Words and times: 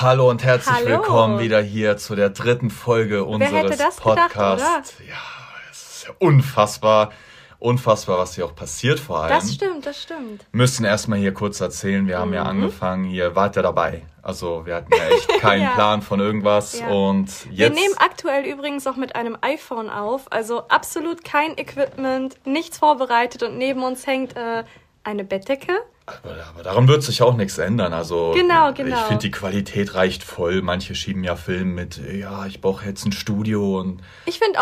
Hallo 0.00 0.30
und 0.30 0.42
herzlich 0.42 0.74
Hallo. 0.74 0.88
willkommen 0.88 1.40
wieder 1.40 1.60
hier 1.60 1.98
zu 1.98 2.16
der 2.16 2.30
dritten 2.30 2.70
Folge 2.70 3.22
unseres 3.22 3.96
Podcasts. 3.96 4.94
Ja, 5.06 5.14
es 5.70 5.82
ist 5.82 6.04
ja 6.06 6.14
unfassbar, 6.18 7.12
unfassbar, 7.58 8.16
was 8.16 8.34
hier 8.34 8.46
auch 8.46 8.54
passiert 8.54 8.98
vor 8.98 9.24
allem. 9.24 9.34
Das 9.34 9.52
stimmt, 9.52 9.84
das 9.84 10.02
stimmt. 10.02 10.46
Müssen 10.52 10.86
erstmal 10.86 11.18
hier 11.18 11.34
kurz 11.34 11.60
erzählen, 11.60 12.06
wir 12.06 12.18
haben 12.18 12.28
mhm. 12.28 12.34
ja 12.34 12.44
angefangen, 12.44 13.04
hier 13.04 13.36
wart 13.36 13.58
ihr 13.58 13.62
dabei. 13.62 14.00
Also 14.22 14.64
wir 14.64 14.76
hatten 14.76 14.90
ja 14.90 15.04
echt 15.04 15.28
keinen 15.40 15.64
ja. 15.64 15.72
Plan 15.72 16.00
von 16.00 16.18
irgendwas 16.18 16.80
ja. 16.80 16.88
und 16.88 17.26
jetzt... 17.50 17.58
Wir 17.58 17.68
nehmen 17.68 17.94
aktuell 17.98 18.46
übrigens 18.46 18.86
auch 18.86 18.96
mit 18.96 19.14
einem 19.16 19.36
iPhone 19.42 19.90
auf, 19.90 20.32
also 20.32 20.66
absolut 20.68 21.24
kein 21.24 21.58
Equipment, 21.58 22.38
nichts 22.46 22.78
vorbereitet 22.78 23.42
und 23.42 23.58
neben 23.58 23.82
uns 23.82 24.06
hängt 24.06 24.34
äh, 24.34 24.64
eine 25.04 25.24
Bettdecke 25.24 25.74
aber, 26.06 26.30
aber 26.48 26.62
daran 26.62 26.88
wird 26.88 27.02
sich 27.02 27.22
auch 27.22 27.36
nichts 27.36 27.58
ändern. 27.58 27.92
Also 27.92 28.32
genau, 28.34 28.72
genau. 28.72 28.96
ich 28.96 29.02
finde, 29.02 29.22
die 29.22 29.30
Qualität 29.30 29.94
reicht 29.94 30.24
voll. 30.24 30.62
Manche 30.62 30.94
schieben 30.94 31.22
ja 31.24 31.36
Film 31.36 31.74
mit, 31.74 32.00
ja, 32.12 32.46
ich 32.46 32.60
brauche 32.60 32.84
jetzt 32.86 33.04
ein 33.04 33.12
Studio 33.12 33.78
und 33.80 34.00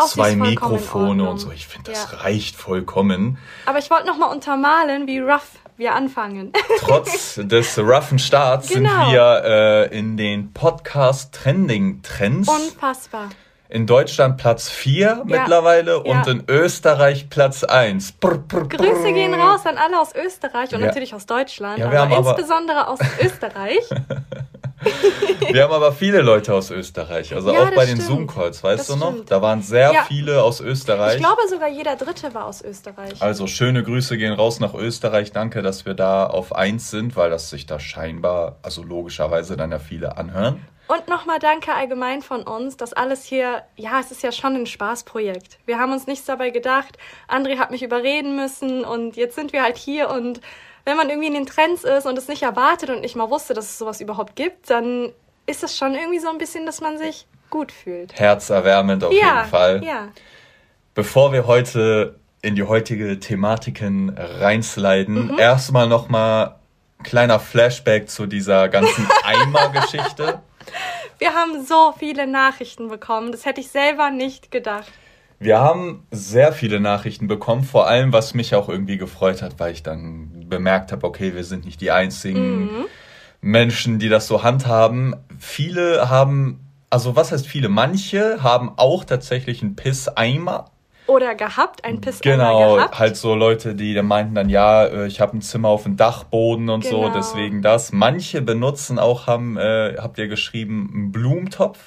zwei 0.07 0.35
Mikrofone 0.35 1.29
und 1.29 1.37
so. 1.39 1.51
Ich 1.51 1.67
finde, 1.67 1.91
das 1.91 2.11
ja. 2.11 2.17
reicht 2.19 2.55
vollkommen. 2.55 3.37
Aber 3.65 3.79
ich 3.79 3.89
wollte 3.89 4.07
nochmal 4.07 4.31
untermalen, 4.33 5.07
wie 5.07 5.19
rough 5.19 5.59
wir 5.77 5.95
anfangen. 5.95 6.51
Trotz 6.79 7.35
des 7.35 7.79
roughen 7.79 8.19
Starts 8.19 8.67
genau. 8.67 9.05
sind 9.05 9.13
wir 9.13 9.43
äh, 9.45 9.97
in 9.97 10.17
den 10.17 10.53
Podcast-Trending-Trends. 10.53 12.49
Unfassbar 12.49 13.29
in 13.69 13.85
Deutschland 13.85 14.37
Platz 14.37 14.67
4 14.67 14.99
ja. 14.99 15.21
mittlerweile 15.23 15.99
und 15.99 16.25
ja. 16.25 16.31
in 16.31 16.43
Österreich 16.47 17.29
Platz 17.29 17.63
1. 17.63 18.13
Brr, 18.13 18.39
brr, 18.39 18.65
brr. 18.65 18.77
Grüße 18.77 19.13
gehen 19.13 19.33
raus 19.35 19.61
an 19.65 19.77
alle 19.77 20.01
aus 20.01 20.13
Österreich 20.15 20.73
und 20.73 20.81
ja. 20.81 20.87
natürlich 20.87 21.13
aus 21.13 21.27
Deutschland, 21.27 21.79
aber, 21.79 21.99
aber 21.99 22.17
insbesondere 22.17 22.87
aus 22.87 22.99
Österreich. 23.21 23.87
wir 25.51 25.63
haben 25.63 25.73
aber 25.73 25.91
viele 25.91 26.21
Leute 26.21 26.53
aus 26.55 26.71
Österreich, 26.71 27.35
also 27.35 27.51
auch 27.51 27.71
bei 27.75 27.85
den 27.85 28.01
Zoom-Calls, 28.01 28.63
weißt 28.63 28.79
das 28.79 28.87
du 28.87 28.95
noch? 28.95 29.11
Stimmt. 29.11 29.31
Da 29.31 29.41
waren 29.41 29.61
sehr 29.61 29.93
viele 30.07 30.41
aus 30.41 30.61
Österreich. 30.61 31.15
Ich 31.15 31.19
glaube 31.19 31.41
sogar 31.47 31.69
jeder 31.69 31.95
Dritte 31.95 32.33
war 32.33 32.45
aus 32.45 32.63
Österreich. 32.63 33.21
Also 33.21 33.45
schöne 33.45 33.83
Grüße 33.83 34.17
gehen 34.17 34.33
raus 34.33 34.59
nach 34.59 34.73
Österreich. 34.73 35.31
Danke, 35.31 35.61
dass 35.61 35.85
wir 35.85 35.93
da 35.93 36.25
auf 36.25 36.55
1 36.55 36.89
sind, 36.89 37.15
weil 37.15 37.29
das 37.29 37.51
sich 37.51 37.67
da 37.67 37.79
scheinbar, 37.79 38.55
also 38.63 38.81
logischerweise 38.81 39.57
dann 39.57 39.69
ja 39.69 39.79
viele 39.79 40.17
anhören. 40.17 40.59
Und 40.89 41.07
nochmal 41.07 41.37
danke 41.37 41.71
allgemein 41.75 42.23
von 42.23 42.41
uns, 42.41 42.75
dass 42.75 42.93
alles 42.93 43.23
hier, 43.23 43.61
ja, 43.75 43.99
es 43.99 44.09
ist 44.09 44.23
ja 44.23 44.31
schon 44.31 44.55
ein 44.55 44.65
Spaßprojekt. 44.65 45.59
Wir 45.67 45.77
haben 45.77 45.91
uns 45.91 46.07
nichts 46.07 46.25
dabei 46.25 46.49
gedacht. 46.49 46.97
André 47.27 47.59
hat 47.59 47.69
mich 47.69 47.83
überreden 47.83 48.35
müssen 48.35 48.83
und 48.83 49.15
jetzt 49.15 49.35
sind 49.35 49.53
wir 49.53 49.61
halt 49.61 49.77
hier 49.77 50.09
und 50.09 50.41
wenn 50.85 50.97
man 50.97 51.09
irgendwie 51.09 51.27
in 51.27 51.35
den 51.35 51.45
Trends 51.45 51.83
ist 51.83 52.07
und 52.07 52.17
es 52.17 52.27
nicht 52.27 52.41
erwartet 52.41 52.89
und 52.89 53.01
nicht 53.01 53.15
mal 53.15 53.29
wusste, 53.29 53.53
dass 53.53 53.65
es 53.65 53.77
sowas 53.77 54.01
überhaupt 54.01 54.35
gibt, 54.35 54.71
dann 54.71 55.11
ist 55.45 55.63
es 55.63 55.77
schon 55.77 55.93
irgendwie 55.93 56.17
so 56.17 56.29
ein 56.29 56.39
bisschen, 56.39 56.65
dass 56.65 56.81
man 56.81 56.97
sich 56.97 57.27
gut 57.51 57.71
fühlt. 57.71 58.19
Herzerwärmend 58.19 59.03
auf 59.03 59.13
ja, 59.13 59.41
jeden 59.41 59.49
Fall. 59.49 59.85
Ja. 59.85 60.07
Bevor 60.95 61.31
wir 61.31 61.45
heute 61.45 62.15
in 62.41 62.55
die 62.55 62.63
heutige 62.63 63.19
Thematiken 63.19 64.17
reinsliden, 64.17 65.33
mhm. 65.33 65.37
erstmal 65.37 65.87
nochmal 65.87 66.55
kleiner 67.03 67.39
Flashback 67.39 68.09
zu 68.09 68.25
dieser 68.25 68.69
ganzen 68.69 69.07
Eimer-Geschichte. 69.23 70.41
Wir 71.19 71.33
haben 71.33 71.63
so 71.65 71.93
viele 71.97 72.27
Nachrichten 72.27 72.87
bekommen. 72.87 73.31
Das 73.31 73.45
hätte 73.45 73.61
ich 73.61 73.69
selber 73.69 74.09
nicht 74.09 74.51
gedacht. 74.51 74.91
Wir 75.37 75.59
haben 75.59 76.05
sehr 76.11 76.51
viele 76.51 76.79
Nachrichten 76.79 77.27
bekommen, 77.27 77.63
vor 77.63 77.87
allem 77.87 78.11
was 78.11 78.33
mich 78.33 78.55
auch 78.55 78.67
irgendwie 78.67 78.97
gefreut 78.97 79.41
hat, 79.41 79.59
weil 79.59 79.71
ich 79.71 79.83
dann 79.83 80.49
bemerkt 80.49 80.91
habe, 80.91 81.07
okay, 81.07 81.33
wir 81.33 81.45
sind 81.45 81.65
nicht 81.65 81.79
die 81.79 81.91
einzigen 81.91 82.63
mhm. 82.63 82.85
Menschen, 83.39 83.99
die 83.99 84.09
das 84.09 84.27
so 84.27 84.43
handhaben. 84.43 85.15
Viele 85.37 86.09
haben, 86.09 86.59
also 86.89 87.15
was 87.15 87.31
heißt 87.31 87.47
viele? 87.47 87.69
Manche 87.69 88.43
haben 88.43 88.73
auch 88.75 89.05
tatsächlich 89.05 89.61
einen 89.61 89.77
Pisseimer 89.77 90.71
oder 91.09 91.35
gehabt, 91.35 91.83
ein 91.83 91.99
Pisseimer 91.99 92.37
genau, 92.37 92.75
gehabt. 92.75 92.99
halt 92.99 93.17
so 93.17 93.35
Leute, 93.35 93.75
die 93.75 93.99
meinten 94.01 94.35
dann, 94.35 94.49
ja, 94.49 94.85
äh, 94.85 95.07
ich 95.07 95.19
habe 95.19 95.37
ein 95.37 95.41
Zimmer 95.41 95.69
auf 95.69 95.83
dem 95.83 95.97
Dachboden 95.97 96.69
und 96.69 96.83
genau. 96.83 97.07
so, 97.07 97.09
deswegen 97.09 97.61
das. 97.61 97.91
Manche 97.91 98.41
benutzen 98.41 98.99
auch, 98.99 99.27
haben, 99.27 99.57
äh, 99.57 99.97
habt 99.97 100.17
ihr 100.17 100.27
geschrieben, 100.27 100.91
einen 100.93 101.11
Blumentopf. 101.11 101.79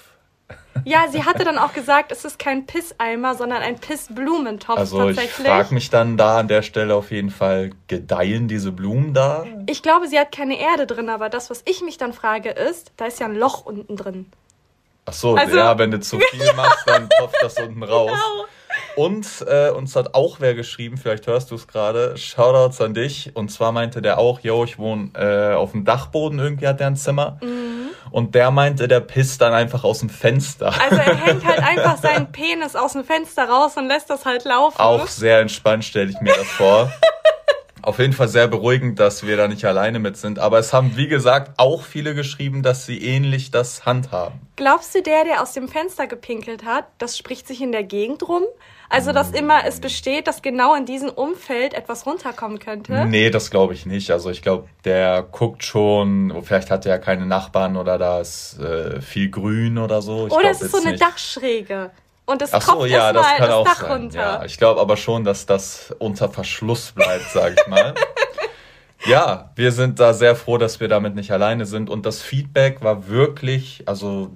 Ja, 0.84 1.06
sie 1.08 1.24
hatte 1.24 1.44
dann 1.44 1.58
auch 1.58 1.72
gesagt, 1.72 2.12
es 2.12 2.24
ist 2.24 2.38
kein 2.38 2.66
Pisseimer, 2.66 3.34
sondern 3.34 3.62
ein 3.62 3.78
Pissblumentopf 3.78 4.78
also 4.78 4.98
tatsächlich. 4.98 5.38
ich 5.38 5.46
frage 5.46 5.74
mich 5.74 5.90
dann 5.90 6.16
da 6.16 6.38
an 6.38 6.48
der 6.48 6.62
Stelle 6.62 6.94
auf 6.94 7.10
jeden 7.10 7.30
Fall, 7.30 7.70
gedeihen 7.88 8.48
diese 8.48 8.72
Blumen 8.72 9.14
da? 9.14 9.44
Ich 9.66 9.82
glaube, 9.82 10.08
sie 10.08 10.18
hat 10.18 10.32
keine 10.32 10.58
Erde 10.58 10.86
drin, 10.86 11.08
aber 11.08 11.28
das, 11.28 11.50
was 11.50 11.62
ich 11.66 11.82
mich 11.82 11.98
dann 11.98 12.12
frage, 12.12 12.50
ist, 12.50 12.92
da 12.96 13.04
ist 13.04 13.20
ja 13.20 13.26
ein 13.26 13.36
Loch 13.36 13.64
unten 13.64 13.96
drin. 13.96 14.26
Ach 15.04 15.12
so, 15.12 15.34
also, 15.34 15.56
ja, 15.56 15.78
wenn 15.78 15.90
du 15.90 16.00
zu 16.00 16.18
viel 16.18 16.52
machst, 16.54 16.84
dann 16.86 17.08
tropft 17.08 17.36
das 17.42 17.58
unten 17.58 17.82
raus. 17.82 18.10
Genau. 18.10 18.46
Und 18.96 19.26
äh, 19.48 19.70
uns 19.70 19.96
hat 19.96 20.14
auch 20.14 20.40
wer 20.40 20.54
geschrieben, 20.54 20.96
vielleicht 20.96 21.26
hörst 21.26 21.50
du 21.50 21.54
es 21.54 21.66
gerade, 21.66 22.16
Shoutouts 22.16 22.80
an 22.80 22.94
dich. 22.94 23.30
Und 23.34 23.50
zwar 23.50 23.72
meinte 23.72 24.02
der 24.02 24.18
auch, 24.18 24.40
yo, 24.40 24.64
ich 24.64 24.78
wohne 24.78 25.10
äh, 25.14 25.54
auf 25.54 25.72
dem 25.72 25.84
Dachboden, 25.84 26.38
irgendwie 26.38 26.66
hat 26.66 26.80
der 26.80 26.88
ein 26.88 26.96
Zimmer. 26.96 27.38
Mhm. 27.42 27.90
Und 28.10 28.34
der 28.34 28.50
meinte, 28.50 28.88
der 28.88 29.00
pisst 29.00 29.40
dann 29.40 29.54
einfach 29.54 29.84
aus 29.84 30.00
dem 30.00 30.10
Fenster. 30.10 30.72
Also 30.82 30.96
er 30.96 31.16
hängt 31.26 31.44
halt 31.44 31.62
einfach 31.62 31.96
seinen 31.96 32.30
Penis 32.30 32.76
aus 32.76 32.92
dem 32.92 33.04
Fenster 33.04 33.48
raus 33.48 33.76
und 33.76 33.88
lässt 33.88 34.10
das 34.10 34.26
halt 34.26 34.44
laufen. 34.44 34.78
Auch 34.78 35.06
sehr 35.06 35.40
entspannt 35.40 35.84
stelle 35.84 36.10
ich 36.10 36.20
mir 36.20 36.34
das 36.34 36.46
vor. 36.48 36.92
Auf 37.82 37.98
jeden 37.98 38.12
Fall 38.12 38.28
sehr 38.28 38.48
beruhigend, 38.48 39.00
dass 39.00 39.26
wir 39.26 39.36
da 39.36 39.48
nicht 39.48 39.64
alleine 39.64 39.98
mit 39.98 40.16
sind. 40.16 40.38
Aber 40.38 40.58
es 40.58 40.72
haben, 40.72 40.96
wie 40.96 41.08
gesagt, 41.08 41.58
auch 41.58 41.82
viele 41.82 42.14
geschrieben, 42.14 42.62
dass 42.62 42.86
sie 42.86 42.98
ähnlich 42.98 43.50
das 43.50 43.84
handhaben. 43.84 44.40
Glaubst 44.56 44.94
du, 44.94 45.02
der, 45.02 45.24
der 45.24 45.42
aus 45.42 45.52
dem 45.52 45.68
Fenster 45.68 46.06
gepinkelt 46.06 46.64
hat, 46.64 46.86
das 46.98 47.18
spricht 47.18 47.48
sich 47.48 47.60
in 47.60 47.72
der 47.72 47.82
Gegend 47.82 48.28
rum? 48.28 48.44
Also, 48.88 49.12
dass 49.12 49.30
immer 49.30 49.64
es 49.66 49.80
besteht, 49.80 50.26
dass 50.26 50.42
genau 50.42 50.74
in 50.74 50.84
diesem 50.84 51.08
Umfeld 51.08 51.72
etwas 51.72 52.04
runterkommen 52.04 52.58
könnte? 52.58 53.06
Nee, 53.06 53.30
das 53.30 53.50
glaube 53.50 53.72
ich 53.72 53.86
nicht. 53.86 54.10
Also, 54.10 54.28
ich 54.28 54.42
glaube, 54.42 54.68
der 54.84 55.22
guckt 55.22 55.64
schon, 55.64 56.42
vielleicht 56.42 56.70
hat 56.70 56.84
er 56.84 56.92
ja 56.92 56.98
keine 56.98 57.24
Nachbarn 57.24 57.78
oder 57.78 57.96
da 57.96 58.20
ist 58.20 58.60
äh, 58.60 59.00
viel 59.00 59.30
Grün 59.30 59.78
oder 59.78 60.02
so. 60.02 60.26
Ich 60.26 60.32
oder 60.32 60.50
es 60.50 60.60
ist 60.60 60.72
so 60.72 60.78
eine 60.82 60.90
nicht. 60.90 61.02
Dachschräge. 61.02 61.90
Und 62.24 62.40
es 62.40 62.52
Ach 62.52 62.62
so, 62.62 62.86
ja, 62.86 63.12
das 63.12 63.26
kann 63.26 63.40
das 63.40 63.50
auch 63.50 63.64
Dach 63.64 63.80
sein. 63.80 63.92
runter. 63.92 64.18
Ja, 64.18 64.44
ich 64.44 64.56
glaube 64.56 64.80
aber 64.80 64.96
schon, 64.96 65.24
dass 65.24 65.46
das 65.46 65.94
unter 65.98 66.28
Verschluss 66.28 66.92
bleibt, 66.92 67.30
sage 67.30 67.56
ich 67.58 67.66
mal. 67.66 67.94
ja, 69.06 69.50
wir 69.56 69.72
sind 69.72 69.98
da 69.98 70.14
sehr 70.14 70.36
froh, 70.36 70.56
dass 70.56 70.78
wir 70.78 70.88
damit 70.88 71.14
nicht 71.14 71.32
alleine 71.32 71.66
sind. 71.66 71.90
Und 71.90 72.06
das 72.06 72.22
Feedback 72.22 72.82
war 72.82 73.08
wirklich, 73.08 73.82
also 73.86 74.30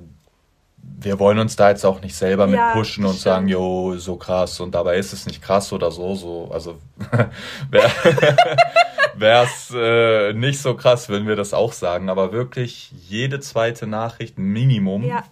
wir 0.98 1.18
wollen 1.18 1.38
uns 1.38 1.56
da 1.56 1.70
jetzt 1.70 1.84
auch 1.84 2.00
nicht 2.00 2.16
selber 2.16 2.46
mit 2.46 2.56
ja, 2.56 2.72
pushen 2.72 3.04
und 3.04 3.10
stimmt. 3.10 3.22
sagen, 3.22 3.48
jo, 3.48 3.96
so 3.98 4.16
krass 4.16 4.60
und 4.60 4.74
dabei 4.74 4.96
ist 4.96 5.12
es 5.12 5.26
nicht 5.26 5.42
krass 5.42 5.72
oder 5.72 5.90
so, 5.90 6.14
so, 6.14 6.48
also 6.52 6.78
wäre 9.18 9.44
es 9.44 9.70
äh, 9.74 10.32
nicht 10.32 10.60
so 10.60 10.74
krass, 10.74 11.08
wenn 11.08 11.26
wir 11.26 11.36
das 11.36 11.52
auch 11.52 11.72
sagen, 11.72 12.08
aber 12.08 12.32
wirklich 12.32 12.92
jede 13.08 13.40
zweite 13.40 13.86
Nachricht 13.86 14.38
Minimum 14.38 15.04
ja 15.04 15.22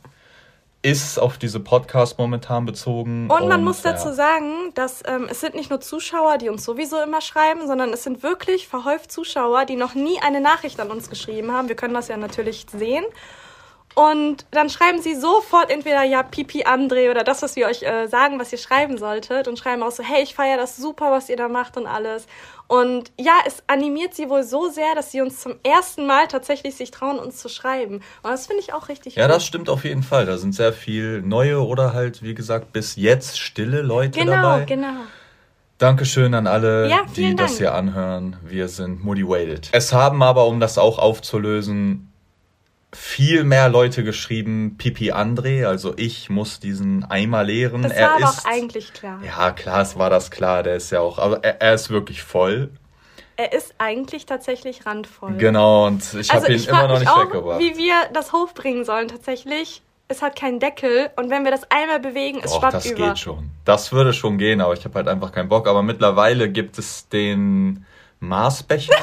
ist 0.84 1.18
auf 1.18 1.38
diese 1.38 1.60
Podcast 1.60 2.18
momentan 2.18 2.66
bezogen. 2.66 3.30
Und 3.30 3.48
man 3.48 3.60
und, 3.60 3.64
muss 3.64 3.80
dazu 3.80 4.08
ja. 4.08 4.14
sagen, 4.14 4.74
dass 4.74 5.02
ähm, 5.06 5.28
es 5.30 5.40
sind 5.40 5.54
nicht 5.54 5.70
nur 5.70 5.80
Zuschauer, 5.80 6.36
die 6.36 6.50
uns 6.50 6.62
sowieso 6.62 7.00
immer 7.00 7.22
schreiben, 7.22 7.66
sondern 7.66 7.90
es 7.94 8.02
sind 8.04 8.22
wirklich 8.22 8.68
verhäuft 8.68 9.10
Zuschauer, 9.10 9.64
die 9.64 9.76
noch 9.76 9.94
nie 9.94 10.20
eine 10.20 10.42
Nachricht 10.42 10.78
an 10.80 10.90
uns 10.90 11.08
geschrieben 11.08 11.52
haben. 11.52 11.68
Wir 11.68 11.76
können 11.76 11.94
das 11.94 12.08
ja 12.08 12.18
natürlich 12.18 12.66
sehen. 12.70 13.04
Und 13.94 14.44
dann 14.50 14.68
schreiben 14.68 15.00
sie 15.00 15.14
sofort 15.14 15.70
entweder 15.70 16.02
ja 16.02 16.22
Pipi 16.22 16.64
André 16.64 17.10
oder 17.10 17.24
das, 17.24 17.42
was 17.42 17.56
wir 17.56 17.66
euch 17.66 17.82
äh, 17.82 18.06
sagen, 18.08 18.38
was 18.38 18.52
ihr 18.52 18.58
schreiben 18.58 18.98
solltet 18.98 19.48
und 19.48 19.58
schreiben 19.58 19.82
auch 19.84 19.92
so, 19.92 20.02
hey, 20.02 20.22
ich 20.22 20.34
feiere 20.34 20.58
das 20.58 20.76
super, 20.76 21.12
was 21.12 21.30
ihr 21.30 21.36
da 21.36 21.48
macht 21.48 21.76
und 21.78 21.86
alles. 21.86 22.26
Und 22.66 23.12
ja, 23.20 23.34
es 23.46 23.62
animiert 23.66 24.14
sie 24.14 24.30
wohl 24.30 24.42
so 24.42 24.68
sehr, 24.70 24.94
dass 24.94 25.12
sie 25.12 25.20
uns 25.20 25.40
zum 25.40 25.54
ersten 25.62 26.06
Mal 26.06 26.28
tatsächlich 26.28 26.74
sich 26.74 26.90
trauen, 26.90 27.18
uns 27.18 27.36
zu 27.36 27.48
schreiben. 27.48 27.96
Und 28.22 28.30
das 28.30 28.46
finde 28.46 28.62
ich 28.62 28.72
auch 28.72 28.88
richtig 28.88 29.16
Ja, 29.16 29.26
gut. 29.26 29.36
das 29.36 29.44
stimmt 29.44 29.68
auf 29.68 29.84
jeden 29.84 30.02
Fall. 30.02 30.24
Da 30.26 30.38
sind 30.38 30.54
sehr 30.54 30.72
viel 30.72 31.20
neue 31.20 31.62
oder 31.64 31.92
halt, 31.92 32.22
wie 32.22 32.34
gesagt, 32.34 32.72
bis 32.72 32.96
jetzt 32.96 33.38
stille 33.38 33.82
Leute 33.82 34.18
genau, 34.18 34.32
dabei. 34.32 34.64
Genau, 34.64 34.88
genau. 34.88 35.00
Dankeschön 35.78 36.32
an 36.34 36.46
alle, 36.46 36.88
ja, 36.88 37.00
die 37.16 37.34
Dank. 37.34 37.38
das 37.38 37.58
hier 37.58 37.74
anhören. 37.74 38.36
Wir 38.44 38.68
sind 38.68 39.04
motivated. 39.04 39.68
Es 39.72 39.92
haben 39.92 40.22
aber, 40.22 40.46
um 40.46 40.60
das 40.60 40.78
auch 40.78 40.98
aufzulösen, 40.98 42.12
viel 42.94 43.44
mehr 43.44 43.68
Leute 43.68 44.04
geschrieben, 44.04 44.76
Pipi 44.78 45.12
André, 45.12 45.66
also 45.66 45.94
ich 45.96 46.30
muss 46.30 46.60
diesen 46.60 47.04
Eimer 47.04 47.44
leeren. 47.44 47.82
Das 47.82 47.92
er 47.92 48.08
war 48.08 48.16
aber 48.16 48.24
ist, 48.24 48.46
eigentlich 48.46 48.92
klar. 48.92 49.20
Ja, 49.24 49.50
klar, 49.50 49.82
es 49.82 49.98
war 49.98 50.10
das 50.10 50.30
klar, 50.30 50.62
der 50.62 50.76
ist 50.76 50.90
ja 50.90 51.00
auch, 51.00 51.18
aber 51.18 51.42
er, 51.42 51.60
er 51.60 51.74
ist 51.74 51.90
wirklich 51.90 52.22
voll. 52.22 52.70
Er 53.36 53.52
ist 53.52 53.74
eigentlich 53.78 54.26
tatsächlich 54.26 54.86
randvoll. 54.86 55.34
Genau, 55.38 55.86
und 55.86 56.02
ich 56.14 56.30
also 56.30 56.44
habe 56.44 56.54
ihn 56.54 56.64
immer 56.64 56.86
noch 56.86 56.98
nicht 57.00 57.10
auch, 57.10 57.24
weggebracht. 57.24 57.60
Wie 57.60 57.76
wir 57.76 57.94
das 58.12 58.32
hochbringen 58.32 58.84
sollen, 58.84 59.08
tatsächlich. 59.08 59.82
Es 60.06 60.20
hat 60.22 60.38
keinen 60.38 60.60
Deckel 60.60 61.10
und 61.16 61.30
wenn 61.30 61.44
wir 61.44 61.50
das 61.50 61.62
einmal 61.70 61.98
bewegen, 61.98 62.40
es 62.44 62.54
schwappt 62.54 62.74
das 62.74 62.86
über. 62.86 62.98
Das 62.98 63.08
geht 63.08 63.18
schon. 63.18 63.50
Das 63.64 63.90
würde 63.90 64.12
schon 64.12 64.36
gehen, 64.36 64.60
aber 64.60 64.74
ich 64.74 64.84
habe 64.84 64.94
halt 64.96 65.08
einfach 65.08 65.32
keinen 65.32 65.48
Bock. 65.48 65.66
Aber 65.66 65.82
mittlerweile 65.82 66.50
gibt 66.50 66.78
es 66.78 67.08
den 67.08 67.86
Maßbecher, 68.20 68.94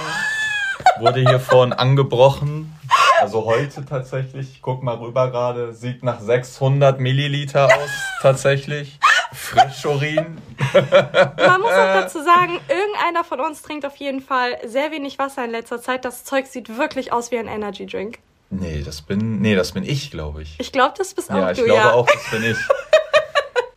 wurde 0.99 1.21
hier 1.21 1.39
vorhin 1.39 1.73
angebrochen. 1.73 2.71
Also 3.21 3.45
heute 3.45 3.85
tatsächlich, 3.85 4.63
guck 4.63 4.81
mal 4.81 4.95
rüber 4.95 5.29
gerade, 5.29 5.73
sieht 5.73 6.01
nach 6.01 6.19
600 6.19 6.99
Milliliter 6.99 7.67
aus, 7.67 7.89
tatsächlich. 8.23 8.97
Frischurin. 9.31 10.41
Man 10.73 11.61
muss 11.61 11.69
auch 11.69 11.93
dazu 12.01 12.17
sagen, 12.23 12.59
irgendeiner 12.67 13.23
von 13.23 13.39
uns 13.39 13.61
trinkt 13.61 13.85
auf 13.85 13.95
jeden 13.97 14.21
Fall 14.21 14.57
sehr 14.65 14.91
wenig 14.91 15.19
Wasser 15.19 15.45
in 15.45 15.51
letzter 15.51 15.79
Zeit. 15.79 16.03
Das 16.03 16.23
Zeug 16.23 16.47
sieht 16.47 16.79
wirklich 16.79 17.13
aus 17.13 17.29
wie 17.29 17.37
ein 17.37 17.47
Energy 17.47 17.85
Drink. 17.85 18.17
Nee, 18.49 18.81
das 18.83 19.03
bin, 19.03 19.39
nee, 19.39 19.53
das 19.53 19.71
bin 19.71 19.83
ich, 19.83 20.09
glaube 20.09 20.41
ich. 20.41 20.55
Ich 20.59 20.71
glaube, 20.71 20.95
das 20.97 21.13
bist 21.13 21.29
auch 21.29 21.35
ja, 21.35 21.53
du, 21.53 21.61
ich 21.61 21.65
glaube 21.65 21.79
ja. 21.79 21.93
auch, 21.93 22.07
das 22.07 22.31
bin 22.31 22.43
ich. 22.43 22.57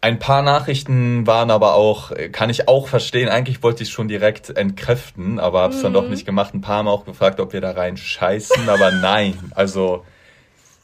Ein 0.05 0.19
paar 0.19 0.43
Nachrichten 0.43 1.27
waren 1.27 1.51
aber 1.51 1.77
auch, 1.77 2.13
kann 2.31 2.51
ich 2.51 2.69
auch 2.69 2.89
verstehen. 2.89 3.31
Eigentlich 3.31 3.63
wollte 3.63 3.85
ich 3.85 3.89
schon 3.91 4.07
direkt 4.07 4.55
entkräften, 4.55 5.41
aber 5.41 5.63
hab's 5.63 5.81
dann 5.81 5.93
Mhm. 5.93 5.95
doch 5.95 6.09
nicht 6.09 6.27
gemacht. 6.27 6.53
Ein 6.53 6.61
paar 6.61 6.77
haben 6.77 6.89
auch 6.89 7.07
gefragt, 7.07 7.41
ob 7.41 7.55
wir 7.55 7.63
da 7.63 7.71
rein 7.71 7.97
scheißen, 7.97 8.69
aber 8.69 8.91
nein. 8.91 9.51
Also, 9.55 10.05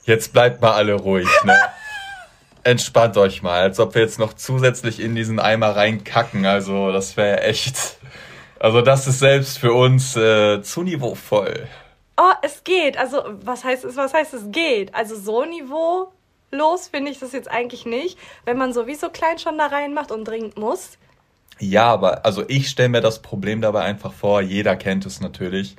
jetzt 0.05 0.33
bleibt 0.33 0.63
mal 0.63 0.73
alle 0.73 0.95
ruhig, 0.95 1.29
ne? 1.45 1.55
Entspannt 2.65 3.19
euch 3.19 3.43
mal, 3.43 3.61
als 3.61 3.79
ob 3.79 3.95
wir 3.95 4.01
jetzt 4.01 4.19
noch 4.19 4.33
zusätzlich 4.33 5.01
in 5.01 5.15
diesen 5.15 5.39
Eimer 5.39 5.77
reinkacken. 5.77 6.47
Also, 6.47 6.91
das 6.91 7.19
wäre 7.19 7.43
echt. 7.43 7.77
Also, 8.59 8.81
das 8.81 9.07
ist 9.07 9.19
selbst 9.19 9.59
für 9.59 9.75
uns 9.75 10.17
äh, 10.17 10.63
zu 10.63 10.83
niveauvoll. 10.83 11.69
Oh, 12.17 12.33
es 12.41 12.65
geht. 12.65 12.97
Also, 12.97 13.23
was 13.45 13.65
heißt 13.65 13.85
es? 13.85 13.99
Was 13.99 14.15
heißt 14.15 14.33
es 14.33 14.51
geht? 14.51 14.95
Also, 14.95 15.15
so 15.15 15.45
niveaulos 16.51 16.89
finde 16.89 17.11
ich 17.11 17.19
das 17.19 17.33
jetzt 17.33 17.51
eigentlich 17.51 17.87
nicht. 17.87 18.19
Wenn 18.45 18.59
man 18.59 18.73
sowieso 18.73 19.11
klein 19.11 19.39
schon 19.39 19.59
da 19.59 19.67
reinmacht 19.67 20.11
und 20.11 20.25
dringend 20.25 20.57
muss. 20.57 20.99
Ja, 21.59 21.93
aber 21.93 22.25
also 22.25 22.45
ich 22.49 22.69
stelle 22.69 22.89
mir 22.89 23.01
das 23.01 23.21
Problem 23.21 23.61
dabei 23.61 23.83
einfach 23.83 24.13
vor, 24.13 24.41
jeder 24.41 24.77
kennt 24.77 25.05
es 25.05 25.21
natürlich. 25.21 25.77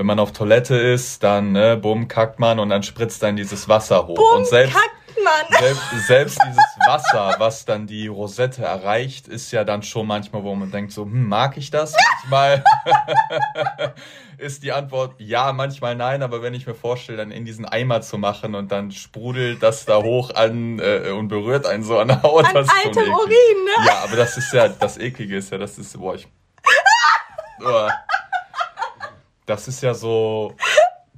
Wenn 0.00 0.06
man 0.06 0.18
auf 0.18 0.32
Toilette 0.32 0.76
ist, 0.76 1.22
dann, 1.22 1.52
ne, 1.52 1.76
bumm, 1.76 2.08
kackt 2.08 2.38
man 2.38 2.58
und 2.58 2.70
dann 2.70 2.82
spritzt 2.82 3.22
dann 3.22 3.36
dieses 3.36 3.68
Wasser 3.68 4.06
hoch. 4.06 4.14
Bumm, 4.14 4.38
und 4.38 4.46
selbst, 4.46 4.74
kackt 4.74 5.22
man. 5.22 5.58
selbst, 5.60 6.06
selbst 6.06 6.38
dieses 6.42 6.86
Wasser, 6.86 7.34
was 7.36 7.66
dann 7.66 7.86
die 7.86 8.06
Rosette 8.06 8.62
erreicht, 8.62 9.28
ist 9.28 9.52
ja 9.52 9.62
dann 9.62 9.82
schon 9.82 10.06
manchmal, 10.06 10.42
wo 10.42 10.54
man 10.54 10.70
denkt 10.70 10.92
so, 10.92 11.02
hm, 11.02 11.28
mag 11.28 11.58
ich 11.58 11.70
das? 11.70 11.94
Manchmal 12.22 12.64
ist 14.38 14.62
die 14.62 14.72
Antwort 14.72 15.16
ja, 15.18 15.52
manchmal 15.52 15.96
nein, 15.96 16.22
aber 16.22 16.40
wenn 16.40 16.54
ich 16.54 16.66
mir 16.66 16.74
vorstelle, 16.74 17.18
dann 17.18 17.30
in 17.30 17.44
diesen 17.44 17.66
Eimer 17.66 18.00
zu 18.00 18.16
machen 18.16 18.54
und 18.54 18.72
dann 18.72 18.92
sprudelt 18.92 19.62
das 19.62 19.84
da 19.84 20.02
hoch 20.02 20.34
an 20.34 20.78
äh, 20.78 21.10
und 21.10 21.28
berührt 21.28 21.66
einen 21.66 21.82
so 21.82 21.98
an 21.98 22.08
der 22.08 22.22
Haut. 22.22 22.46
An 22.46 22.54
das 22.54 22.68
ist 22.68 22.72
altem 22.74 23.02
eklig. 23.02 23.14
Urin, 23.14 23.64
ne? 23.66 23.86
Ja, 23.86 23.98
aber 24.04 24.16
das 24.16 24.38
ist 24.38 24.50
ja, 24.54 24.66
das 24.66 24.96
Eklige 24.96 25.36
ist 25.36 25.52
ja, 25.52 25.58
das 25.58 25.76
ist, 25.76 26.00
boah, 26.00 26.14
ich. 26.14 26.26
Uah. 27.60 27.90
Das 29.50 29.66
ist 29.66 29.82
ja 29.82 29.94
so 29.94 30.54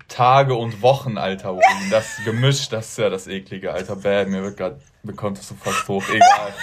Tage 0.09 0.55
und 0.55 0.81
Wochen 0.81 1.19
alter 1.19 1.53
Urin. 1.53 1.91
Das 1.91 2.17
Gemisch, 2.25 2.71
das 2.71 2.89
ist 2.89 2.99
ja 2.99 3.11
das 3.11 3.27
Eklige, 3.27 3.73
alter 3.73 3.97
Bad. 3.97 4.29
Mir 4.29 4.43
wird 4.43 4.57
grad, 4.57 4.81
mir 5.03 5.13
kommt 5.13 5.37
das 5.37 5.49
so 5.49 5.55
fast 5.55 5.87
hoch. 5.87 6.03
Egal. 6.09 6.55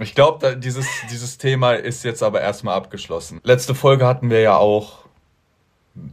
Ich 0.00 0.16
glaube, 0.16 0.56
dieses, 0.56 0.88
dieses 1.12 1.38
Thema 1.38 1.74
ist 1.74 2.02
jetzt 2.02 2.24
aber 2.24 2.40
erstmal 2.40 2.74
abgeschlossen. 2.74 3.40
Letzte 3.44 3.76
Folge 3.76 4.04
hatten 4.04 4.30
wir 4.30 4.40
ja 4.40 4.56
auch 4.56 5.04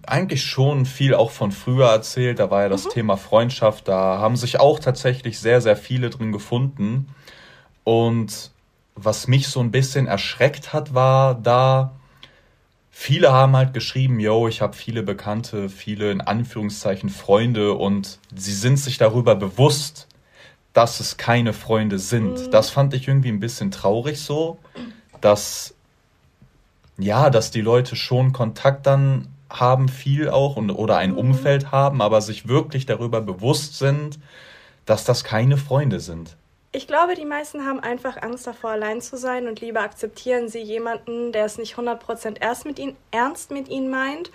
eigentlich 0.05 0.43
schon 0.43 0.85
viel 0.85 1.15
auch 1.15 1.31
von 1.31 1.51
früher 1.51 1.87
erzählt. 1.89 2.37
Da 2.37 2.51
war 2.51 2.61
ja 2.61 2.69
das 2.69 2.87
Thema 2.87 3.17
Freundschaft. 3.17 3.87
Da 3.87 4.19
haben 4.19 4.35
sich 4.35 4.59
auch 4.59 4.77
tatsächlich 4.77 5.39
sehr, 5.39 5.59
sehr 5.59 5.75
viele 5.75 6.11
drin 6.11 6.31
gefunden. 6.31 7.07
Und 7.83 8.51
was 8.93 9.27
mich 9.27 9.47
so 9.47 9.59
ein 9.59 9.71
bisschen 9.71 10.05
erschreckt 10.05 10.71
hat, 10.71 10.93
war 10.93 11.33
da, 11.33 11.93
viele 12.91 13.31
haben 13.31 13.55
halt 13.55 13.73
geschrieben, 13.73 14.19
yo, 14.19 14.47
ich 14.47 14.61
habe 14.61 14.73
viele 14.73 15.01
Bekannte, 15.01 15.69
viele 15.69 16.11
in 16.11 16.21
Anführungszeichen 16.21 17.09
Freunde 17.09 17.73
und 17.73 18.19
sie 18.35 18.53
sind 18.53 18.77
sich 18.77 18.97
darüber 18.97 19.35
bewusst, 19.35 20.07
dass 20.73 20.99
es 20.99 21.17
keine 21.17 21.53
Freunde 21.53 21.97
sind. 21.99 22.53
Das 22.53 22.69
fand 22.69 22.93
ich 22.93 23.07
irgendwie 23.07 23.29
ein 23.29 23.39
bisschen 23.39 23.71
traurig 23.71 24.19
so, 24.19 24.59
dass 25.21 25.73
ja, 26.97 27.29
dass 27.29 27.51
die 27.51 27.61
Leute 27.61 27.95
schon 27.95 28.31
Kontakt 28.31 28.85
dann 28.85 29.27
haben, 29.49 29.89
viel 29.89 30.29
auch 30.29 30.55
und 30.55 30.69
oder 30.69 30.97
ein 30.97 31.13
Umfeld 31.13 31.71
haben, 31.71 32.01
aber 32.01 32.21
sich 32.21 32.47
wirklich 32.47 32.85
darüber 32.85 33.21
bewusst 33.21 33.77
sind, 33.77 34.19
dass 34.85 35.03
das 35.03 35.23
keine 35.23 35.57
Freunde 35.57 35.99
sind. 35.99 36.37
Ich 36.73 36.87
glaube, 36.87 37.15
die 37.15 37.25
meisten 37.25 37.65
haben 37.65 37.81
einfach 37.81 38.21
Angst 38.21 38.47
davor, 38.47 38.71
allein 38.71 39.01
zu 39.01 39.17
sein 39.17 39.49
und 39.49 39.59
lieber 39.59 39.81
akzeptieren 39.81 40.47
sie 40.47 40.61
jemanden, 40.61 41.33
der 41.33 41.43
es 41.43 41.57
nicht 41.57 41.75
100% 41.75 42.39
erst 42.39 42.65
mit 42.65 42.79
ihnen, 42.79 42.95
ernst 43.11 43.51
mit 43.51 43.67
ihnen 43.67 43.89
meint 43.89 44.31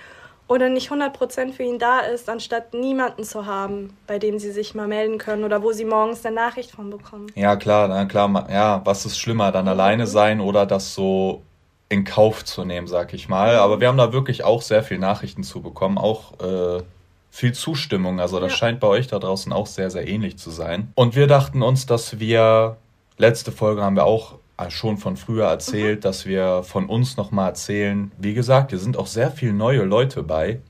oder 0.46 0.68
nicht 0.68 0.90
100% 0.90 1.54
für 1.54 1.62
ihn 1.62 1.78
da 1.78 2.00
ist, 2.00 2.28
anstatt 2.28 2.74
niemanden 2.74 3.24
zu 3.24 3.46
haben, 3.46 3.96
bei 4.06 4.18
dem 4.18 4.38
sie 4.38 4.52
sich 4.52 4.74
mal 4.74 4.86
melden 4.86 5.16
können 5.16 5.44
oder 5.44 5.62
wo 5.62 5.72
sie 5.72 5.86
morgens 5.86 6.26
eine 6.26 6.36
Nachricht 6.36 6.72
von 6.72 6.90
bekommen. 6.90 7.28
Ja, 7.34 7.56
klar, 7.56 7.88
na 7.88 8.04
klar, 8.04 8.46
ja, 8.50 8.82
was 8.84 9.06
ist 9.06 9.18
schlimmer, 9.18 9.50
dann 9.50 9.66
alleine 9.66 10.06
sein 10.06 10.40
oder 10.42 10.66
das 10.66 10.94
so 10.94 11.42
in 11.88 12.04
Kauf 12.04 12.44
zu 12.44 12.66
nehmen, 12.66 12.86
sag 12.86 13.14
ich 13.14 13.30
mal. 13.30 13.56
Aber 13.56 13.80
wir 13.80 13.88
haben 13.88 13.96
da 13.96 14.12
wirklich 14.12 14.44
auch 14.44 14.60
sehr 14.60 14.82
viel 14.82 14.98
Nachrichten 14.98 15.42
zu 15.42 15.62
bekommen, 15.62 15.96
auch 15.96 16.38
äh, 16.40 16.82
viel 17.30 17.52
Zustimmung. 17.52 18.20
Also 18.20 18.40
das 18.40 18.52
Ja. 18.52 18.58
scheint 18.58 18.80
bei 18.80 18.86
euch 18.88 19.06
da 19.08 19.18
draußen 19.18 19.52
auch 19.52 19.66
sehr, 19.66 19.90
sehr 19.90 20.08
ähnlich 20.08 20.38
zu 20.38 20.50
sein. 20.50 20.92
Und 20.94 21.16
wir 21.16 21.26
dachten 21.26 21.62
uns, 21.62 21.86
dass 21.86 22.18
wir, 22.18 22.76
letzte 23.18 23.52
Folge 23.52 23.82
haben 23.82 23.96
wir 23.96 24.04
auch 24.04 24.36
schon 24.70 24.96
von 24.96 25.16
früher 25.18 25.46
erzählt, 25.48 26.04
dass 26.06 26.24
wir 26.24 26.62
von 26.62 26.86
uns 26.86 27.18
nochmal 27.18 27.48
erzählen. 27.48 28.10
Wie 28.16 28.32
gesagt, 28.32 28.70
hier 28.70 28.78
sind 28.78 28.96
auch 28.96 29.06
sehr 29.06 29.30
viele 29.30 29.52
neue 29.52 29.82
Leute 29.82 30.22
bei. 30.22 30.60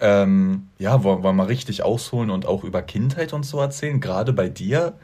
Ähm, 0.00 0.68
ja, 0.78 1.02
wollen 1.02 1.24
wir 1.24 1.32
mal 1.32 1.46
richtig 1.46 1.82
ausholen 1.82 2.30
und 2.30 2.46
auch 2.46 2.62
über 2.62 2.82
Kindheit 2.82 3.32
und 3.32 3.44
so 3.44 3.58
erzählen, 3.58 4.00
gerade 4.00 4.32
bei 4.32 4.48
dir. 4.48 4.94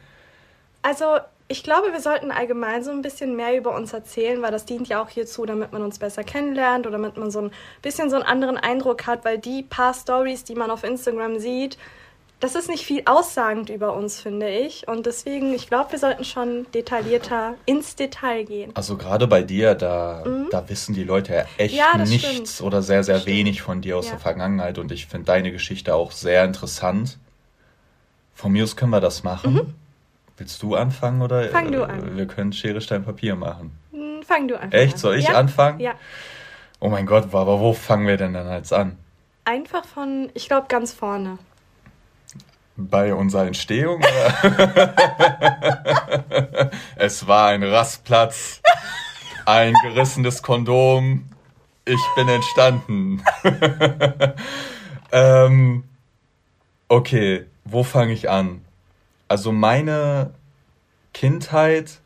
Also, 0.83 1.05
ich 1.49 1.63
glaube, 1.63 1.93
wir 1.93 2.01
sollten 2.01 2.31
allgemein 2.33 2.83
so 2.83 2.91
ein 2.91 3.03
bisschen 3.03 3.37
mehr 3.37 3.57
über 3.57 3.75
uns 3.77 3.93
erzählen, 3.93 4.43
weil 4.43 4.51
das 4.51 4.65
dient 4.65 4.89
ja 4.89 5.01
auch 5.03 5.09
hierzu, 5.09 5.47
damit 5.47 5.73
man 5.73 5.83
uns 5.83 5.99
besser 5.99 6.25
kennenlernt 6.25 6.87
oder 6.87 6.97
damit 6.99 7.17
man 7.17 7.31
so 7.31 7.41
ein 7.41 7.51
bisschen 7.83 8.11
so 8.11 8.17
einen 8.17 8.25
anderen 8.25 8.57
Eindruck 8.57 9.07
hat, 9.07 9.25
weil 9.25 9.39
die 9.39 9.63
paar 9.63 9.95
Stories, 9.95 10.43
die 10.45 10.55
man 10.57 10.71
auf 10.71 10.83
Instagram 10.83 11.39
sieht, 11.39 11.79
das 12.41 12.55
ist 12.55 12.69
nicht 12.69 12.85
viel 12.85 13.01
aussagend 13.07 13.71
über 13.71 13.95
uns, 13.97 14.21
finde 14.21 14.51
ich. 14.51 14.87
Und 14.89 15.07
deswegen, 15.07 15.55
ich 15.55 15.69
glaube, 15.69 15.93
wir 15.93 15.99
sollten 15.99 16.25
schon 16.25 16.67
detaillierter 16.75 17.55
ins 17.65 17.97
Detail 17.97 18.45
gehen. 18.45 18.73
Also 18.75 18.97
gerade 18.99 19.27
bei 19.27 19.43
dir, 19.43 19.75
da, 19.75 20.23
da 20.51 20.69
wissen 20.69 20.95
die 20.95 21.05
Leute 21.05 21.33
ja 21.33 21.45
echt 21.57 21.73
Mhm. 21.75 21.79
Ja, 21.79 21.97
nichts 22.05 22.57
stimmt. 22.57 22.61
oder 22.67 22.83
sehr, 22.83 23.05
sehr 23.05 23.21
stimmt. 23.21 23.35
wenig 23.37 23.63
von 23.63 23.81
dir 23.81 23.97
aus 23.97 24.07
Ja. 24.07 24.11
der 24.13 24.21
Vergangenheit 24.21 24.77
und 24.79 24.93
ich 24.93 25.07
finde 25.07 25.27
deine 25.27 25.51
Geschichte 25.51 25.95
auch 25.95 26.11
sehr 26.13 26.45
interessant. 26.45 27.17
Von 28.35 28.53
mir 28.53 28.65
aus 28.65 28.77
können 28.77 28.91
wir 28.91 29.01
das 29.01 29.23
machen. 29.23 29.75
Willst 30.37 30.63
du 30.63 30.75
anfangen 30.75 31.23
oder? 31.23 31.49
Fang 31.49 31.73
du 31.73 31.81
äh, 31.81 31.85
an. 31.85 32.17
Wir 32.17 32.27
können 32.27 32.53
Schere, 32.53 32.81
Stein, 32.81 33.05
Papier 33.05 33.37
machen. 33.37 33.77
Hm, 33.93 34.23
Fang 34.23 34.49
du 34.49 34.59
einfach 34.59 34.79
Echt? 34.79 34.95
an. 34.95 34.99
Soll 34.99 35.17
ich 35.17 35.29
ja? 35.29 35.35
anfangen? 35.35 35.81
Ja. 35.81 35.95
Oh 36.79 36.89
mein 36.89 37.07
Gott, 37.07 37.35
aber 37.35 37.61
wo 37.61 37.73
fangen 37.73 38.07
wir 38.07 38.17
denn 38.17 38.35
dann 38.35 38.51
jetzt 38.53 38.73
an? 38.73 38.99
Einfach 39.45 39.85
von, 39.87 40.31
ich 40.35 40.47
glaube, 40.49 40.67
ganz 40.69 40.93
vorne. 40.93 41.39
Bei 42.77 43.15
unserer 43.15 43.47
Entstehung? 43.47 44.03
Es 46.97 47.27
war 47.27 47.49
ein 47.49 47.63
Rastplatz, 47.63 48.61
ein 49.45 49.75
gerissenes 49.83 50.43
Kondom. 50.43 51.29
Ich 51.85 52.01
bin 52.17 52.29
entstanden. 52.29 53.23
ähm, 55.13 55.85
okay, 56.89 57.47
wo 57.65 57.85
fange 57.85 58.13
ich 58.13 58.29
an? 58.29 58.66
Also 59.29 59.53
meine 59.53 60.35
Kindheit. 61.13 62.01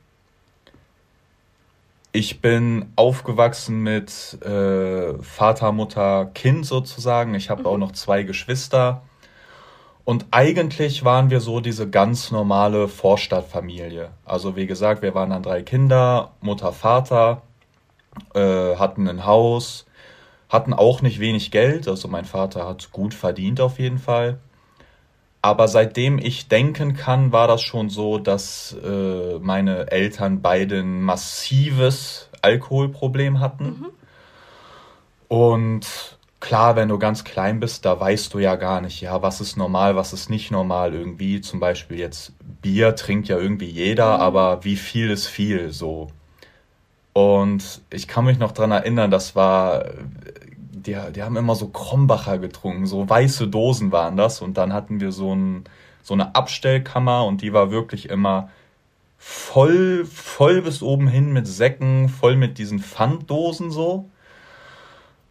Ich 2.12 2.40
bin 2.40 2.92
aufgewachsen 2.96 3.82
mit 3.82 4.38
äh, 4.42 5.14
Vater, 5.22 5.70
Mutter, 5.70 6.30
Kind 6.34 6.66
sozusagen. 6.66 7.34
Ich 7.34 7.50
habe 7.50 7.66
auch 7.66 7.76
noch 7.76 7.92
zwei 7.92 8.24
Geschwister. 8.24 9.02
Und 10.04 10.26
eigentlich 10.32 11.04
waren 11.04 11.30
wir 11.30 11.40
so 11.40 11.60
diese 11.60 11.88
ganz 11.88 12.32
normale 12.32 12.88
Vorstadtfamilie. 12.88 14.10
Also 14.24 14.56
wie 14.56 14.66
gesagt, 14.66 15.02
wir 15.02 15.14
waren 15.14 15.30
dann 15.30 15.42
drei 15.42 15.62
Kinder, 15.62 16.32
Mutter, 16.40 16.72
Vater, 16.72 17.42
äh, 18.34 18.76
hatten 18.76 19.06
ein 19.06 19.24
Haus, 19.24 19.86
hatten 20.48 20.72
auch 20.72 21.02
nicht 21.02 21.20
wenig 21.20 21.52
Geld. 21.52 21.86
Also 21.86 22.08
mein 22.08 22.24
Vater 22.24 22.66
hat 22.66 22.90
gut 22.90 23.14
verdient 23.14 23.60
auf 23.60 23.78
jeden 23.78 23.98
Fall. 23.98 24.38
Aber 25.42 25.68
seitdem 25.68 26.18
ich 26.18 26.49
denken 26.49 26.94
kann, 26.94 27.32
war 27.32 27.49
das 27.49 27.62
schon 27.62 27.88
so, 27.88 28.18
dass 28.18 28.76
äh, 28.85 29.38
meine 29.38 29.90
Eltern 29.90 30.42
beide 30.42 30.80
ein 30.80 31.00
massives 31.00 32.28
Alkoholproblem 32.42 33.40
hatten. 33.40 33.87
Und 35.28 36.18
klar, 36.40 36.76
wenn 36.76 36.88
du 36.88 36.99
ganz 36.99 37.25
klein 37.25 37.61
bist, 37.61 37.87
da 37.87 37.99
weißt 37.99 38.35
du 38.35 38.38
ja 38.38 38.56
gar 38.56 38.80
nicht, 38.82 39.00
ja, 39.00 39.23
was 39.23 39.40
ist 39.40 39.56
normal, 39.56 39.97
was 39.97 40.12
ist 40.12 40.28
nicht 40.28 40.50
normal 40.50 40.94
irgendwie. 40.94 41.40
Zum 41.40 41.59
Beispiel 41.61 41.99
jetzt 41.99 42.32
Bier 42.61 42.94
trinkt 42.94 43.28
ja 43.28 43.38
irgendwie 43.38 43.70
jeder, 43.70 44.18
aber 44.18 44.64
wie 44.64 44.76
viel 44.76 45.11
ist 45.11 45.26
viel 45.26 45.73
so. 45.73 46.09
Und 47.12 47.80
ich 47.90 48.09
kann 48.09 48.25
mich 48.25 48.38
noch 48.38 48.52
dran 48.52 48.70
erinnern, 48.70 49.11
das 49.11 49.35
war 49.35 49.85
äh, 50.80 51.10
die, 51.10 51.12
die 51.12 51.22
haben 51.22 51.37
immer 51.37 51.54
so 51.54 51.68
Krombacher 51.68 52.38
getrunken, 52.38 52.87
so 52.87 53.08
weiße 53.08 53.49
Dosen 53.49 53.92
waren 53.92 54.16
das. 54.16 54.40
Und 54.40 54.56
dann 54.56 54.72
hatten 54.72 55.00
wir 55.00 55.12
so, 55.12 55.34
ein, 55.34 55.64
so 56.02 56.14
eine 56.14 56.34
Abstellkammer 56.34 57.25
und 57.25 57.42
die 57.42 57.52
war 57.52 57.70
wirklich 57.70 58.08
immer 58.08 58.50
voll, 59.18 60.06
voll 60.06 60.62
bis 60.62 60.82
oben 60.82 61.06
hin 61.08 61.32
mit 61.32 61.46
Säcken, 61.46 62.08
voll 62.08 62.37
mit 62.37 62.58
diesen 62.58 62.80
Pfanddosen 62.80 63.70
so. 63.70 64.08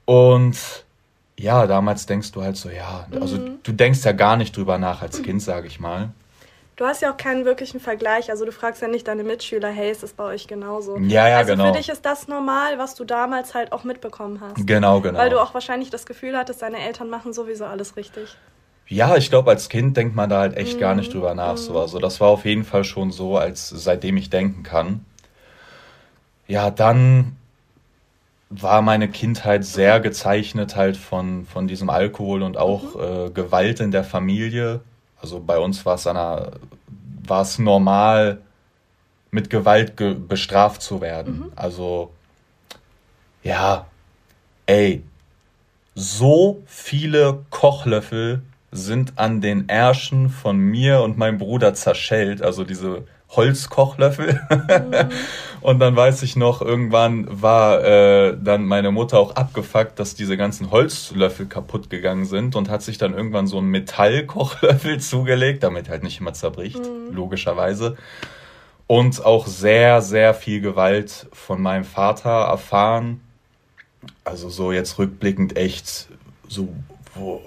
Und 0.06 0.86
ja, 1.38 1.68
damals 1.68 2.06
denkst 2.06 2.32
du 2.32 2.41
halt 2.41 2.58
so, 2.58 2.70
ja, 2.70 3.08
also 3.20 3.38
mhm. 3.38 3.60
du 3.63 3.72
denkst 3.72 4.03
ja 4.03 4.12
gar 4.12 4.38
nicht 4.38 4.56
drüber 4.56 4.77
nach 4.77 5.01
als 5.01 5.22
Kind, 5.24 5.41
sage 5.41 5.68
ich 5.68 5.79
mal. 5.79 6.10
Du 6.80 6.86
hast 6.86 7.02
ja 7.02 7.12
auch 7.12 7.18
keinen 7.18 7.44
wirklichen 7.44 7.82
Vergleich. 7.82 8.32
Also 8.32 8.46
du 8.46 8.54
fragst 8.54 8.82
ja 8.82 8.88
nicht 8.88 9.06
deine 9.06 9.26
Mitschüler, 9.26 9.68
hey, 9.68 9.92
ist 9.92 10.02
das 10.02 10.14
bei 10.14 10.24
euch 10.24 10.48
genauso? 10.48 10.98
Ja, 11.00 11.28
ja, 11.28 11.40
also 11.40 11.52
genau. 11.52 11.66
Für 11.66 11.78
dich 11.78 11.90
ist 11.90 12.06
das 12.06 12.30
normal, 12.30 12.78
was 12.78 12.96
du 12.96 13.04
damals 13.04 13.54
halt 13.54 13.74
auch 13.74 13.84
mitbekommen 13.84 14.40
hast. 14.40 14.66
Genau, 14.66 15.02
genau. 15.02 15.20
Weil 15.20 15.30
du 15.30 15.42
auch 15.42 15.54
wahrscheinlich 15.54 15.90
das 15.90 16.06
Gefühl 16.06 16.38
hattest, 16.38 16.62
deine 16.62 16.80
Eltern 16.80 17.10
machen 17.10 17.34
sowieso 17.34 17.66
alles 17.66 17.98
richtig. 17.98 18.38
Ja, 18.88 19.18
ich 19.18 19.30
glaube, 19.30 19.52
als 19.52 19.68
Kind 19.68 19.98
denkt 19.98 20.16
man 20.16 20.30
da 20.30 20.40
halt 20.40 20.56
echt 20.56 20.78
mhm. 20.78 20.80
gar 20.80 20.96
nicht 20.96 21.14
drüber 21.14 21.36
nach. 21.36 21.58
So. 21.58 21.74
Mhm. 21.74 21.80
Also 21.80 22.00
das 22.00 22.22
war 22.22 22.30
auf 22.30 22.46
jeden 22.46 22.64
Fall 22.64 22.86
schon 22.86 23.12
so, 23.12 23.36
als 23.36 23.68
seitdem 23.68 24.16
ich 24.16 24.30
denken 24.30 24.64
kann. 24.64 25.04
Ja, 26.48 26.72
dann 26.72 27.36
war 28.50 28.82
meine 28.82 29.10
Kindheit 29.10 29.66
sehr 29.66 30.00
gezeichnet 30.00 30.78
halt 30.78 30.96
von, 30.96 31.46
von 31.46 31.68
diesem 31.68 31.90
Alkohol 31.90 32.42
und 32.42 32.56
auch 32.56 32.96
mhm. 32.96 33.02
äh, 33.02 33.30
Gewalt 33.32 33.82
in 33.82 33.92
der 33.92 34.06
Familie. 34.06 34.80
Also 35.22 35.40
bei 35.40 35.58
uns 35.58 35.86
war 35.86 35.96
es 35.96 36.08
einer, 36.08 36.52
war 37.28 37.42
es 37.42 37.60
normal, 37.60 38.42
mit 39.32 39.50
Gewalt 39.50 39.98
ge 39.98 40.16
bestraft 40.16 40.82
zu 40.82 41.02
werden. 41.02 41.40
Mhm. 41.40 41.52
Also 41.56 42.12
ja, 43.44 43.86
ey, 44.66 45.04
so 45.96 46.62
viele 46.66 47.46
Kochlöffel 47.50 48.42
sind 48.72 49.18
an 49.18 49.42
den 49.42 49.68
Ärschen 49.70 50.30
von 50.30 50.58
mir 50.58 51.02
und 51.02 51.18
meinem 51.18 51.38
Bruder 51.38 51.74
zerschellt, 51.74 52.42
also 52.42 52.64
diese 52.64 53.06
Holzkochlöffel. 53.30 54.40
Mhm. 54.50 55.10
und 55.62 55.80
dann 55.80 55.96
weiß 55.96 56.24
ich 56.24 56.36
noch, 56.36 56.62
irgendwann 56.62 57.28
war 57.30 57.84
äh, 57.84 58.38
dann 58.42 58.66
meine 58.66 58.92
Mutter 58.92 59.20
auch 59.20 59.36
abgefuckt, 59.36 60.00
dass 60.00 60.16
diese 60.16 60.38
ganzen 60.38 60.72
Holzlöffel 60.72 61.48
kaputt 61.48 61.89
gegangen 61.89 62.25
sind 62.25 62.56
und 62.56 62.70
hat 62.70 62.82
sich 62.82 62.98
dann 62.98 63.13
irgendwann 63.13 63.48
so 63.48 63.58
einen 63.58 63.68
Metallkochlöffel 63.68 65.00
zugelegt, 65.00 65.63
damit 65.63 65.89
halt 65.89 66.04
nicht 66.04 66.20
immer 66.20 66.34
zerbricht, 66.34 66.80
mhm. 66.80 67.13
logischerweise. 67.13 67.98
Und 68.88 69.24
auch 69.24 69.48
sehr, 69.48 70.01
sehr 70.01 70.34
viel 70.34 70.62
Gewalt 70.62 71.28
von 71.32 71.62
meinem 71.62 71.84
Vater 71.84 72.30
erfahren. 72.30 73.22
Also 74.24 74.50
so 74.50 74.72
jetzt 74.72 74.98
rückblickend 74.98 75.58
echt 75.58 76.08
so, 76.48 76.70
wo, 77.13 77.42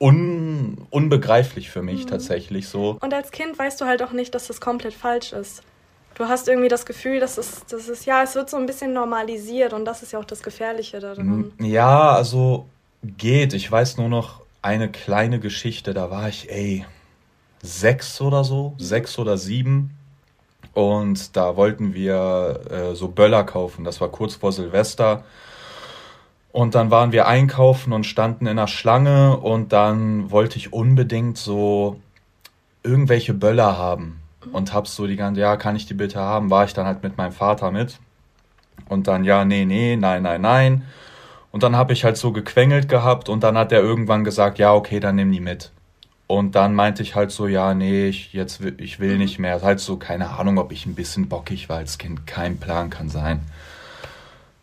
un, 0.00 0.86
unbegreiflich 0.90 1.70
für 1.70 1.82
mich 1.82 2.04
mhm. 2.04 2.08
tatsächlich 2.08 2.68
so. 2.68 2.98
Und 3.00 3.14
als 3.14 3.30
Kind 3.30 3.58
weißt 3.58 3.80
du 3.80 3.86
halt 3.86 4.02
auch 4.02 4.12
nicht, 4.12 4.34
dass 4.34 4.46
das 4.48 4.60
komplett 4.60 4.94
falsch 4.94 5.32
ist. 5.32 5.62
Du 6.18 6.26
hast 6.26 6.48
irgendwie 6.48 6.68
das 6.68 6.84
Gefühl, 6.84 7.20
dass 7.20 7.38
es, 7.38 7.64
dass 7.66 7.88
es, 7.88 8.04
ja, 8.04 8.24
es 8.24 8.34
wird 8.34 8.50
so 8.50 8.56
ein 8.56 8.66
bisschen 8.66 8.92
normalisiert 8.92 9.72
und 9.72 9.84
das 9.84 10.02
ist 10.02 10.12
ja 10.12 10.18
auch 10.18 10.24
das 10.24 10.42
Gefährliche 10.42 10.98
daran. 10.98 11.52
Ja, 11.60 12.10
also 12.10 12.66
geht. 13.04 13.54
Ich 13.54 13.70
weiß 13.70 13.98
nur 13.98 14.08
noch 14.08 14.40
eine 14.60 14.90
kleine 14.90 15.38
Geschichte, 15.38 15.94
da 15.94 16.10
war 16.10 16.28
ich, 16.28 16.50
ey, 16.50 16.84
sechs 17.62 18.20
oder 18.20 18.42
so, 18.42 18.74
sechs 18.78 19.16
oder 19.16 19.38
sieben. 19.38 19.96
Und 20.74 21.36
da 21.36 21.54
wollten 21.54 21.94
wir 21.94 22.62
äh, 22.68 22.94
so 22.96 23.06
Böller 23.06 23.44
kaufen. 23.44 23.84
Das 23.84 24.00
war 24.00 24.08
kurz 24.08 24.34
vor 24.34 24.50
Silvester. 24.50 25.22
Und 26.50 26.74
dann 26.74 26.90
waren 26.90 27.12
wir 27.12 27.28
einkaufen 27.28 27.92
und 27.92 28.04
standen 28.04 28.48
in 28.48 28.56
der 28.56 28.66
Schlange 28.66 29.36
und 29.36 29.72
dann 29.72 30.32
wollte 30.32 30.58
ich 30.58 30.72
unbedingt 30.72 31.38
so 31.38 32.00
irgendwelche 32.82 33.34
Böller 33.34 33.78
haben 33.78 34.20
und 34.52 34.72
hab's 34.72 34.94
so 34.94 35.06
die 35.06 35.16
ganze, 35.16 35.40
ja, 35.40 35.56
kann 35.56 35.76
ich 35.76 35.86
die 35.86 35.94
bitte 35.94 36.20
haben? 36.20 36.50
War 36.50 36.64
ich 36.64 36.74
dann 36.74 36.86
halt 36.86 37.02
mit 37.02 37.16
meinem 37.16 37.32
Vater 37.32 37.70
mit. 37.70 37.98
Und 38.88 39.06
dann, 39.06 39.24
ja, 39.24 39.44
nee, 39.44 39.64
nee, 39.64 39.96
nein, 39.96 40.22
nein, 40.22 40.40
nein. 40.40 40.84
Und 41.50 41.62
dann 41.62 41.76
habe 41.76 41.92
ich 41.92 42.04
halt 42.04 42.16
so 42.16 42.32
gequengelt 42.32 42.88
gehabt 42.88 43.28
und 43.28 43.42
dann 43.42 43.56
hat 43.56 43.72
er 43.72 43.80
irgendwann 43.80 44.24
gesagt, 44.24 44.58
ja, 44.58 44.72
okay, 44.74 45.00
dann 45.00 45.16
nimm 45.16 45.32
die 45.32 45.40
mit. 45.40 45.72
Und 46.26 46.54
dann 46.54 46.74
meinte 46.74 47.02
ich 47.02 47.14
halt 47.14 47.30
so, 47.30 47.46
ja, 47.46 47.72
nee, 47.72 48.08
ich, 48.08 48.34
jetzt, 48.34 48.60
ich 48.76 49.00
will 49.00 49.16
nicht 49.16 49.38
mehr. 49.38 49.62
Halt 49.62 49.80
so, 49.80 49.96
keine 49.96 50.30
Ahnung, 50.30 50.58
ob 50.58 50.72
ich 50.72 50.84
ein 50.84 50.94
bisschen 50.94 51.28
bockig 51.28 51.70
war 51.70 51.78
als 51.78 51.96
Kind. 51.96 52.26
Kein 52.26 52.58
Plan 52.58 52.90
kann 52.90 53.08
sein. 53.08 53.40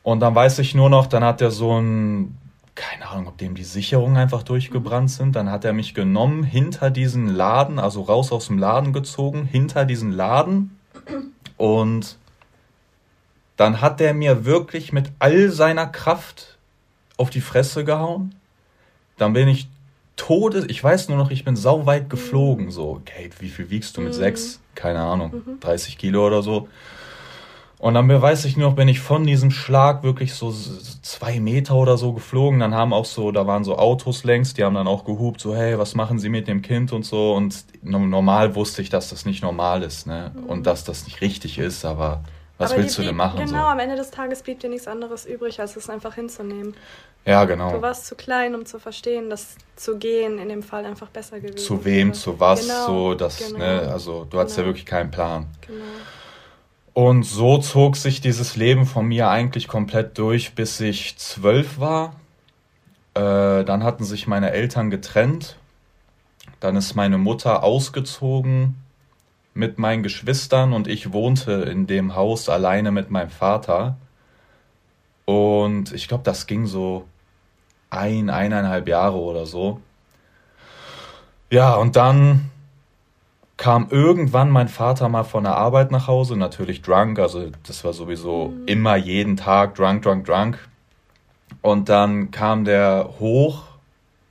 Und 0.04 0.20
dann 0.20 0.36
weiß 0.36 0.60
ich 0.60 0.76
nur 0.76 0.92
noch, 0.92 1.08
dann 1.08 1.24
hat 1.24 1.42
er 1.42 1.50
so 1.50 1.80
ein, 1.80 2.38
keine 2.76 3.08
Ahnung, 3.08 3.28
ob 3.28 3.38
dem 3.38 3.56
die 3.56 3.64
Sicherungen 3.64 4.18
einfach 4.18 4.44
durchgebrannt 4.44 5.10
sind. 5.10 5.36
Dann 5.36 5.50
hat 5.50 5.64
er 5.66 5.74
mich 5.74 5.94
genommen, 5.94 6.44
hinter 6.44 6.92
diesen 6.92 7.28
Laden, 7.28 7.80
also 7.80 8.02
raus 8.02 8.32
aus 8.32 8.48
dem 8.48 8.58
Laden 8.58 8.92
gezogen, 8.92 9.46
hinter 9.46 9.86
diesen 9.86 10.12
Laden. 10.12 10.78
Und 11.58 12.18
dann 13.56 13.80
hat 13.80 14.02
er 14.02 14.14
mir 14.14 14.44
wirklich 14.44 14.92
mit 14.92 15.12
all 15.20 15.50
seiner 15.50 15.88
Kraft 15.88 16.58
auf 17.18 17.30
die 17.30 17.42
Fresse 17.42 17.86
gehauen. 17.86 18.36
Dann 19.18 19.32
bin 19.32 19.48
ich 19.48 19.70
todes, 20.18 20.66
ich 20.68 20.84
weiß 20.84 21.08
nur 21.08 21.18
noch, 21.18 21.32
ich 21.32 21.46
bin 21.46 21.56
sauweit 21.56 22.10
geflogen. 22.10 22.72
So, 22.72 23.02
Kate, 23.06 23.40
wie 23.40 23.50
viel 23.50 23.70
wiegst 23.70 23.96
du 23.96 24.02
mit 24.02 24.14
mhm. 24.14 24.18
sechs? 24.18 24.60
Keine 24.76 25.00
Ahnung, 25.00 25.42
30 25.62 25.96
mhm. 25.96 26.00
Kilo 26.00 26.28
oder 26.28 26.42
so. 26.42 26.68
Und 27.86 27.94
dann 27.94 28.10
weiß 28.10 28.46
ich 28.46 28.58
nur 28.58 28.70
noch, 28.70 28.76
bin 28.76 28.88
ich 28.88 29.00
von 29.00 29.28
diesem 29.28 29.52
Schlag 29.52 30.02
wirklich 30.02 30.34
so 30.34 30.52
zwei 31.04 31.40
Meter 31.40 31.76
oder 31.76 31.98
so 31.98 32.14
geflogen. 32.14 32.60
Dann 32.60 32.74
haben 32.74 32.94
auch 32.94 33.06
so, 33.06 33.32
da 33.32 33.46
waren 33.46 33.64
so 33.64 33.78
Autos 33.78 34.24
längs, 34.24 34.56
die 34.56 34.64
haben 34.64 34.74
dann 34.74 34.88
auch 34.88 35.06
gehupt, 35.06 35.40
so, 35.40 35.56
hey, 35.56 35.78
was 35.78 35.94
machen 35.94 36.18
Sie 36.18 36.30
mit 36.30 36.48
dem 36.48 36.64
Kind 36.64 36.92
und 36.94 37.04
so. 37.04 37.36
Und 37.36 37.64
normal 37.84 38.56
wusste 38.56 38.82
ich, 38.82 38.90
dass 38.90 39.12
das 39.12 39.28
nicht 39.28 39.44
normal 39.44 39.84
ist, 39.84 40.08
ne? 40.08 40.32
Mhm. 40.34 40.46
Und 40.46 40.66
dass 40.66 40.84
das 40.84 41.06
nicht 41.06 41.22
richtig 41.22 41.60
ist, 41.60 41.86
aber 41.86 42.24
was 42.58 42.72
aber 42.72 42.82
willst 42.82 42.98
du 42.98 43.04
denn 43.04 43.16
machen? 43.16 43.38
Genau, 43.38 43.52
so? 43.52 43.68
am 43.68 43.78
Ende 43.78 43.98
des 43.98 44.10
Tages 44.10 44.42
blieb 44.42 44.62
dir 44.62 44.72
nichts 44.72 44.88
anderes 44.88 45.28
übrig, 45.28 45.60
als 45.60 45.76
es 45.76 45.88
einfach 45.88 46.16
hinzunehmen. 46.16 46.74
Ja, 47.24 47.46
genau. 47.46 47.72
Du 47.72 47.84
warst 47.84 48.08
zu 48.08 48.16
klein, 48.16 48.56
um 48.56 48.66
zu 48.66 48.80
verstehen, 48.80 49.30
dass 49.30 49.58
zu 49.76 50.00
gehen 50.00 50.40
in 50.40 50.50
dem 50.50 50.64
Fall 50.64 50.86
einfach 50.86 51.10
besser 51.10 51.40
gewesen 51.40 51.60
Zu 51.60 51.86
wem, 51.86 52.08
wäre. 52.08 52.18
zu 52.18 52.40
was, 52.40 52.62
genau, 52.62 52.86
so, 52.88 53.14
das, 53.14 53.38
genau, 53.38 53.60
ne, 53.60 53.92
also 53.94 54.26
du 54.28 54.40
hattest 54.40 54.58
ja 54.58 54.64
genau. 54.64 54.74
wirklich 54.74 54.88
keinen 54.88 55.12
Plan. 55.12 55.46
Genau. 55.62 55.84
Und 56.96 57.24
so 57.24 57.58
zog 57.58 57.98
sich 57.98 58.22
dieses 58.22 58.56
Leben 58.56 58.86
von 58.86 59.06
mir 59.06 59.30
eigentlich 59.30 59.68
komplett 59.68 60.18
durch, 60.18 60.56
bis 60.56 60.80
ich 60.80 61.18
zwölf 61.18 61.78
war. 61.78 62.16
Äh, 63.16 63.66
dann 63.66 63.84
hatten 63.84 64.06
sich 64.06 64.28
meine 64.28 64.52
Eltern 64.52 64.90
getrennt. 64.90 65.58
Dann 66.62 66.78
ist 66.78 66.96
meine 66.96 67.18
Mutter 67.18 67.64
ausgezogen 67.64 68.76
mit 69.54 69.78
meinen 69.78 70.04
Geschwistern 70.04 70.72
und 70.72 70.88
ich 70.88 71.12
wohnte 71.12 71.52
in 71.64 71.86
dem 71.86 72.16
Haus 72.16 72.48
alleine 72.48 72.94
mit 72.94 73.12
meinem 73.12 73.30
Vater. 73.30 73.98
Und 75.26 75.92
ich 75.92 76.08
glaube, 76.08 76.24
das 76.24 76.48
ging 76.48 76.66
so 76.66 77.06
ein, 77.90 78.30
eineinhalb 78.30 78.88
Jahre 78.88 79.18
oder 79.18 79.46
so. 79.46 79.82
Ja, 81.52 81.76
und 81.76 81.98
dann 81.98 82.52
kam 83.58 83.88
irgendwann 83.90 84.50
mein 84.50 84.68
Vater 84.68 85.08
mal 85.10 85.24
von 85.24 85.44
der 85.44 85.56
Arbeit 85.56 85.92
nach 85.92 86.08
Hause, 86.08 86.36
natürlich 86.36 86.82
drunk, 86.82 87.20
also 87.20 87.52
das 87.64 87.84
war 87.84 87.94
sowieso 87.94 88.50
mhm. 88.50 88.68
immer 88.68 88.96
jeden 88.96 89.38
Tag 89.38 89.76
drunk, 89.76 90.04
drunk, 90.04 90.26
drunk. 90.26 90.60
Und 91.62 91.90
dann 91.90 92.32
kam 92.32 92.66
der 92.66 93.10
hoch 93.20 93.64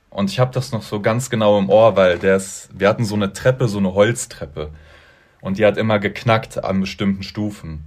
und 0.09 0.29
ich 0.29 0.39
habe 0.39 0.53
das 0.53 0.71
noch 0.71 0.83
so 0.83 1.01
ganz 1.01 1.29
genau 1.29 1.57
im 1.59 1.69
Ohr, 1.69 1.95
weil 1.95 2.19
der 2.19 2.37
ist, 2.37 2.69
wir 2.73 2.87
hatten 2.87 3.03
so 3.03 3.15
eine 3.15 3.33
Treppe, 3.33 3.67
so 3.67 3.79
eine 3.79 3.93
Holztreppe 3.93 4.69
und 5.41 5.57
die 5.57 5.65
hat 5.65 5.77
immer 5.77 5.99
geknackt 5.99 6.63
an 6.63 6.79
bestimmten 6.79 7.23
Stufen. 7.23 7.85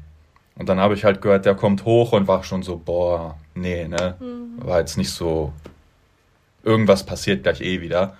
Und 0.56 0.68
dann 0.68 0.80
habe 0.80 0.94
ich 0.94 1.04
halt 1.04 1.22
gehört, 1.22 1.46
der 1.46 1.54
kommt 1.54 1.84
hoch 1.84 2.12
und 2.12 2.26
war 2.26 2.42
schon 2.42 2.62
so, 2.62 2.76
boah, 2.76 3.38
nee, 3.54 3.86
ne, 3.86 4.16
mhm. 4.18 4.66
war 4.66 4.80
jetzt 4.80 4.98
nicht 4.98 5.10
so, 5.10 5.52
irgendwas 6.64 7.06
passiert 7.06 7.44
gleich 7.44 7.60
eh 7.60 7.80
wieder. 7.80 8.16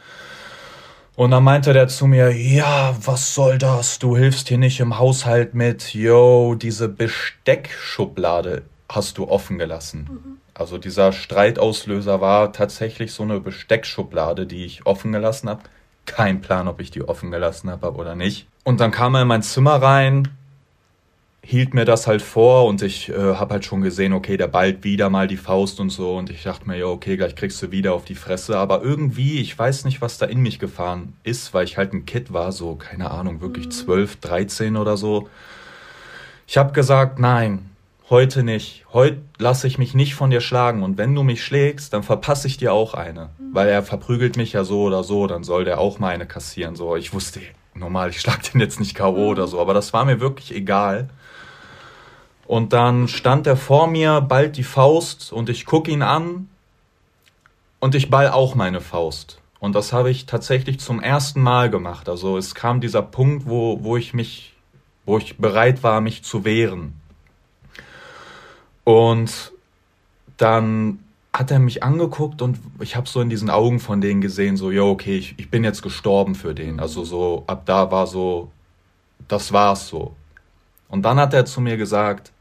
Und 1.19 1.33
dann 1.33 1.43
meinte 1.43 1.73
der 1.73 1.89
zu 1.89 2.07
mir, 2.07 2.31
ja, 2.31 2.95
was 3.05 3.35
soll 3.35 3.59
das? 3.59 3.99
Du 3.99 4.17
hilfst 4.17 4.47
hier 4.47 4.57
nicht 4.57 4.79
im 4.79 5.01
Haushalt 5.01 5.53
mit. 5.53 5.93
Yo, 5.93 6.55
diese 6.55 6.89
Besteckschublade 6.89 8.63
hast 8.89 9.19
du 9.19 9.29
offen 9.29 9.59
gelassen. 9.59 10.09
Mhm. 10.09 10.39
Also 10.55 10.79
dieser 10.79 11.13
Streitauslöser 11.13 12.21
war 12.21 12.53
tatsächlich 12.53 13.13
so 13.13 13.25
eine 13.25 13.41
Besteckschublade, 13.41 14.47
die 14.47 14.65
ich 14.65 14.87
offen 14.87 15.11
gelassen 15.11 15.49
habe. 15.49 15.63
Kein 16.07 16.41
Plan, 16.41 16.69
ob 16.69 16.81
ich 16.81 16.93
die 16.93 17.03
offen 17.03 17.33
gelassen 17.33 17.69
habe 17.69 17.95
oder 17.95 18.15
nicht. 18.15 18.47
Und 18.63 18.79
dann 18.79 18.93
kam 18.93 19.17
er 19.17 19.23
in 19.23 19.29
mein 19.29 19.43
Zimmer 19.43 19.83
rein, 19.83 20.29
hielt 21.51 21.73
mir 21.73 21.87
das 21.87 22.07
halt 22.07 22.21
vor 22.21 22.67
und 22.67 22.83
ich 22.83 23.09
äh, 23.09 23.15
habe 23.15 23.55
halt 23.55 23.65
schon 23.65 23.81
gesehen, 23.81 24.13
okay, 24.13 24.37
der 24.37 24.49
ballt 24.49 24.85
wieder 24.85 25.09
mal 25.09 25.27
die 25.27 25.39
Faust 25.39 25.81
und 25.81 25.89
so 25.89 26.15
und 26.15 26.29
ich 26.29 26.43
dachte 26.43 26.69
mir, 26.69 26.77
ja, 26.77 26.85
okay, 26.85 27.17
gleich 27.17 27.35
kriegst 27.37 27.63
du 27.63 27.71
wieder 27.71 27.95
auf 27.95 28.05
die 28.05 28.17
Fresse, 28.17 28.59
aber 28.59 28.83
irgendwie, 28.83 29.41
ich 29.41 29.59
weiß 29.59 29.87
nicht, 29.87 30.03
was 30.03 30.19
da 30.19 30.27
in 30.27 30.41
mich 30.41 30.59
gefahren 30.59 31.15
ist, 31.23 31.55
weil 31.55 31.65
ich 31.65 31.79
halt 31.79 31.95
ein 31.95 32.05
Kid 32.05 32.35
war, 32.35 32.53
so, 32.53 32.75
keine 32.75 33.11
Ahnung, 33.11 33.41
wirklich 33.41 33.65
mhm. 33.65 33.71
12, 33.71 34.17
13 34.17 34.77
oder 34.77 34.99
so. 34.99 35.31
Ich 36.47 36.59
habe 36.59 36.75
gesagt, 36.75 37.19
nein, 37.19 37.71
heute 38.11 38.43
nicht, 38.43 38.85
heute 38.93 39.23
lasse 39.39 39.69
ich 39.69 39.79
mich 39.79 39.95
nicht 39.95 40.15
von 40.15 40.29
dir 40.29 40.43
schlagen 40.43 40.83
und 40.83 40.99
wenn 40.99 41.15
du 41.15 41.23
mich 41.23 41.43
schlägst, 41.43 41.95
dann 41.95 42.03
verpasse 42.03 42.47
ich 42.47 42.59
dir 42.59 42.75
auch 42.75 42.93
eine, 42.93 43.31
mhm. 43.39 43.55
weil 43.55 43.71
er 43.71 43.83
verprügelt 43.83 44.37
mich 44.37 44.53
ja 44.53 44.65
so 44.65 44.83
oder 44.83 45.03
so, 45.03 45.27
dann 45.27 45.45
soll 45.45 45.65
der 45.65 45.81
auch 45.81 45.99
mal 45.99 46.11
eine 46.11 46.27
kassieren. 46.27 46.77
So, 46.77 46.95
ich 46.95 47.15
wusste, 47.15 47.41
normal, 47.73 48.11
ich 48.11 48.21
schlag 48.21 48.43
den 48.53 48.61
jetzt 48.61 48.81
nicht 48.81 48.95
K.O. 48.95 49.13
Mhm. 49.13 49.29
oder 49.29 49.47
so, 49.49 49.59
aber 49.59 49.73
das 49.73 49.95
war 49.95 50.05
mir 50.05 50.21
wirklich 50.21 50.55
egal. 50.55 51.09
Und 52.49 52.73
dann 52.73 53.09
stand 53.09 53.47
er 53.47 53.59
vor 53.59 53.89
mir, 53.89 54.23
ballt 54.23 54.57
die 54.57 54.65
Faust 54.65 55.35
und 55.35 55.51
ich 55.51 55.67
guck 55.67 55.87
ihn 55.87 56.01
an 56.01 56.49
und 57.79 57.95
ich 57.95 58.09
ball 58.09 58.31
auch 58.31 58.55
meine 58.55 58.81
Faust. 58.81 59.43
Und 59.61 59.75
das 59.75 59.93
habe 59.93 60.11
ich 60.11 60.25
tatsächlich 60.25 60.81
zum 60.81 60.99
ersten 60.99 61.43
Mal 61.43 61.69
gemacht. 61.69 62.09
Also 62.09 62.39
es 62.39 62.55
kam 62.55 62.81
dieser 62.81 63.03
Punkt, 63.03 63.47
wo, 63.47 63.85
wo 63.85 63.99
ich 63.99 64.15
mich, 64.15 64.55
wo 65.05 65.19
ich 65.19 65.37
bereit 65.37 65.83
war, 65.83 66.01
mich 66.01 66.25
zu 66.25 66.47
wehren. 66.47 66.99
Und 68.83 69.53
dann 70.39 71.01
hat 71.35 71.51
er 71.51 71.59
mich 71.59 71.83
angeguckt 71.83 72.41
und 72.41 72.59
ich 72.81 72.97
habe 72.97 73.07
so 73.07 73.21
in 73.21 73.29
diesen 73.29 73.51
Augen 73.51 73.79
von 73.79 74.01
denen 74.01 74.23
gesehen, 74.23 74.57
so, 74.57 74.71
ja, 74.71 74.85
okay, 74.85 75.19
ich, 75.19 75.39
ich 75.39 75.51
bin 75.51 75.65
jetzt 75.65 75.83
gestorben 75.83 76.35
für 76.35 76.55
den. 76.55 76.81
Also 76.81 77.05
so, 77.05 77.45
ab 77.47 77.65
da 77.67 77.91
war 77.91 78.07
so, 78.07 78.51
das 79.29 79.53
war's 79.53 79.87
so. 79.87 80.17
Und 80.89 81.03
dann 81.03 81.21
hat 81.21 81.35
er 81.35 81.45
zu 81.45 81.61
mir 81.61 81.77
gesagt, 81.77 82.33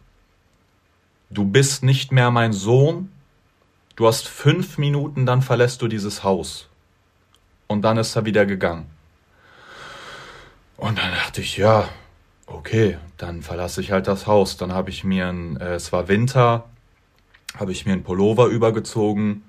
du 1.29 1.45
bist 1.45 1.83
nicht 1.83 2.11
mehr 2.11 2.31
mein 2.31 2.53
Sohn, 2.53 3.11
du 3.95 4.07
hast 4.07 4.27
fünf 4.27 4.77
Minuten, 4.77 5.25
dann 5.25 5.41
verlässt 5.41 5.81
du 5.81 5.87
dieses 5.87 6.23
Haus. 6.23 6.69
Und 7.67 7.81
dann 7.81 7.97
ist 7.97 8.15
er 8.15 8.25
wieder 8.25 8.45
gegangen. 8.45 8.85
Und 10.77 10.99
dann 10.99 11.11
dachte 11.11 11.41
ich, 11.41 11.57
ja, 11.57 11.89
okay, 12.45 12.97
dann 13.17 13.41
verlasse 13.41 13.81
ich 13.81 13.91
halt 13.91 14.07
das 14.07 14.27
Haus. 14.27 14.57
Dann 14.57 14.71
habe 14.71 14.89
ich 14.89 15.03
mir, 15.03 15.27
ein, 15.27 15.57
äh, 15.57 15.73
es 15.73 15.91
war 15.91 16.07
Winter, 16.07 16.65
habe 17.57 17.71
ich 17.71 17.85
mir 17.85 17.93
einen 17.93 18.03
Pullover 18.03 18.45
übergezogen 18.45 19.43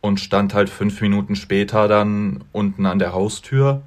und 0.00 0.20
stand 0.20 0.54
halt 0.54 0.70
fünf 0.70 1.00
Minuten 1.00 1.36
später 1.36 1.88
dann 1.88 2.44
unten 2.52 2.86
an 2.86 2.98
der 2.98 3.12
Haustür. 3.12 3.82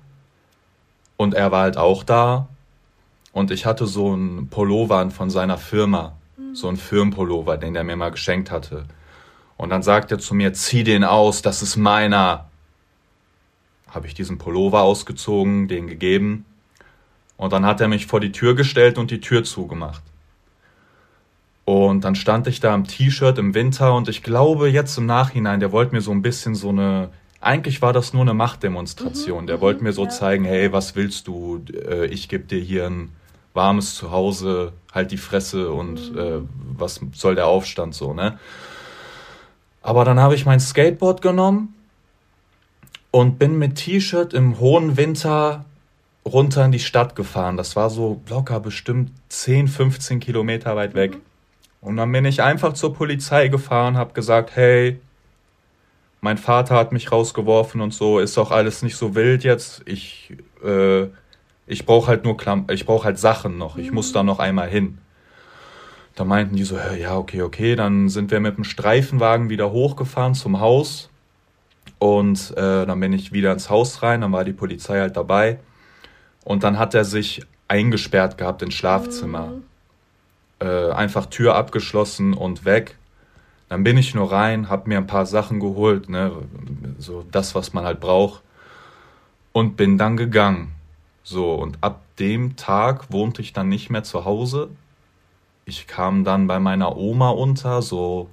Und 1.17 1.33
er 1.33 1.51
war 1.51 1.63
halt 1.63 1.77
auch 1.77 2.03
da. 2.03 2.47
Und 3.31 3.51
ich 3.51 3.65
hatte 3.65 3.87
so 3.87 4.13
einen 4.13 4.49
Pullover 4.49 5.09
von 5.11 5.29
seiner 5.29 5.57
Firma. 5.57 6.18
So 6.53 6.67
einen 6.67 6.77
Firmenpullover, 6.77 7.57
den 7.57 7.75
er 7.75 7.83
mir 7.83 7.95
mal 7.95 8.11
geschenkt 8.11 8.51
hatte. 8.51 8.85
Und 9.57 9.69
dann 9.69 9.83
sagt 9.83 10.11
er 10.11 10.19
zu 10.19 10.35
mir, 10.35 10.53
zieh 10.53 10.83
den 10.83 11.03
aus, 11.03 11.41
das 11.41 11.61
ist 11.61 11.75
meiner. 11.75 12.49
Habe 13.89 14.07
ich 14.07 14.13
diesen 14.13 14.37
Pullover 14.37 14.81
ausgezogen, 14.81 15.67
den 15.67 15.87
gegeben. 15.87 16.45
Und 17.37 17.53
dann 17.53 17.65
hat 17.65 17.81
er 17.81 17.87
mich 17.87 18.05
vor 18.05 18.19
die 18.19 18.31
Tür 18.31 18.55
gestellt 18.55 18.97
und 18.97 19.11
die 19.11 19.19
Tür 19.19 19.43
zugemacht. 19.43 20.03
Und 21.65 22.03
dann 22.03 22.15
stand 22.15 22.47
ich 22.47 22.59
da 22.59 22.73
im 22.73 22.85
T-Shirt 22.85 23.37
im 23.37 23.53
Winter 23.53 23.93
und 23.95 24.09
ich 24.09 24.23
glaube 24.23 24.69
jetzt 24.69 24.97
im 24.97 25.05
Nachhinein, 25.05 25.59
der 25.59 25.71
wollte 25.71 25.93
mir 25.93 26.01
so 26.01 26.11
ein 26.11 26.21
bisschen 26.21 26.55
so 26.55 26.69
eine, 26.69 27.09
eigentlich 27.41 27.81
war 27.81 27.93
das 27.93 28.11
nur 28.11 28.23
eine 28.23 28.33
Machtdemonstration. 28.33 29.43
Mhm, 29.43 29.47
der 29.47 29.61
wollte 29.61 29.83
mir 29.83 29.93
so 29.93 30.05
ja. 30.05 30.09
zeigen, 30.09 30.45
hey, 30.45 30.71
was 30.71 30.95
willst 30.95 31.27
du? 31.27 31.63
Äh, 31.71 32.07
ich 32.07 32.27
gebe 32.27 32.45
dir 32.45 32.59
hier 32.59 32.87
ein 32.87 33.11
warmes 33.53 33.95
Zuhause, 33.95 34.73
halt 34.93 35.11
die 35.11 35.17
Fresse 35.17 35.71
und 35.71 36.13
mhm. 36.13 36.19
äh, 36.19 36.41
was 36.77 36.99
soll 37.13 37.35
der 37.35 37.47
Aufstand 37.47 37.93
so, 37.95 38.13
ne? 38.13 38.39
Aber 39.81 40.03
dann 40.05 40.19
habe 40.19 40.35
ich 40.35 40.45
mein 40.45 40.59
Skateboard 40.59 41.21
genommen 41.21 41.73
und 43.11 43.39
bin 43.39 43.57
mit 43.57 43.75
T-Shirt 43.75 44.33
im 44.33 44.59
hohen 44.59 44.97
Winter 44.97 45.65
runter 46.25 46.65
in 46.65 46.71
die 46.71 46.79
Stadt 46.79 47.15
gefahren. 47.15 47.57
Das 47.57 47.75
war 47.75 47.89
so 47.89 48.21
locker 48.29 48.59
bestimmt 48.59 49.11
10, 49.29 49.67
15 49.67 50.19
Kilometer 50.19 50.75
weit 50.75 50.93
weg. 50.93 51.15
Mhm. 51.15 51.21
Und 51.81 51.97
dann 51.97 52.11
bin 52.11 52.25
ich 52.25 52.41
einfach 52.41 52.73
zur 52.73 52.93
Polizei 52.93 53.47
gefahren, 53.47 53.97
habe 53.97 54.13
gesagt, 54.13 54.55
hey, 54.55 54.99
mein 56.21 56.37
Vater 56.37 56.75
hat 56.75 56.91
mich 56.91 57.11
rausgeworfen 57.11 57.79
und 57.79 57.93
so, 57.93 58.19
ist 58.19 58.37
auch 58.37 58.51
alles 58.51 58.81
nicht 58.83 58.97
so 58.97 59.15
wild 59.15 59.45
jetzt. 59.45 59.81
Ich, 59.85 60.33
äh, 60.63 61.07
ich 61.69 61.85
brauche 61.85 62.07
halt 62.07 62.25
nur 62.25 62.35
Klam 62.35 62.65
ich 62.69 62.85
brauche 62.85 63.05
halt 63.05 63.19
Sachen 63.19 63.57
noch. 63.57 63.77
Ich 63.77 63.91
muss 63.91 64.11
da 64.11 64.23
noch 64.23 64.39
einmal 64.39 64.67
hin. 64.67 64.97
Da 66.15 66.25
meinten 66.25 66.55
die 66.55 66.63
so, 66.63 66.77
ja, 66.77 67.15
okay, 67.15 67.43
okay. 67.43 67.75
Dann 67.75 68.09
sind 68.09 68.31
wir 68.31 68.39
mit 68.39 68.57
dem 68.57 68.63
Streifenwagen 68.63 69.49
wieder 69.49 69.71
hochgefahren 69.71 70.33
zum 70.33 70.59
Haus. 70.59 71.09
Und 71.99 72.51
äh, 72.57 72.85
dann 72.85 72.99
bin 72.99 73.13
ich 73.13 73.31
wieder 73.31 73.53
ins 73.53 73.69
Haus 73.69 74.03
rein, 74.03 74.21
dann 74.21 74.31
war 74.31 74.43
die 74.43 74.53
Polizei 74.53 74.99
halt 74.99 75.15
dabei. 75.15 75.59
Und 76.43 76.63
dann 76.63 76.79
hat 76.79 76.95
er 76.95 77.05
sich 77.05 77.41
eingesperrt 77.67 78.37
gehabt 78.37 78.61
ins 78.63 78.73
Schlafzimmer. 78.73 79.47
Mhm. 79.47 79.63
Äh, 80.59 80.91
einfach 80.91 81.27
Tür 81.27 81.55
abgeschlossen 81.55 82.33
und 82.33 82.65
weg. 82.65 82.97
Dann 83.69 83.83
bin 83.83 83.97
ich 83.97 84.15
nur 84.15 84.31
rein, 84.31 84.69
hab 84.69 84.87
mir 84.87 84.97
ein 84.97 85.07
paar 85.07 85.27
Sachen 85.27 85.59
geholt, 85.59 86.09
ne, 86.09 86.31
so 86.97 87.23
das, 87.31 87.53
was 87.53 87.71
man 87.71 87.85
halt 87.85 87.99
braucht. 87.99 88.41
Und 89.51 89.77
bin 89.77 89.97
dann 89.97 90.17
gegangen. 90.17 90.73
So, 91.23 91.53
und 91.55 91.77
ab 91.81 92.01
dem 92.17 92.55
Tag 92.55 93.11
wohnte 93.11 93.41
ich 93.41 93.53
dann 93.53 93.69
nicht 93.69 93.89
mehr 93.89 94.03
zu 94.03 94.25
Hause. 94.25 94.69
Ich 95.65 95.87
kam 95.87 96.23
dann 96.23 96.47
bei 96.47 96.59
meiner 96.59 96.97
Oma 96.97 97.29
unter, 97.29 97.81
so 97.81 98.29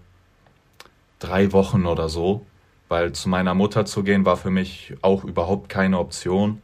drei 1.19 1.53
Wochen 1.53 1.87
oder 1.87 2.09
so, 2.09 2.47
weil 2.89 3.13
zu 3.13 3.29
meiner 3.29 3.55
Mutter 3.55 3.85
zu 3.85 4.03
gehen 4.03 4.25
war 4.25 4.37
für 4.37 4.51
mich 4.51 4.95
auch 5.03 5.25
überhaupt 5.25 5.69
keine 5.69 5.99
Option 5.99 6.63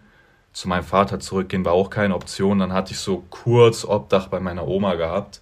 zu 0.53 0.69
meinem 0.69 0.85
Vater 0.85 1.19
zurückgehen 1.21 1.65
war 1.65 1.73
auch 1.73 1.91
keine 1.91 2.15
Option. 2.15 2.59
Dann 2.59 2.73
hatte 2.73 2.93
ich 2.93 2.99
so 2.99 3.25
kurz 3.31 3.85
Obdach 3.85 4.29
bei 4.29 4.41
meiner 4.41 4.67
Oma 4.67 4.95
gehabt. 4.95 5.42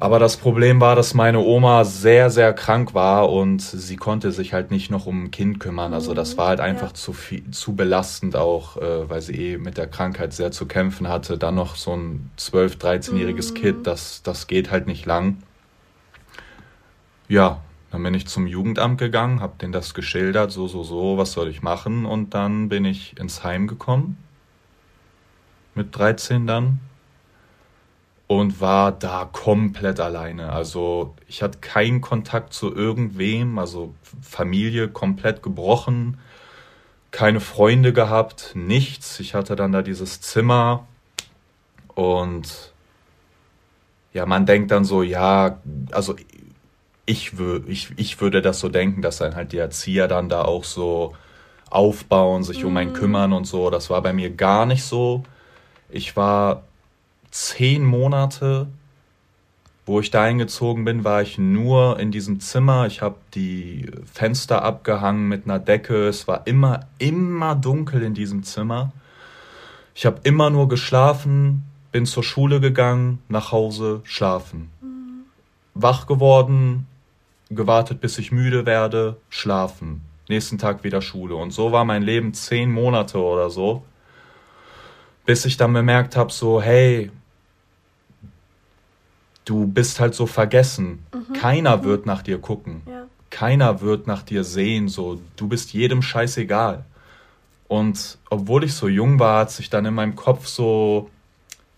Aber 0.00 0.20
das 0.20 0.36
Problem 0.36 0.80
war, 0.80 0.94
dass 0.94 1.12
meine 1.12 1.40
Oma 1.40 1.84
sehr, 1.84 2.30
sehr 2.30 2.52
krank 2.52 2.94
war 2.94 3.32
und 3.32 3.60
sie 3.60 3.96
konnte 3.96 4.30
sich 4.30 4.52
halt 4.52 4.70
nicht 4.70 4.92
noch 4.92 5.06
um 5.06 5.24
ein 5.24 5.30
Kind 5.32 5.58
kümmern. 5.58 5.92
Also 5.92 6.14
das 6.14 6.36
war 6.36 6.46
halt 6.46 6.60
einfach 6.60 6.90
ja. 6.90 6.94
zu 6.94 7.12
viel, 7.12 7.50
zu 7.50 7.74
belastend 7.74 8.36
auch, 8.36 8.76
äh, 8.76 9.10
weil 9.10 9.20
sie 9.22 9.34
eh 9.34 9.58
mit 9.58 9.76
der 9.76 9.88
Krankheit 9.88 10.32
sehr 10.32 10.52
zu 10.52 10.66
kämpfen 10.66 11.08
hatte. 11.08 11.36
Dann 11.36 11.56
noch 11.56 11.74
so 11.74 11.96
ein 11.96 12.30
12-, 12.38 12.78
13-jähriges 12.78 13.50
mhm. 13.50 13.54
Kind, 13.54 13.86
das, 13.88 14.22
das 14.22 14.46
geht 14.46 14.70
halt 14.70 14.86
nicht 14.86 15.04
lang. 15.04 15.38
Ja, 17.26 17.60
dann 17.90 18.00
bin 18.04 18.14
ich 18.14 18.28
zum 18.28 18.46
Jugendamt 18.46 18.98
gegangen, 18.98 19.40
habe 19.40 19.54
denen 19.60 19.72
das 19.72 19.94
geschildert, 19.94 20.52
so, 20.52 20.68
so, 20.68 20.84
so, 20.84 21.18
was 21.18 21.32
soll 21.32 21.48
ich 21.48 21.60
machen? 21.60 22.06
Und 22.06 22.34
dann 22.34 22.68
bin 22.68 22.84
ich 22.84 23.18
ins 23.18 23.42
Heim 23.42 23.66
gekommen, 23.66 24.16
mit 25.74 25.98
13 25.98 26.46
dann, 26.46 26.78
und 28.28 28.60
war 28.60 28.92
da 28.92 29.24
komplett 29.24 29.98
alleine. 29.98 30.52
Also 30.52 31.16
ich 31.26 31.42
hatte 31.42 31.58
keinen 31.58 32.00
Kontakt 32.02 32.52
zu 32.52 32.72
irgendwem, 32.72 33.58
also 33.58 33.94
Familie 34.22 34.88
komplett 34.88 35.42
gebrochen, 35.42 36.18
keine 37.10 37.40
Freunde 37.40 37.94
gehabt, 37.94 38.52
nichts. 38.54 39.18
Ich 39.18 39.34
hatte 39.34 39.56
dann 39.56 39.72
da 39.72 39.80
dieses 39.82 40.20
Zimmer 40.20 40.86
und 41.94 42.72
ja, 44.12 44.26
man 44.26 44.44
denkt 44.44 44.70
dann 44.70 44.84
so, 44.84 45.02
ja, 45.02 45.58
also 45.90 46.14
ich, 47.06 47.32
ich, 47.66 47.92
ich 47.96 48.20
würde 48.20 48.42
das 48.42 48.60
so 48.60 48.68
denken, 48.68 49.00
dass 49.00 49.18
dann 49.18 49.36
halt 49.36 49.52
die 49.52 49.58
Erzieher 49.58 50.06
dann 50.06 50.28
da 50.28 50.42
auch 50.42 50.64
so 50.64 51.14
aufbauen, 51.70 52.42
sich 52.44 52.66
um 52.66 52.76
einen 52.76 52.90
mhm. 52.90 52.94
kümmern 52.94 53.32
und 53.32 53.46
so. 53.46 53.70
Das 53.70 53.88
war 53.88 54.02
bei 54.02 54.12
mir 54.12 54.30
gar 54.30 54.66
nicht 54.66 54.84
so. 54.84 55.22
Ich 55.88 56.14
war 56.16 56.67
zehn 57.30 57.84
Monate, 57.84 58.68
wo 59.86 60.00
ich 60.00 60.10
da 60.10 60.22
eingezogen 60.22 60.84
bin, 60.84 61.02
war 61.02 61.22
ich 61.22 61.38
nur 61.38 61.98
in 61.98 62.10
diesem 62.10 62.40
Zimmer. 62.40 62.86
Ich 62.86 63.00
habe 63.00 63.16
die 63.34 63.90
Fenster 64.12 64.62
abgehangen 64.62 65.28
mit 65.28 65.46
einer 65.46 65.58
Decke. 65.58 66.08
Es 66.08 66.28
war 66.28 66.46
immer, 66.46 66.80
immer 66.98 67.54
dunkel 67.54 68.02
in 68.02 68.12
diesem 68.12 68.42
Zimmer. 68.42 68.92
Ich 69.94 70.04
habe 70.04 70.20
immer 70.24 70.50
nur 70.50 70.68
geschlafen, 70.68 71.64
bin 71.90 72.06
zur 72.06 72.22
Schule 72.22 72.60
gegangen, 72.60 73.20
nach 73.28 73.50
Hause, 73.50 74.00
schlafen. 74.04 74.70
Mhm. 74.80 75.24
Wach 75.74 76.06
geworden, 76.06 76.86
gewartet, 77.50 78.00
bis 78.00 78.18
ich 78.18 78.30
müde 78.30 78.66
werde, 78.66 79.16
schlafen. 79.30 80.02
Nächsten 80.28 80.58
Tag 80.58 80.84
wieder 80.84 81.00
Schule. 81.00 81.34
Und 81.34 81.52
so 81.52 81.72
war 81.72 81.84
mein 81.84 82.02
Leben 82.02 82.34
zehn 82.34 82.70
Monate 82.70 83.18
oder 83.18 83.48
so. 83.48 83.82
Bis 85.24 85.46
ich 85.46 85.56
dann 85.56 85.72
bemerkt 85.72 86.16
habe, 86.16 86.30
so, 86.30 86.60
hey, 86.60 87.10
du 89.48 89.66
bist 89.66 90.00
halt 90.00 90.14
so 90.14 90.26
vergessen. 90.26 91.04
Mhm. 91.12 91.32
Keiner 91.34 91.78
mhm. 91.78 91.84
wird 91.84 92.06
nach 92.06 92.22
dir 92.22 92.38
gucken. 92.38 92.82
Ja. 92.86 93.04
Keiner 93.30 93.80
wird 93.80 94.06
nach 94.06 94.22
dir 94.22 94.44
sehen. 94.44 94.88
So, 94.88 95.20
du 95.36 95.48
bist 95.48 95.72
jedem 95.72 96.02
scheißegal. 96.02 96.84
Und 97.66 98.18
obwohl 98.30 98.64
ich 98.64 98.74
so 98.74 98.88
jung 98.88 99.18
war, 99.18 99.40
hat 99.40 99.50
sich 99.50 99.68
dann 99.68 99.84
in 99.84 99.94
meinem 99.94 100.16
Kopf 100.16 100.46
so, 100.46 101.10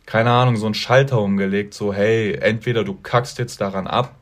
keine 0.06 0.30
Ahnung, 0.30 0.56
so 0.56 0.66
ein 0.66 0.74
Schalter 0.74 1.20
umgelegt, 1.20 1.74
so, 1.74 1.92
hey, 1.92 2.35
entweder 2.35 2.85
du 2.85 2.94
kackst 2.94 3.38
jetzt 3.38 3.61
daran 3.61 3.87
ab 3.87 4.14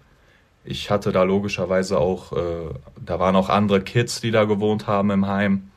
ich 0.69 0.91
hatte 0.91 1.13
da 1.13 1.23
logischerweise 1.23 1.99
auch, 1.99 2.33
äh, 2.33 2.75
da 3.05 3.19
waren 3.19 3.37
auch 3.37 3.49
andere 3.49 3.81
Kids, 3.81 4.21
die 4.21 4.31
da 4.31 4.45
gewohnt 4.45 4.87
haben 4.87 5.11
im 5.11 5.27
Heim. 5.27 5.71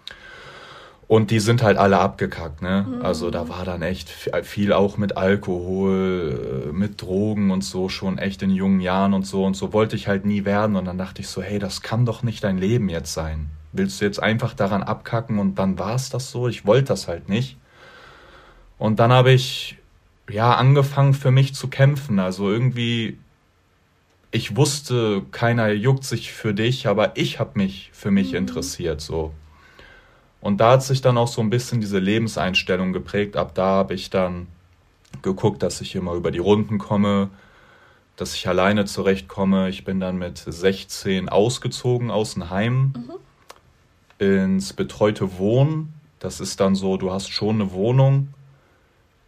Und 1.11 1.29
die 1.29 1.41
sind 1.41 1.61
halt 1.61 1.77
alle 1.77 1.99
abgekackt, 1.99 2.61
ne? 2.61 2.87
Mhm. 2.87 3.01
Also 3.01 3.31
da 3.31 3.49
war 3.49 3.65
dann 3.65 3.81
echt 3.81 4.07
viel 4.07 4.71
auch 4.71 4.95
mit 4.95 5.17
Alkohol, 5.17 6.69
äh, 6.69 6.71
mit 6.71 7.01
Drogen 7.01 7.51
und 7.51 7.65
so, 7.65 7.89
schon 7.89 8.17
echt 8.17 8.41
in 8.43 8.49
jungen 8.49 8.79
Jahren 8.79 9.13
und 9.13 9.27
so. 9.27 9.43
Und 9.43 9.57
so 9.57 9.73
wollte 9.73 9.97
ich 9.97 10.07
halt 10.07 10.23
nie 10.23 10.45
werden. 10.45 10.77
Und 10.77 10.85
dann 10.85 10.97
dachte 10.97 11.19
ich 11.19 11.27
so, 11.27 11.41
hey, 11.41 11.59
das 11.59 11.81
kann 11.81 12.05
doch 12.05 12.23
nicht 12.23 12.45
dein 12.45 12.57
Leben 12.57 12.87
jetzt 12.87 13.13
sein. 13.13 13.49
Willst 13.73 13.99
du 13.99 14.05
jetzt 14.05 14.23
einfach 14.23 14.53
daran 14.53 14.83
abkacken 14.83 15.37
und 15.37 15.59
dann 15.59 15.77
war 15.77 15.95
es 15.95 16.09
das 16.09 16.31
so? 16.31 16.47
Ich 16.47 16.65
wollte 16.65 16.85
das 16.85 17.09
halt 17.09 17.27
nicht. 17.27 17.57
Und 18.77 18.99
dann 18.99 19.11
habe 19.11 19.33
ich 19.33 19.79
ja 20.29 20.53
angefangen 20.53 21.13
für 21.13 21.31
mich 21.31 21.53
zu 21.53 21.67
kämpfen. 21.67 22.19
Also 22.19 22.49
irgendwie, 22.49 23.17
ich 24.31 24.55
wusste, 24.55 25.23
keiner 25.31 25.73
juckt 25.73 26.05
sich 26.05 26.31
für 26.31 26.53
dich, 26.53 26.87
aber 26.87 27.17
ich 27.17 27.37
habe 27.37 27.59
mich 27.59 27.89
für 27.91 28.11
mich 28.11 28.31
mhm. 28.31 28.37
interessiert 28.37 29.01
so. 29.01 29.33
Und 30.41 30.59
da 30.59 30.71
hat 30.71 30.83
sich 30.83 31.01
dann 31.01 31.17
auch 31.17 31.27
so 31.27 31.41
ein 31.41 31.49
bisschen 31.49 31.79
diese 31.79 31.99
Lebenseinstellung 31.99 32.93
geprägt. 32.93 33.37
Ab 33.37 33.51
da 33.53 33.65
habe 33.67 33.93
ich 33.93 34.09
dann 34.09 34.47
geguckt, 35.21 35.61
dass 35.61 35.81
ich 35.81 35.95
immer 35.95 36.13
über 36.13 36.31
die 36.31 36.39
Runden 36.39 36.79
komme, 36.79 37.29
dass 38.15 38.33
ich 38.33 38.47
alleine 38.47 38.85
zurechtkomme. 38.85 39.69
Ich 39.69 39.85
bin 39.85 39.99
dann 39.99 40.17
mit 40.17 40.37
16 40.39 41.29
ausgezogen 41.29 42.09
aus 42.09 42.33
dem 42.33 42.49
Heim 42.49 42.93
mhm. 44.19 44.25
ins 44.25 44.73
betreute 44.73 45.37
Wohnen. 45.37 45.93
Das 46.19 46.39
ist 46.39 46.59
dann 46.59 46.75
so, 46.75 46.97
du 46.97 47.11
hast 47.11 47.29
schon 47.29 47.61
eine 47.61 47.71
Wohnung, 47.71 48.33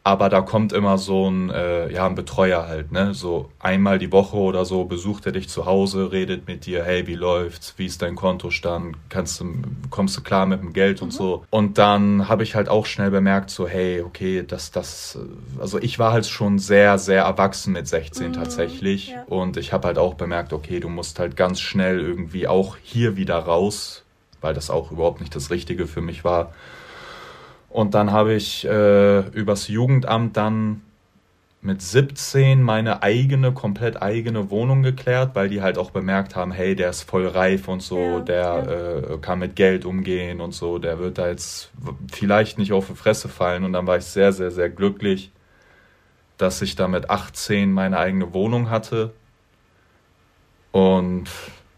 aber 0.05 0.27
da 0.27 0.41
kommt 0.41 0.73
immer 0.73 0.97
so 0.97 1.29
ein, 1.29 1.49
äh, 1.49 1.89
ja, 1.89 2.05
ein 2.05 2.15
Betreuer 2.15 2.67
halt, 2.67 2.91
ne? 2.91 3.13
So 3.13 3.49
einmal 3.59 3.99
die 3.99 4.11
Woche 4.11 4.35
oder 4.35 4.65
so 4.65 4.83
besucht 4.83 5.25
er 5.25 5.31
dich 5.31 5.47
zu 5.47 5.65
Hause, 5.65 6.11
redet 6.11 6.45
mit 6.45 6.65
dir, 6.65 6.83
hey, 6.83 7.07
wie 7.07 7.15
läuft's, 7.15 7.75
wie 7.77 7.85
ist 7.85 8.01
dein 8.01 8.15
Kontostand, 8.15 8.97
kannst 9.07 9.39
du, 9.39 9.45
kommst 9.89 10.17
du 10.17 10.21
klar 10.21 10.45
mit 10.45 10.61
dem 10.61 10.73
Geld 10.73 10.99
mhm. 10.99 11.05
und 11.05 11.11
so. 11.11 11.45
Und 11.49 11.77
dann 11.77 12.27
habe 12.27 12.43
ich 12.43 12.53
halt 12.53 12.67
auch 12.67 12.85
schnell 12.85 13.11
bemerkt, 13.11 13.49
so, 13.49 13.65
hey, 13.65 14.01
okay, 14.01 14.43
das, 14.45 14.71
das, 14.71 15.17
also 15.57 15.79
ich 15.79 15.99
war 15.99 16.11
halt 16.11 16.25
schon 16.25 16.59
sehr, 16.59 16.97
sehr 16.97 17.23
erwachsen 17.23 17.71
mit 17.71 17.87
16 17.87 18.27
mhm. 18.27 18.33
tatsächlich. 18.33 19.09
Ja. 19.11 19.23
Und 19.27 19.55
ich 19.55 19.71
habe 19.71 19.87
halt 19.87 19.97
auch 19.97 20.15
bemerkt, 20.15 20.51
okay, 20.51 20.81
du 20.81 20.89
musst 20.89 21.17
halt 21.17 21.37
ganz 21.37 21.61
schnell 21.61 22.01
irgendwie 22.01 22.49
auch 22.49 22.75
hier 22.83 23.15
wieder 23.15 23.37
raus, 23.37 24.03
weil 24.41 24.53
das 24.53 24.69
auch 24.69 24.91
überhaupt 24.91 25.21
nicht 25.21 25.33
das 25.33 25.49
Richtige 25.49 25.87
für 25.87 26.01
mich 26.01 26.25
war 26.25 26.51
und 27.73 27.95
dann 27.95 28.11
habe 28.11 28.35
ich 28.35 28.65
äh, 28.65 29.21
übers 29.29 29.67
Jugendamt 29.67 30.37
dann 30.37 30.83
mit 31.63 31.81
17 31.81 32.61
meine 32.61 33.01
eigene, 33.01 33.51
komplett 33.51 33.99
eigene 33.99 34.51
Wohnung 34.51 34.83
geklärt, 34.83 35.33
weil 35.33 35.49
die 35.49 35.63
halt 35.63 35.79
auch 35.79 35.89
bemerkt 35.89 36.35
haben, 36.35 36.51
hey, 36.51 36.75
der 36.75 36.91
ist 36.91 37.09
voll 37.09 37.25
reif 37.25 37.67
und 37.67 37.81
so, 37.81 37.97
ja, 37.97 38.19
der 38.19 38.43
ja. 38.43 39.15
Äh, 39.15 39.17
kann 39.17 39.39
mit 39.39 39.55
Geld 39.55 39.85
umgehen 39.85 40.39
und 40.39 40.53
so, 40.53 40.77
der 40.77 40.99
wird 40.99 41.17
da 41.17 41.27
jetzt 41.27 41.71
vielleicht 42.11 42.59
nicht 42.59 42.73
auf 42.73 42.87
die 42.87 42.95
Fresse 42.95 43.27
fallen. 43.27 43.63
Und 43.63 43.73
dann 43.73 43.87
war 43.87 43.97
ich 43.97 44.05
sehr, 44.05 44.33
sehr, 44.33 44.51
sehr 44.51 44.69
glücklich, 44.69 45.31
dass 46.37 46.61
ich 46.61 46.75
da 46.75 46.87
mit 46.87 47.09
18 47.09 47.71
meine 47.71 47.97
eigene 47.97 48.35
Wohnung 48.35 48.69
hatte. 48.69 49.13
Und 50.71 51.27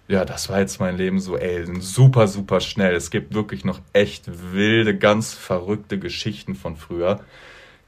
ja, 0.08 0.24
das 0.24 0.50
war 0.50 0.60
jetzt 0.60 0.80
mein 0.80 0.98
Leben 0.98 1.20
so, 1.20 1.38
ey, 1.38 1.66
super, 1.82 2.28
super 2.28 2.60
schnell. 2.60 2.94
Es 2.96 3.10
gibt 3.10 3.34
wirklich 3.34 3.66
noch 3.66 3.80
echt 3.94 4.54
wilde, 4.54 4.96
ganz 4.98 5.34
verrückte 5.34 5.98
Geschichten 5.98 6.56
von 6.56 6.76
früher, 6.76 7.22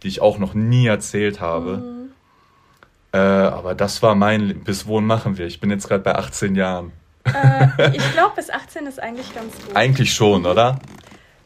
die 0.01 0.07
ich 0.07 0.21
auch 0.21 0.39
noch 0.39 0.53
nie 0.53 0.87
erzählt 0.87 1.39
habe. 1.41 1.77
Mhm. 1.77 2.11
Äh, 3.13 3.17
aber 3.17 3.75
das 3.75 4.01
war 4.01 4.15
mein, 4.15 4.63
bis 4.63 4.87
wohin 4.87 5.05
machen 5.05 5.37
wir? 5.37 5.45
Ich 5.45 5.59
bin 5.59 5.69
jetzt 5.69 5.87
gerade 5.87 6.03
bei 6.03 6.15
18 6.15 6.55
Jahren. 6.55 6.91
Äh, 7.25 7.95
ich 7.95 8.11
glaube, 8.13 8.35
bis 8.35 8.49
18 8.49 8.87
ist 8.87 8.99
eigentlich 9.01 9.33
ganz 9.35 9.53
gut. 9.53 9.75
Eigentlich 9.75 10.13
schon, 10.13 10.45
oder? 10.45 10.79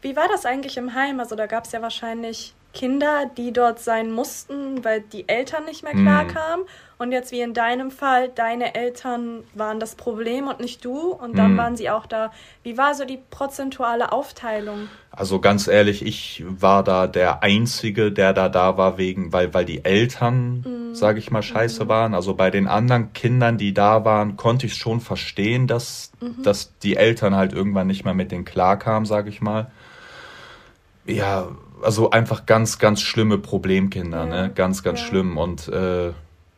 Wie 0.01 0.15
war 0.15 0.27
das 0.29 0.45
eigentlich 0.45 0.77
im 0.77 0.93
Heim? 0.95 1.19
Also 1.19 1.35
da 1.35 1.47
gab 1.47 1.65
es 1.65 1.73
ja 1.73 1.81
wahrscheinlich 1.81 2.55
Kinder, 2.73 3.29
die 3.37 3.51
dort 3.51 3.79
sein 3.79 4.11
mussten, 4.11 4.83
weil 4.83 5.01
die 5.01 5.27
Eltern 5.27 5.65
nicht 5.65 5.83
mehr 5.83 5.93
klarkamen. 5.93 6.65
Mm. 6.65 7.01
Und 7.01 7.11
jetzt 7.11 7.31
wie 7.31 7.41
in 7.41 7.53
deinem 7.53 7.89
Fall, 7.89 8.29
deine 8.29 8.75
Eltern 8.75 9.43
waren 9.55 9.79
das 9.79 9.95
Problem 9.95 10.47
und 10.47 10.59
nicht 10.59 10.85
du. 10.85 11.11
Und 11.11 11.37
dann 11.37 11.55
mm. 11.55 11.57
waren 11.57 11.75
sie 11.75 11.89
auch 11.89 12.05
da. 12.05 12.31
Wie 12.63 12.77
war 12.77 12.93
so 12.93 13.05
die 13.05 13.19
prozentuale 13.29 14.11
Aufteilung? 14.11 14.87
Also 15.09 15.39
ganz 15.39 15.67
ehrlich, 15.67 16.05
ich 16.05 16.43
war 16.47 16.83
da 16.83 17.07
der 17.07 17.43
Einzige, 17.43 18.11
der 18.11 18.33
da 18.33 18.49
da 18.49 18.77
war, 18.77 18.97
wegen, 18.97 19.33
weil, 19.33 19.53
weil 19.53 19.65
die 19.65 19.83
Eltern, 19.83 20.91
mm. 20.91 20.95
sage 20.95 21.19
ich 21.19 21.31
mal, 21.31 21.41
scheiße 21.41 21.85
mm. 21.85 21.87
waren. 21.89 22.13
Also 22.13 22.35
bei 22.35 22.51
den 22.51 22.67
anderen 22.67 23.13
Kindern, 23.13 23.57
die 23.57 23.73
da 23.73 24.05
waren, 24.05 24.37
konnte 24.37 24.67
ich 24.67 24.75
schon 24.75 25.01
verstehen, 25.01 25.67
dass, 25.67 26.11
-hmm. 26.21 26.43
dass 26.43 26.77
die 26.79 26.95
Eltern 26.95 27.35
halt 27.35 27.53
irgendwann 27.53 27.87
nicht 27.87 28.05
mehr 28.05 28.13
mit 28.13 28.31
denen 28.31 28.45
klarkamen, 28.45 29.05
sage 29.05 29.29
ich 29.29 29.41
mal. 29.41 29.71
Ja, 31.05 31.47
also 31.83 32.11
einfach 32.11 32.45
ganz, 32.45 32.79
ganz 32.79 33.01
schlimme 33.01 33.37
Problemkinder, 33.37 34.25
ne? 34.25 34.35
ja. 34.35 34.41
ne? 34.43 34.51
Ganz, 34.53 34.83
ganz 34.83 34.99
ja. 35.01 35.07
schlimm. 35.07 35.37
Und 35.37 35.67
äh, 35.67 36.11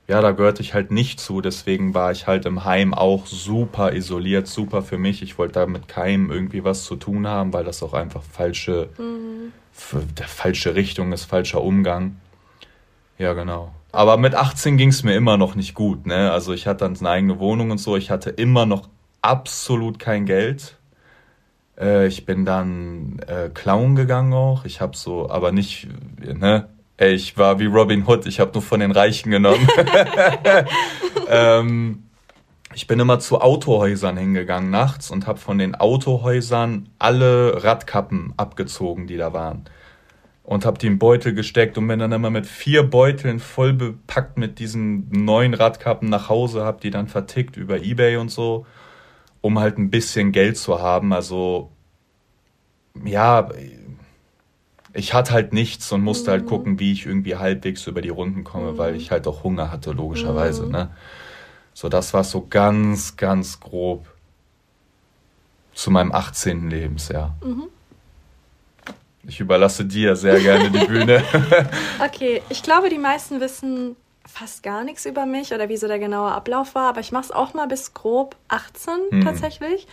ja, 0.07 0.21
da 0.21 0.31
gehörte 0.31 0.61
ich 0.61 0.73
halt 0.73 0.91
nicht 0.91 1.19
zu. 1.19 1.41
Deswegen 1.41 1.93
war 1.93 2.11
ich 2.11 2.27
halt 2.27 2.45
im 2.45 2.65
Heim 2.65 2.93
auch 2.93 3.25
super 3.25 3.93
isoliert, 3.93 4.47
super 4.47 4.81
für 4.81 4.97
mich. 4.97 5.21
Ich 5.21 5.37
wollte 5.37 5.53
da 5.53 5.65
mit 5.65 5.87
keinem 5.87 6.29
irgendwie 6.29 6.63
was 6.63 6.83
zu 6.83 6.95
tun 6.95 7.27
haben, 7.27 7.53
weil 7.53 7.63
das 7.63 7.81
auch 7.83 7.93
einfach 7.93 8.21
falsche, 8.21 8.89
mhm. 8.97 9.53
der 10.17 10.27
falsche 10.27 10.75
Richtung 10.75 11.13
ist, 11.13 11.23
falscher 11.25 11.61
Umgang. 11.61 12.17
Ja, 13.17 13.33
genau. 13.33 13.73
Aber 13.93 14.17
mit 14.17 14.35
18 14.35 14.75
ging 14.75 14.89
es 14.89 15.03
mir 15.03 15.15
immer 15.15 15.37
noch 15.37 15.55
nicht 15.55 15.75
gut, 15.75 16.07
ne? 16.07 16.31
Also 16.31 16.51
ich 16.51 16.67
hatte 16.67 16.79
dann 16.79 16.97
eine 16.97 17.09
eigene 17.09 17.39
Wohnung 17.39 17.71
und 17.71 17.77
so. 17.77 17.95
Ich 17.95 18.09
hatte 18.09 18.31
immer 18.31 18.65
noch 18.65 18.89
absolut 19.21 19.99
kein 19.99 20.25
Geld. 20.25 20.77
Äh, 21.79 22.07
ich 22.07 22.25
bin 22.25 22.45
dann 22.45 23.19
äh, 23.27 23.49
Clown 23.53 23.95
gegangen 23.95 24.33
auch. 24.33 24.65
Ich 24.65 24.81
habe 24.81 24.95
so, 24.95 25.29
aber 25.29 25.51
nicht, 25.51 25.87
ne? 26.21 26.69
Ey, 26.97 27.13
ich 27.13 27.37
war 27.37 27.59
wie 27.59 27.65
Robin 27.65 28.07
Hood. 28.07 28.27
Ich 28.27 28.39
habe 28.39 28.51
nur 28.53 28.61
von 28.61 28.79
den 28.79 28.91
Reichen 28.91 29.31
genommen. 29.31 29.67
ähm, 31.27 32.03
ich 32.75 32.87
bin 32.87 32.99
immer 32.99 33.19
zu 33.19 33.41
Autohäusern 33.41 34.17
hingegangen 34.17 34.69
nachts 34.69 35.11
und 35.11 35.27
habe 35.27 35.39
von 35.39 35.57
den 35.57 35.75
Autohäusern 35.75 36.89
alle 36.99 37.63
Radkappen 37.63 38.33
abgezogen, 38.37 39.07
die 39.07 39.17
da 39.17 39.33
waren. 39.33 39.65
Und 40.43 40.65
habe 40.65 40.77
die 40.77 40.87
in 40.87 40.99
Beutel 40.99 41.33
gesteckt 41.33 41.77
und 41.77 41.87
bin 41.87 41.99
dann 41.99 42.11
immer 42.11 42.29
mit 42.29 42.45
vier 42.45 42.83
Beuteln 42.83 43.39
voll 43.39 43.73
bepackt 43.73 44.37
mit 44.37 44.59
diesen 44.59 45.09
neuen 45.09 45.53
Radkappen 45.53 46.09
nach 46.09 46.29
Hause, 46.29 46.63
habe 46.63 46.81
die 46.81 46.89
dann 46.89 47.07
vertickt 47.07 47.57
über 47.57 47.81
Ebay 47.81 48.17
und 48.17 48.29
so 48.29 48.65
um 49.43 49.59
halt 49.59 49.77
ein 49.77 49.89
bisschen 49.89 50.31
Geld 50.31 50.57
zu 50.57 50.79
haben. 50.79 51.11
Also 51.11 51.69
ja, 53.03 53.49
ich 54.93 55.13
hatte 55.13 55.33
halt 55.33 55.51
nichts 55.51 55.91
und 55.91 56.01
musste 56.01 56.31
halt 56.31 56.45
mhm. 56.45 56.47
gucken, 56.47 56.79
wie 56.79 56.93
ich 56.93 57.05
irgendwie 57.05 57.35
halbwegs 57.35 57.85
über 57.85 58.01
die 58.01 58.09
Runden 58.09 58.45
komme, 58.45 58.71
mhm. 58.71 58.77
weil 58.77 58.95
ich 58.95 59.11
halt 59.11 59.27
auch 59.27 59.43
Hunger 59.43 59.69
hatte, 59.69 59.91
logischerweise. 59.91 60.63
Mhm. 60.63 60.71
Ne? 60.71 60.91
So, 61.73 61.89
das 61.89 62.13
war 62.13 62.23
so 62.23 62.47
ganz, 62.49 63.17
ganz 63.17 63.59
grob 63.59 64.07
zu 65.73 65.91
meinem 65.91 66.13
18. 66.13 66.69
Lebensjahr. 66.69 67.35
Mhm. 67.43 67.63
Ich 69.27 69.41
überlasse 69.41 69.83
dir 69.83 70.15
sehr 70.15 70.39
gerne 70.39 70.71
die 70.71 70.85
Bühne. 70.85 71.21
okay, 72.05 72.41
ich 72.47 72.63
glaube, 72.63 72.89
die 72.89 72.97
meisten 72.97 73.41
wissen, 73.41 73.97
fast 74.25 74.63
gar 74.63 74.83
nichts 74.83 75.05
über 75.05 75.25
mich 75.25 75.53
oder 75.53 75.69
wie 75.69 75.77
so 75.77 75.87
der 75.87 75.99
genaue 75.99 76.31
Ablauf 76.31 76.75
war, 76.75 76.89
aber 76.89 77.01
ich 77.01 77.11
mache 77.11 77.25
es 77.25 77.31
auch 77.31 77.53
mal 77.53 77.67
bis 77.67 77.93
grob 77.93 78.35
18 78.47 78.93
mhm. 79.11 79.25
tatsächlich. 79.25 79.87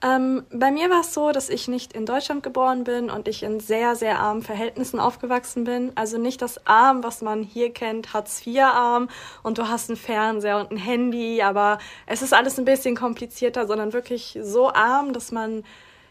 Ähm, 0.00 0.44
bei 0.52 0.70
mir 0.70 0.90
war 0.90 1.00
es 1.00 1.12
so, 1.12 1.32
dass 1.32 1.48
ich 1.48 1.66
nicht 1.66 1.92
in 1.92 2.06
Deutschland 2.06 2.44
geboren 2.44 2.84
bin 2.84 3.10
und 3.10 3.26
ich 3.26 3.42
in 3.42 3.58
sehr, 3.58 3.96
sehr 3.96 4.20
armen 4.20 4.42
Verhältnissen 4.42 5.00
aufgewachsen 5.00 5.64
bin. 5.64 5.90
Also 5.96 6.18
nicht 6.18 6.40
das 6.40 6.64
Arm, 6.68 7.02
was 7.02 7.20
man 7.20 7.42
hier 7.42 7.72
kennt, 7.72 8.12
Hartz-IV-Arm 8.14 9.08
und 9.42 9.58
du 9.58 9.68
hast 9.68 9.90
einen 9.90 9.96
Fernseher 9.96 10.58
und 10.58 10.70
ein 10.70 10.76
Handy, 10.76 11.42
aber 11.42 11.78
es 12.06 12.22
ist 12.22 12.32
alles 12.32 12.58
ein 12.58 12.64
bisschen 12.64 12.94
komplizierter, 12.94 13.66
sondern 13.66 13.92
wirklich 13.92 14.38
so 14.40 14.72
arm, 14.72 15.12
dass 15.12 15.32
man 15.32 15.64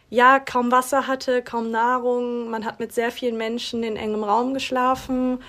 ja 0.10 0.40
kaum 0.40 0.70
Wasser 0.70 1.08
hatte, 1.08 1.42
kaum 1.42 1.72
Nahrung, 1.72 2.50
man 2.50 2.66
hat 2.66 2.82
mit 2.82 2.92
sehr 2.92 3.12
vielen 3.12 3.38
Menschen 3.38 3.84
in 3.84 3.96
engem 3.96 4.26
Raum 4.26 4.54
geschlafen 4.54 5.40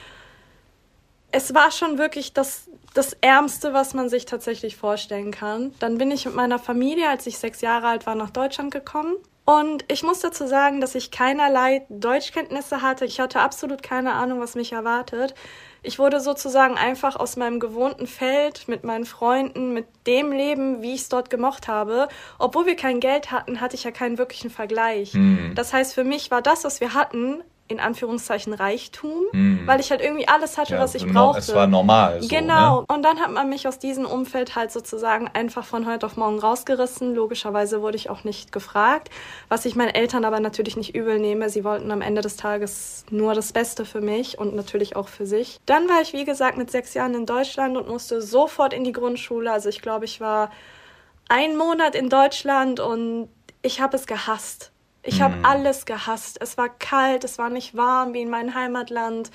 es 1.31 1.55
war 1.55 1.71
schon 1.71 1.99
wirklich 1.99 2.33
das, 2.33 2.69
das 2.95 3.13
Ärmste, 3.21 3.73
was 3.73 3.95
man 3.95 4.09
sich 4.09 4.25
tatsächlich 4.25 4.77
vorstellen 4.77 5.31
kann. 5.31 5.75
Dann 5.79 5.99
bin 5.99 6.11
ich 6.11 6.25
mit 6.25 6.35
meiner 6.35 6.59
Familie, 6.59 7.09
als 7.09 7.27
ich 7.27 7.39
sechs 7.39 7.61
Jahre 7.61 7.89
alt 7.89 8.07
war, 8.07 8.15
nach 8.15 8.31
Deutschland 8.31 8.73
gekommen. 8.73 9.15
Und 9.45 9.85
ich 9.91 10.03
muss 10.03 10.21
dazu 10.21 10.47
sagen, 10.47 10.83
dass 10.83 10.95
ich 10.95 11.11
keinerlei 11.11 11.87
Deutschkenntnisse 11.89 12.83
hatte. 12.83 13.07
Ich 13.07 13.19
hatte 13.19 13.41
absolut 13.41 13.83
keine 13.83 14.13
Ahnung, 14.13 14.41
was 14.41 14.55
mich 14.55 14.73
erwartet. 14.73 15.35
Ich 15.83 15.99
wurde 15.99 16.21
sozusagen 16.21 16.77
einfach 16.77 17.17
aus 17.17 17.37
meinem 17.37 17.59
gewohnten 17.59 18.07
Feld 18.07 18.69
mit 18.69 18.85
meinen 18.85 19.07
Freunden, 19.07 19.73
mit 19.73 19.87
dem 20.07 20.33
Leben, 20.33 20.83
wie 20.83 20.95
ich 20.95 21.03
es 21.03 21.09
dort 21.09 21.31
gemocht 21.31 21.67
habe. 21.67 22.09
Obwohl 22.39 22.67
wir 22.67 22.77
kein 22.77 23.01
Geld 23.01 23.31
hatten, 23.31 23.61
hatte 23.63 23.75
ich 23.75 23.85
ja 23.85 23.91
keinen 23.91 24.19
wirklichen 24.19 24.51
Vergleich. 24.51 25.15
Mhm. 25.15 25.53
Das 25.55 25.73
heißt, 25.73 25.95
für 25.95 26.05
mich 26.05 26.31
war 26.31 26.43
das, 26.43 26.65
was 26.65 26.81
wir 26.81 26.93
hatten, 26.93 27.43
in 27.69 27.81
Anführungszeichen 27.81 28.55
Reichtum, 28.55 29.25
mm. 29.33 29.67
weil 29.67 29.79
ich 29.79 29.91
halt 29.91 30.01
irgendwie 30.01 30.27
alles 30.27 30.57
hatte, 30.57 30.75
ja, 30.75 30.81
was 30.81 30.95
ich 30.95 31.07
brauchte. 31.07 31.41
Es 31.41 31.55
war 31.55 31.67
normal. 31.67 32.23
So, 32.23 32.29
genau. 32.29 32.81
Ne? 32.81 32.87
Und 32.89 33.03
dann 33.03 33.21
hat 33.21 33.31
man 33.31 33.49
mich 33.49 33.69
aus 33.69 33.79
diesem 33.79 34.07
Umfeld 34.07 34.57
halt 34.57 34.73
sozusagen 34.73 35.29
einfach 35.35 35.65
von 35.65 35.87
heute 35.87 36.07
auf 36.07 36.17
morgen 36.17 36.39
rausgerissen. 36.39 37.15
Logischerweise 37.15 37.83
wurde 37.83 37.97
ich 37.97 38.09
auch 38.09 38.25
nicht 38.25 38.53
gefragt, 38.53 39.11
was 39.49 39.67
ich 39.67 39.77
meinen 39.77 39.95
Eltern 39.95 40.25
aber 40.25 40.41
natürlich 40.41 40.77
nicht 40.77 40.95
übel 40.95 41.19
nehme. 41.19 41.51
Sie 41.51 41.63
wollten 41.63 41.91
am 41.91 42.01
Ende 42.01 42.23
des 42.23 42.37
Tages 42.37 43.05
nur 43.11 43.35
das 43.35 43.53
Beste 43.53 43.85
für 43.85 44.01
mich 44.01 44.39
und 44.39 44.55
natürlich 44.55 44.97
auch 44.97 45.09
für 45.09 45.27
sich. 45.27 45.59
Dann 45.67 45.89
war 45.89 46.01
ich, 46.01 46.15
wie 46.15 46.25
gesagt, 46.25 46.57
mit 46.57 46.71
sechs 46.71 46.95
Jahren 46.95 47.15
in 47.15 47.27
Deutschland 47.27 47.77
und 47.77 47.89
musste 47.89 48.23
sofort 48.23 48.73
in 48.73 48.85
die 48.85 48.93
Grundschule. 48.93 49.53
Also 49.53 49.69
ich 49.69 49.83
glaube, 49.83 50.07
ich 50.07 50.21
war 50.21 50.51
einen 51.29 51.57
Monat 51.57 51.95
in 51.95 52.09
Deutschland 52.09 52.81
und 52.81 53.29
ich 53.61 53.81
habe 53.81 53.97
es 53.97 54.07
gehasst. 54.07 54.73
Ich 55.03 55.21
habe 55.23 55.37
mm. 55.37 55.45
alles 55.45 55.87
gehasst. 55.87 56.39
Es 56.41 56.59
war 56.59 56.69
kalt, 56.69 57.25
es 57.25 57.39
war 57.39 57.51
nicht 57.51 57.77
warm 57.77 58.15
wie 58.15 58.23
in 58.23 58.31
meinem 58.31 58.55
Heimatland. 58.55 59.31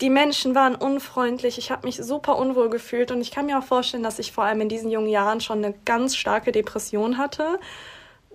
Die 0.00 0.10
Menschen 0.10 0.54
waren 0.54 0.74
unfreundlich. 0.74 1.56
Ich 1.58 1.70
habe 1.70 1.86
mich 1.86 1.96
super 1.96 2.36
unwohl 2.36 2.68
gefühlt 2.68 3.10
und 3.10 3.20
ich 3.20 3.30
kann 3.30 3.46
mir 3.46 3.58
auch 3.58 3.64
vorstellen, 3.64 4.02
dass 4.02 4.18
ich 4.18 4.32
vor 4.32 4.44
allem 4.44 4.60
in 4.60 4.68
diesen 4.68 4.90
jungen 4.90 5.08
Jahren 5.08 5.40
schon 5.40 5.64
eine 5.64 5.74
ganz 5.84 6.16
starke 6.16 6.52
Depression 6.52 7.16
hatte. 7.16 7.58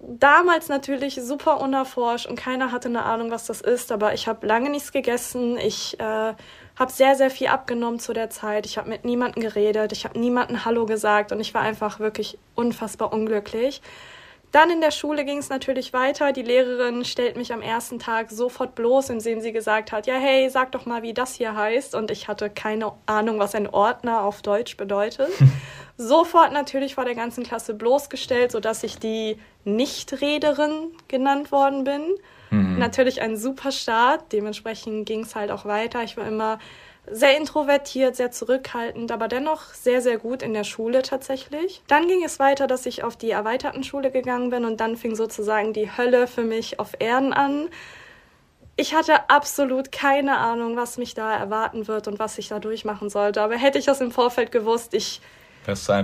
Damals 0.04 0.68
natürlich 0.68 1.22
super 1.22 1.62
unerforscht 1.62 2.26
und 2.26 2.36
keiner 2.36 2.72
hatte 2.72 2.90
eine 2.90 3.04
Ahnung, 3.04 3.30
was 3.30 3.46
das 3.46 3.62
ist, 3.62 3.92
aber 3.92 4.16
ich 4.16 4.28
habe 4.28 4.48
lange 4.48 4.72
nichts 4.72 4.92
gegessen. 4.92 5.60
Ich 5.60 6.00
äh, 6.00 6.34
habe 6.76 6.92
sehr, 6.92 7.16
sehr 7.16 7.30
viel 7.30 7.48
abgenommen 7.48 8.00
zu 8.00 8.12
der 8.12 8.32
Zeit. 8.32 8.66
Ich 8.66 8.80
habe 8.80 8.90
mit 8.90 9.06
niemandem 9.06 9.44
geredet, 9.44 9.92
ich 9.92 10.04
habe 10.04 10.20
niemandem 10.20 10.66
Hallo 10.66 10.88
gesagt 10.88 11.32
und 11.32 11.40
ich 11.40 11.54
war 11.54 11.62
einfach 11.62 12.00
wirklich 12.00 12.40
unfassbar 12.56 13.14
unglücklich. 13.14 13.84
Dann 14.52 14.70
in 14.70 14.82
der 14.82 14.92
Schule 14.92 15.24
ging 15.24 15.38
es 15.38 15.50
natürlich 15.50 15.94
weiter. 15.94 16.34
Die 16.34 16.42
Lehrerin 16.42 17.06
stellt 17.06 17.38
mich 17.38 17.54
am 17.54 17.62
ersten 17.62 18.00
Tag 18.00 18.30
sofort 18.32 18.76
bloß, 18.76 19.10
indem 19.10 19.40
sie 19.40 19.54
gesagt 19.54 19.94
hat, 19.94 20.08
ja, 20.08 20.16
hey, 20.16 20.50
sag 20.50 20.74
doch 20.74 20.86
mal, 20.86 21.04
wie 21.04 21.14
das 21.14 21.36
hier 21.36 21.56
heißt. 21.56 21.96
Und 21.96 22.12
ich 22.12 22.28
hatte 22.28 22.50
keine 22.50 22.92
Ahnung, 23.06 23.40
was 23.40 23.56
ein 23.56 23.68
Ordner 23.68 24.24
auf 24.24 24.42
Deutsch 24.42 24.76
bedeutet. 24.76 25.30
sofort 25.98 26.52
natürlich 26.52 26.96
vor 26.96 27.06
der 27.06 27.16
ganzen 27.16 27.44
Klasse 27.44 27.74
bloßgestellt, 27.74 28.52
sodass 28.52 28.84
ich 28.84 28.98
die 28.98 29.38
Nichtrederin 29.64 30.92
genannt 31.08 31.52
worden 31.54 31.86
bin. 31.86 32.02
Mhm. 32.50 32.78
Natürlich 32.78 33.22
ein 33.22 33.38
super 33.38 33.72
Start. 33.72 34.34
Dementsprechend 34.34 35.06
ging 35.06 35.24
es 35.24 35.36
halt 35.36 35.52
auch 35.52 35.64
weiter. 35.64 36.04
Ich 36.04 36.18
war 36.18 36.28
immer 36.28 36.60
sehr 37.10 37.36
introvertiert, 37.38 38.16
sehr 38.16 38.32
zurückhaltend, 38.32 39.12
aber 39.12 39.28
dennoch 39.28 39.74
sehr, 39.74 40.02
sehr 40.02 40.18
gut 40.18 40.44
in 40.44 40.54
der 40.54 40.64
Schule 40.64 41.02
tatsächlich. 41.02 41.82
Dann 41.88 42.08
ging 42.08 42.24
es 42.24 42.40
weiter, 42.40 42.68
dass 42.68 42.86
ich 42.86 43.04
auf 43.04 43.16
die 43.16 43.32
erweiterten 43.32 43.84
Schule 43.84 44.12
gegangen 44.12 44.50
bin 44.50 44.66
und 44.66 44.80
dann 44.80 44.96
fing 44.98 45.16
sozusagen 45.16 45.74
die 45.74 45.96
Hölle 45.98 46.28
für 46.28 46.44
mich 46.44 46.80
auf 46.80 46.92
Erden 47.00 47.34
an. 47.34 47.70
Ich 48.76 48.94
hatte 48.94 49.30
absolut 49.30 49.92
keine 49.92 50.38
Ahnung, 50.38 50.78
was 50.78 50.98
mich 50.98 51.14
da 51.14 51.36
erwarten 51.36 51.88
wird 51.88 52.08
und 52.08 52.20
was 52.20 52.38
ich 52.38 52.48
da 52.48 52.60
durchmachen 52.60 53.10
sollte. 53.10 53.42
Aber 53.42 53.56
hätte 53.56 53.78
ich 53.78 53.86
das 53.86 54.00
im 54.00 54.12
Vorfeld 54.12 54.52
gewusst, 54.52 54.94
ich, 54.94 55.22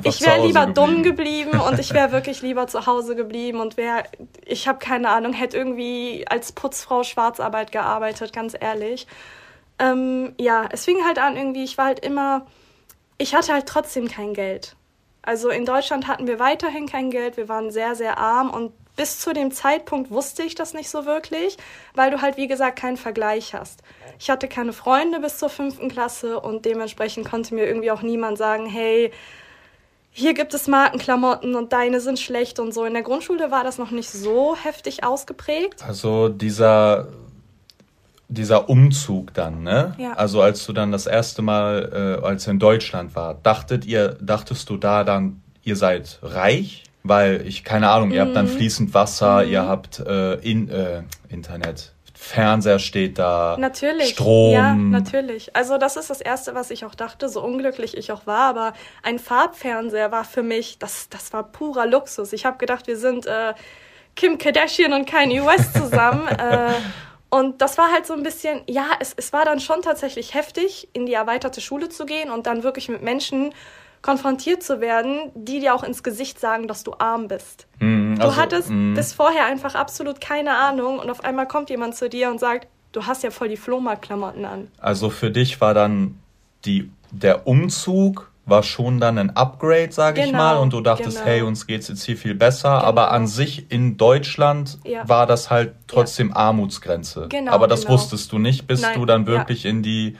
ich 0.04 0.22
wäre 0.22 0.46
lieber 0.46 0.66
geblieben. 0.66 0.74
dumm 0.74 1.04
geblieben 1.04 1.60
und 1.68 1.80
ich 1.80 1.94
wäre 1.94 2.12
wirklich 2.12 2.42
lieber 2.42 2.68
zu 2.68 2.86
Hause 2.88 3.16
geblieben 3.16 3.62
und 3.62 3.78
wäre, 3.78 4.04
ich 4.46 4.68
habe 4.68 4.80
keine 4.80 5.10
Ahnung, 5.10 5.34
hätte 5.34 5.58
irgendwie 5.58 6.26
als 6.28 6.52
Putzfrau 6.52 7.04
Schwarzarbeit 7.04 7.72
gearbeitet, 7.72 8.34
ganz 8.34 8.56
ehrlich. 8.60 9.08
Ähm, 9.80 10.34
ja, 10.40 10.68
es 10.72 10.86
fing 10.86 11.04
halt 11.06 11.20
an 11.20 11.38
irgendwie, 11.38 11.64
ich 11.64 11.78
war 11.78 11.86
halt 11.86 12.00
immer, 12.00 12.46
ich 13.18 13.36
hatte 13.36 13.54
halt 13.54 13.68
trotzdem 13.68 14.08
kein 14.08 14.34
Geld. 14.34 14.76
Also 15.22 15.50
in 15.50 15.66
Deutschland 15.66 16.08
hatten 16.08 16.26
wir 16.26 16.40
weiterhin 16.40 16.88
kein 16.88 17.12
Geld, 17.12 17.38
wir 17.38 17.50
waren 17.50 17.70
sehr, 17.72 17.96
sehr 17.96 18.18
arm 18.18 18.50
und 18.50 18.72
bis 18.96 19.20
zu 19.20 19.32
dem 19.32 19.52
Zeitpunkt 19.52 20.10
wusste 20.10 20.44
ich 20.44 20.56
das 20.56 20.74
nicht 20.74 20.90
so 20.90 21.06
wirklich, 21.06 21.58
weil 21.94 22.12
du 22.12 22.22
halt, 22.22 22.36
wie 22.36 22.48
gesagt, 22.48 22.80
keinen 22.80 22.98
Vergleich 22.98 23.54
hast. 23.54 23.82
Ich 24.20 24.30
hatte 24.30 24.48
keine 24.48 24.74
Freunde 24.74 25.20
bis 25.20 25.38
zur 25.38 25.50
fünften 25.50 25.90
Klasse 25.90 26.40
und 26.40 26.66
dementsprechend 26.66 27.30
konnte 27.30 27.54
mir 27.54 27.68
irgendwie 27.68 27.92
auch 27.92 28.02
niemand 28.02 28.38
sagen, 28.38 28.66
hey, 28.66 29.12
hier 30.12 30.34
gibt 30.34 30.56
es 30.56 30.68
Markenklamotten 30.68 31.54
und 31.54 31.74
deine 31.74 32.02
sind 32.02 32.20
schlecht 32.20 32.60
und 32.60 32.74
so. 32.74 32.86
In 32.86 32.94
der 32.94 33.04
Grundschule 33.04 33.52
war 33.52 33.64
das 33.64 33.78
noch 33.78 33.92
nicht 33.92 34.10
so 34.10 34.56
heftig 34.56 35.04
ausgeprägt. 35.04 35.84
Also 35.84 36.28
dieser 36.30 37.08
dieser 38.30 38.70
Umzug 38.70 39.34
dann, 39.34 39.64
ne? 39.64 39.96
Ja. 39.98 40.14
Also 40.14 40.42
als 40.42 40.66
du 40.66 40.74
dann 40.74 40.92
das 40.92 41.08
erste 41.08 41.42
Mal, 41.42 42.20
äh, 42.22 42.26
als 42.26 42.46
du 42.46 42.52
in 42.52 42.60
Deutschland 42.60 43.16
war, 43.16 43.36
dachtet 43.36 43.86
ihr, 43.86 44.18
dachtest 44.22 44.70
du 44.70 44.78
da 44.78 45.04
dann, 45.04 45.42
ihr 45.64 45.76
seid 45.76 46.20
reich? 46.22 46.84
Weil 47.04 47.48
ich, 47.48 47.64
keine 47.64 47.90
Ahnung, 47.90 48.12
ihr 48.12 48.22
habt 48.22 48.36
dann 48.36 48.48
mhm. 48.48 48.58
fließend 48.58 48.94
Wasser, 48.94 49.46
mhm. 49.46 49.52
ihr 49.52 49.66
habt 49.66 50.00
äh, 50.00 50.34
in, 50.36 50.70
äh, 50.70 51.04
Internet, 51.30 51.94
Fernseher 52.20 52.80
steht 52.80 53.20
da, 53.20 53.56
natürlich. 53.60 54.10
Strom. 54.10 54.52
Ja, 54.52 54.74
natürlich. 54.74 55.56
Also 55.56 55.78
das 55.78 55.96
ist 55.96 56.10
das 56.10 56.20
Erste, 56.20 56.56
was 56.56 56.72
ich 56.72 56.84
auch 56.84 56.96
dachte, 56.96 57.30
so 57.30 57.42
unglücklich 57.42 57.96
ich 57.96 58.12
auch 58.12 58.26
war. 58.26 58.50
Aber 58.50 58.74
ein 59.04 59.20
Farbfernseher 59.20 60.12
war 60.12 60.26
für 60.26 60.42
mich, 60.42 60.80
das, 60.80 61.10
das 61.10 61.32
war 61.32 61.44
purer 61.44 61.86
Luxus. 61.86 62.34
Ich 62.34 62.46
habe 62.46 62.58
gedacht, 62.58 62.88
wir 62.88 62.98
sind 62.98 63.28
äh, 63.28 63.54
Kim 64.16 64.40
Kardashian 64.40 64.94
und 64.94 65.08
Kanye 65.08 65.46
West 65.46 65.76
zusammen. 65.76 66.28
äh, 66.40 66.72
und 67.30 67.62
das 67.62 67.78
war 67.78 67.92
halt 67.92 68.06
so 68.06 68.14
ein 68.14 68.24
bisschen, 68.24 68.62
ja, 68.68 68.86
es, 69.00 69.14
es 69.18 69.34
war 69.34 69.44
dann 69.44 69.60
schon 69.60 69.82
tatsächlich 69.82 70.34
heftig, 70.34 70.88
in 70.94 71.06
die 71.06 71.14
erweiterte 71.14 71.60
Schule 71.62 71.90
zu 71.90 72.06
gehen 72.06 72.32
und 72.32 72.48
dann 72.48 72.64
wirklich 72.64 72.88
mit 72.88 73.02
Menschen 73.02 73.54
konfrontiert 74.02 74.64
zu 74.64 74.80
werden, 74.80 75.32
die 75.36 75.60
dir 75.60 75.76
auch 75.76 75.84
ins 75.84 76.04
Gesicht 76.04 76.40
sagen, 76.40 76.68
dass 76.68 76.84
du 76.84 76.94
arm 76.98 77.28
bist. 77.28 77.68
Mm, 77.80 78.16
also, 78.20 78.32
du 78.32 78.36
hattest 78.38 78.70
mm. 78.70 78.94
bis 78.94 79.14
vorher 79.14 79.46
einfach 79.46 79.76
absolut 79.76 80.22
keine 80.22 80.56
Ahnung 80.56 81.00
und 81.00 81.10
auf 81.10 81.24
einmal 81.24 81.48
kommt 81.48 81.70
jemand 81.70 81.96
zu 81.96 82.08
dir 82.08 82.30
und 82.30 82.40
sagt, 82.40 82.68
du 82.94 83.06
hast 83.06 83.24
ja 83.24 83.32
voll 83.32 83.50
die 83.50 83.58
Flohmarktklamotten 83.58 84.46
an. 84.46 84.68
Also 84.78 85.10
für 85.10 85.32
dich 85.32 85.60
war 85.60 85.74
dann 85.74 86.20
die, 86.64 86.90
der 87.12 87.48
Umzug 87.48 88.32
war 88.48 88.64
schon 88.64 89.00
dann 89.00 89.18
ein 89.18 89.36
Upgrade, 89.36 89.92
sage 89.92 90.22
genau, 90.22 90.28
ich 90.28 90.34
mal, 90.34 90.58
und 90.58 90.74
du 90.74 90.82
dachtest, 90.82 91.18
genau. 91.18 91.30
hey, 91.30 91.42
uns 91.42 91.68
geht's 91.68 91.90
jetzt 91.90 92.04
hier 92.04 92.18
viel 92.18 92.34
besser, 92.34 92.78
genau. 92.78 92.84
aber 92.84 93.12
an 93.12 93.28
sich 93.28 93.72
in 93.72 93.98
Deutschland 93.98 94.80
ja. 94.86 95.08
war 95.08 95.28
das 95.28 95.52
halt 95.52 95.76
trotzdem 95.88 96.30
ja. 96.30 96.36
Armutsgrenze. 96.38 97.28
Genau, 97.30 97.52
aber 97.52 97.68
das 97.68 97.82
genau. 97.82 97.94
wusstest 97.94 98.32
du 98.32 98.40
nicht, 98.40 98.66
bis 98.66 98.82
Nein, 98.82 98.98
du 98.98 99.06
dann 99.06 99.28
wirklich 99.28 99.66
in 99.66 99.84
die 99.84 100.18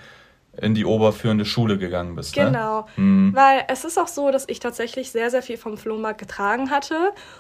in 0.62 0.74
die 0.74 0.86
oberführende 0.86 1.46
Schule 1.46 1.78
gegangen 1.78 2.16
bist. 2.16 2.36
Ne? 2.36 2.46
Genau, 2.46 2.88
ne? 2.96 3.04
mhm. 3.04 3.36
weil 3.36 3.66
es 3.68 3.86
ist 3.86 3.98
auch 3.98 4.08
so, 4.08 4.32
dass 4.32 4.46
ich 4.48 4.60
tatsächlich 4.60 5.12
sehr, 5.12 5.30
sehr 5.30 5.42
viel 5.42 5.58
vom 5.58 5.78
Flohmarkt 5.78 6.20
getragen 6.20 6.72
hatte. 6.72 6.96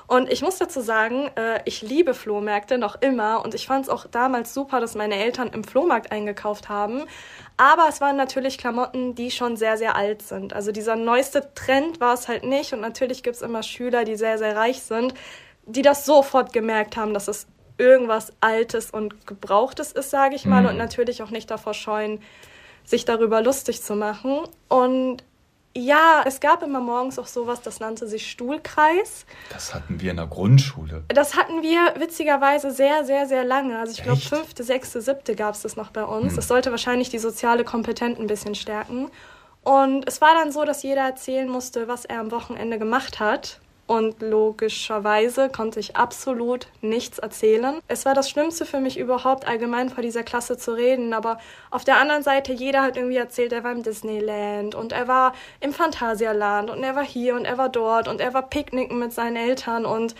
Und 0.06 0.32
ich 0.32 0.42
muss 0.42 0.58
dazu 0.58 0.82
sagen, 0.82 1.30
äh, 1.36 1.62
ich 1.66 1.82
liebe 1.82 2.14
Flohmärkte 2.14 2.78
noch 2.78 3.02
immer. 3.02 3.44
Und 3.44 3.54
ich 3.54 3.66
fand 3.66 3.86
es 3.86 3.90
auch 3.90 4.06
damals 4.06 4.54
super, 4.54 4.80
dass 4.80 4.96
meine 4.96 5.16
Eltern 5.16 5.50
im 5.50 5.64
Flohmarkt 5.64 6.12
eingekauft 6.12 6.70
haben. 6.70 7.04
Aber 7.58 7.88
es 7.90 8.02
waren 8.02 8.18
natürlich 8.18 8.58
Klamotten, 8.58 9.16
die 9.16 9.32
schon 9.32 9.58
sehr, 9.58 9.78
sehr 9.78 9.96
alt 9.96 10.22
sind. 10.22 10.54
Also 10.54 10.72
dieser 10.72 10.96
neueste 10.96 11.54
Trend 11.56 12.00
war 12.00 12.14
es 12.14 12.28
halt 12.28 12.44
nicht. 12.44 12.74
Und 12.74 12.82
natürlich 12.82 13.24
gibt 13.24 13.36
es 13.36 13.42
immer 13.42 13.64
Schüler, 13.64 14.06
die 14.06 14.16
sehr, 14.16 14.38
sehr 14.38 14.56
reich 14.56 14.82
sind, 14.82 15.14
die 15.66 15.82
das 15.82 16.06
sofort 16.06 16.54
gemerkt 16.54 16.98
haben, 16.98 17.14
dass 17.14 17.28
es 17.28 17.48
irgendwas 17.78 18.34
Altes 18.42 18.92
und 18.92 19.28
Gebrauchtes 19.28 19.92
ist, 19.92 20.10
sage 20.10 20.36
ich 20.36 20.46
mal. 20.46 20.64
Mhm. 20.64 20.70
Und 20.70 20.78
natürlich 20.78 21.24
auch 21.24 21.30
nicht 21.30 21.50
davor 21.50 21.74
scheuen, 21.74 22.20
sich 22.88 23.06
darüber 23.06 23.44
lustig 23.44 23.84
zu 23.84 23.96
machen. 23.96 24.40
Und 24.70 25.24
ja, 25.76 26.24
es 26.26 26.40
gab 26.40 26.64
immer 26.64 26.80
morgens 26.80 27.20
auch 27.20 27.28
sowas, 27.28 27.62
das 27.62 27.80
nannte 27.80 28.08
sich 28.08 28.32
Stuhlkreis. 28.32 29.28
Das 29.52 29.76
hatten 29.76 30.02
wir 30.02 30.10
in 30.10 30.18
der 30.18 30.26
Grundschule. 30.26 31.04
Das 31.10 31.36
hatten 31.36 31.62
wir 31.62 31.94
witzigerweise 32.00 32.72
sehr, 32.72 33.04
sehr, 33.06 33.28
sehr 33.28 33.44
lange. 33.44 33.78
Also 33.78 33.92
ich 33.92 34.02
glaube, 34.02 34.20
fünfte, 34.20 34.64
sechste, 34.64 35.02
siebte 35.02 35.36
gab 35.36 35.54
es 35.54 35.62
das 35.62 35.76
noch 35.76 35.92
bei 35.92 36.04
uns. 36.04 36.30
Hm. 36.30 36.36
Das 36.38 36.48
sollte 36.48 36.72
wahrscheinlich 36.72 37.10
die 37.10 37.20
soziale 37.20 37.64
Kompetenz 37.64 38.18
ein 38.18 38.26
bisschen 38.26 38.56
stärken. 38.56 39.12
Und 39.64 40.08
es 40.08 40.22
war 40.22 40.34
dann 40.34 40.52
so, 40.52 40.64
dass 40.64 40.82
jeder 40.82 41.02
erzählen 41.02 41.50
musste, 41.50 41.88
was 41.88 42.06
er 42.06 42.22
am 42.22 42.32
Wochenende 42.32 42.80
gemacht 42.80 43.20
hat. 43.20 43.60
Und 43.88 44.22
logischerweise 44.22 45.48
konnte 45.48 45.80
ich 45.80 45.96
absolut 45.96 46.68
nichts 46.82 47.20
erzählen. 47.20 47.80
Es 47.88 48.06
war 48.06 48.14
das 48.14 48.30
Schlimmste 48.30 48.66
für 48.66 48.82
mich 48.82 49.00
überhaupt, 49.00 49.48
allgemein 49.48 49.90
vor 49.90 50.04
dieser 50.04 50.24
Klasse 50.24 50.58
zu 50.58 50.74
reden. 50.74 51.14
Aber 51.14 51.40
auf 51.72 51.86
der 51.86 51.98
anderen 51.98 52.22
Seite, 52.22 52.52
jeder 52.52 52.82
hat 52.82 52.98
irgendwie 52.98 53.16
erzählt, 53.16 53.54
er 53.54 53.64
war 53.64 53.72
im 53.72 53.84
Disneyland 53.84 54.76
und 54.76 54.92
er 54.92 55.08
war 55.08 55.34
im 55.62 55.72
Phantasialand 55.72 56.70
und 56.70 56.84
er 56.84 56.96
war 56.96 57.06
hier 57.06 57.36
und 57.36 57.46
er 57.46 57.58
war 57.58 57.70
dort 57.70 58.10
und 58.10 58.20
er 58.20 58.34
war 58.34 58.50
picknicken 58.50 59.00
mit 59.00 59.14
seinen 59.14 59.38
Eltern 59.38 59.86
und 59.86 60.16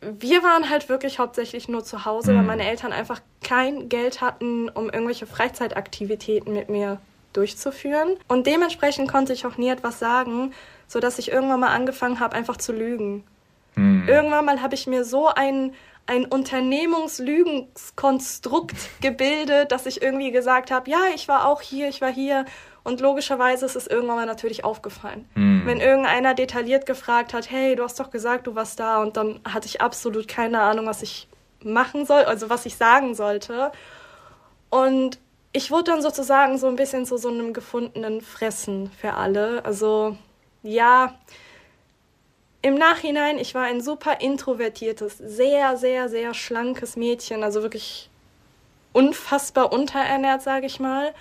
wir 0.00 0.42
waren 0.42 0.68
halt 0.68 0.88
wirklich 0.88 1.18
hauptsächlich 1.18 1.68
nur 1.68 1.84
zu 1.84 2.04
Hause, 2.04 2.32
mhm. 2.32 2.38
weil 2.38 2.44
meine 2.44 2.68
Eltern 2.68 2.92
einfach 2.92 3.20
kein 3.42 3.88
Geld 3.88 4.20
hatten, 4.20 4.68
um 4.68 4.90
irgendwelche 4.90 5.26
Freizeitaktivitäten 5.26 6.52
mit 6.52 6.68
mir 6.68 7.00
durchzuführen. 7.32 8.16
Und 8.28 8.46
dementsprechend 8.46 9.10
konnte 9.10 9.32
ich 9.32 9.46
auch 9.46 9.56
nie 9.56 9.68
etwas 9.68 9.98
sagen, 9.98 10.52
so 10.86 11.00
dass 11.00 11.18
ich 11.18 11.32
irgendwann 11.32 11.60
mal 11.60 11.74
angefangen 11.74 12.20
habe, 12.20 12.36
einfach 12.36 12.56
zu 12.56 12.72
lügen. 12.72 13.24
Hm. 13.74 14.08
Irgendwann 14.08 14.44
mal 14.44 14.62
habe 14.62 14.74
ich 14.74 14.86
mir 14.86 15.04
so 15.04 15.28
ein, 15.28 15.74
ein 16.06 16.24
Unternehmenslügenskonstrukt 16.24 18.76
gebildet, 19.00 19.72
dass 19.72 19.86
ich 19.86 20.02
irgendwie 20.02 20.30
gesagt 20.30 20.70
habe, 20.70 20.90
ja, 20.90 21.00
ich 21.14 21.28
war 21.28 21.46
auch 21.46 21.60
hier, 21.60 21.88
ich 21.88 22.00
war 22.00 22.12
hier. 22.12 22.44
Und 22.84 23.00
logischerweise 23.00 23.66
ist 23.66 23.74
es 23.74 23.88
irgendwann 23.88 24.16
mal 24.16 24.26
natürlich 24.26 24.64
aufgefallen. 24.64 25.28
Hm. 25.34 25.62
Wenn 25.66 25.80
irgendeiner 25.80 26.34
detailliert 26.34 26.86
gefragt 26.86 27.34
hat, 27.34 27.50
hey, 27.50 27.74
du 27.74 27.82
hast 27.82 27.98
doch 27.98 28.10
gesagt, 28.10 28.46
du 28.46 28.54
warst 28.54 28.78
da, 28.78 29.02
und 29.02 29.16
dann 29.16 29.40
hatte 29.44 29.66
ich 29.66 29.80
absolut 29.80 30.28
keine 30.28 30.60
Ahnung, 30.60 30.86
was 30.86 31.02
ich 31.02 31.26
machen 31.64 32.06
soll, 32.06 32.24
also 32.24 32.48
was 32.48 32.64
ich 32.64 32.76
sagen 32.76 33.14
sollte. 33.14 33.72
Und 34.70 35.18
ich 35.52 35.70
wurde 35.70 35.92
dann 35.92 36.02
sozusagen 36.02 36.58
so 36.58 36.68
ein 36.68 36.76
bisschen 36.76 37.06
zu 37.06 37.16
so 37.16 37.28
einem 37.28 37.52
gefundenen 37.52 38.20
Fressen 38.20 38.90
für 39.00 39.14
alle. 39.14 39.64
Also 39.64 40.16
ja, 40.66 41.14
im 42.62 42.74
Nachhinein, 42.74 43.38
ich 43.38 43.54
war 43.54 43.64
ein 43.64 43.80
super 43.80 44.20
introvertiertes, 44.20 45.18
sehr, 45.18 45.76
sehr, 45.76 46.08
sehr 46.08 46.34
schlankes 46.34 46.96
Mädchen, 46.96 47.44
also 47.44 47.62
wirklich 47.62 48.10
unfassbar 48.92 49.72
unterernährt, 49.72 50.42
sage 50.42 50.66
ich 50.66 50.80
mal. 50.80 51.14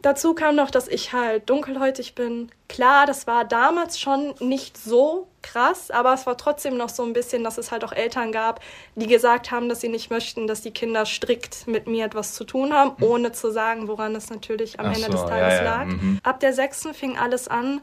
Dazu 0.00 0.34
kam 0.34 0.54
noch, 0.54 0.70
dass 0.70 0.86
ich 0.86 1.14
halt 1.14 1.48
dunkelhäutig 1.48 2.14
bin. 2.14 2.50
Klar, 2.68 3.06
das 3.06 3.26
war 3.26 3.46
damals 3.46 3.98
schon 3.98 4.34
nicht 4.38 4.76
so 4.76 5.26
krass, 5.40 5.90
aber 5.90 6.12
es 6.12 6.26
war 6.26 6.36
trotzdem 6.36 6.76
noch 6.76 6.90
so 6.90 7.02
ein 7.02 7.14
bisschen, 7.14 7.42
dass 7.42 7.56
es 7.56 7.72
halt 7.72 7.84
auch 7.84 7.92
Eltern 7.92 8.30
gab, 8.30 8.60
die 8.96 9.06
gesagt 9.06 9.50
haben, 9.50 9.70
dass 9.70 9.80
sie 9.80 9.88
nicht 9.88 10.10
möchten, 10.10 10.46
dass 10.46 10.60
die 10.60 10.72
Kinder 10.72 11.06
strikt 11.06 11.66
mit 11.66 11.86
mir 11.86 12.04
etwas 12.04 12.34
zu 12.34 12.44
tun 12.44 12.74
haben, 12.74 12.92
mhm. 12.98 13.04
ohne 13.04 13.32
zu 13.32 13.50
sagen, 13.50 13.88
woran 13.88 14.14
es 14.14 14.28
natürlich 14.28 14.78
am 14.78 14.86
Ach 14.86 14.94
Ende 14.94 15.06
so, 15.06 15.12
des 15.12 15.22
Tages 15.22 15.54
ja, 15.54 15.56
ja. 15.56 15.62
lag. 15.62 15.86
Mhm. 15.86 16.20
Ab 16.22 16.38
der 16.40 16.52
sechsten 16.52 16.92
fing 16.92 17.16
alles 17.18 17.48
an, 17.48 17.80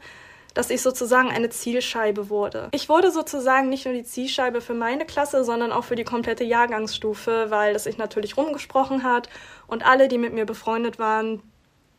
dass 0.54 0.70
ich 0.70 0.82
sozusagen 0.82 1.30
eine 1.30 1.50
Zielscheibe 1.50 2.28
wurde. 2.28 2.68
Ich 2.72 2.88
wurde 2.88 3.10
sozusagen 3.10 3.68
nicht 3.68 3.84
nur 3.84 3.94
die 3.94 4.04
Zielscheibe 4.04 4.60
für 4.60 4.74
meine 4.74 5.06
Klasse, 5.06 5.44
sondern 5.44 5.72
auch 5.72 5.84
für 5.84 5.96
die 5.96 6.04
komplette 6.04 6.44
Jahrgangsstufe, 6.44 7.46
weil 7.48 7.72
das 7.72 7.84
sich 7.84 7.98
natürlich 7.98 8.36
rumgesprochen 8.36 9.02
hat 9.02 9.28
und 9.66 9.86
alle, 9.86 10.08
die 10.08 10.18
mit 10.18 10.32
mir 10.32 10.46
befreundet 10.46 10.98
waren, 10.98 11.42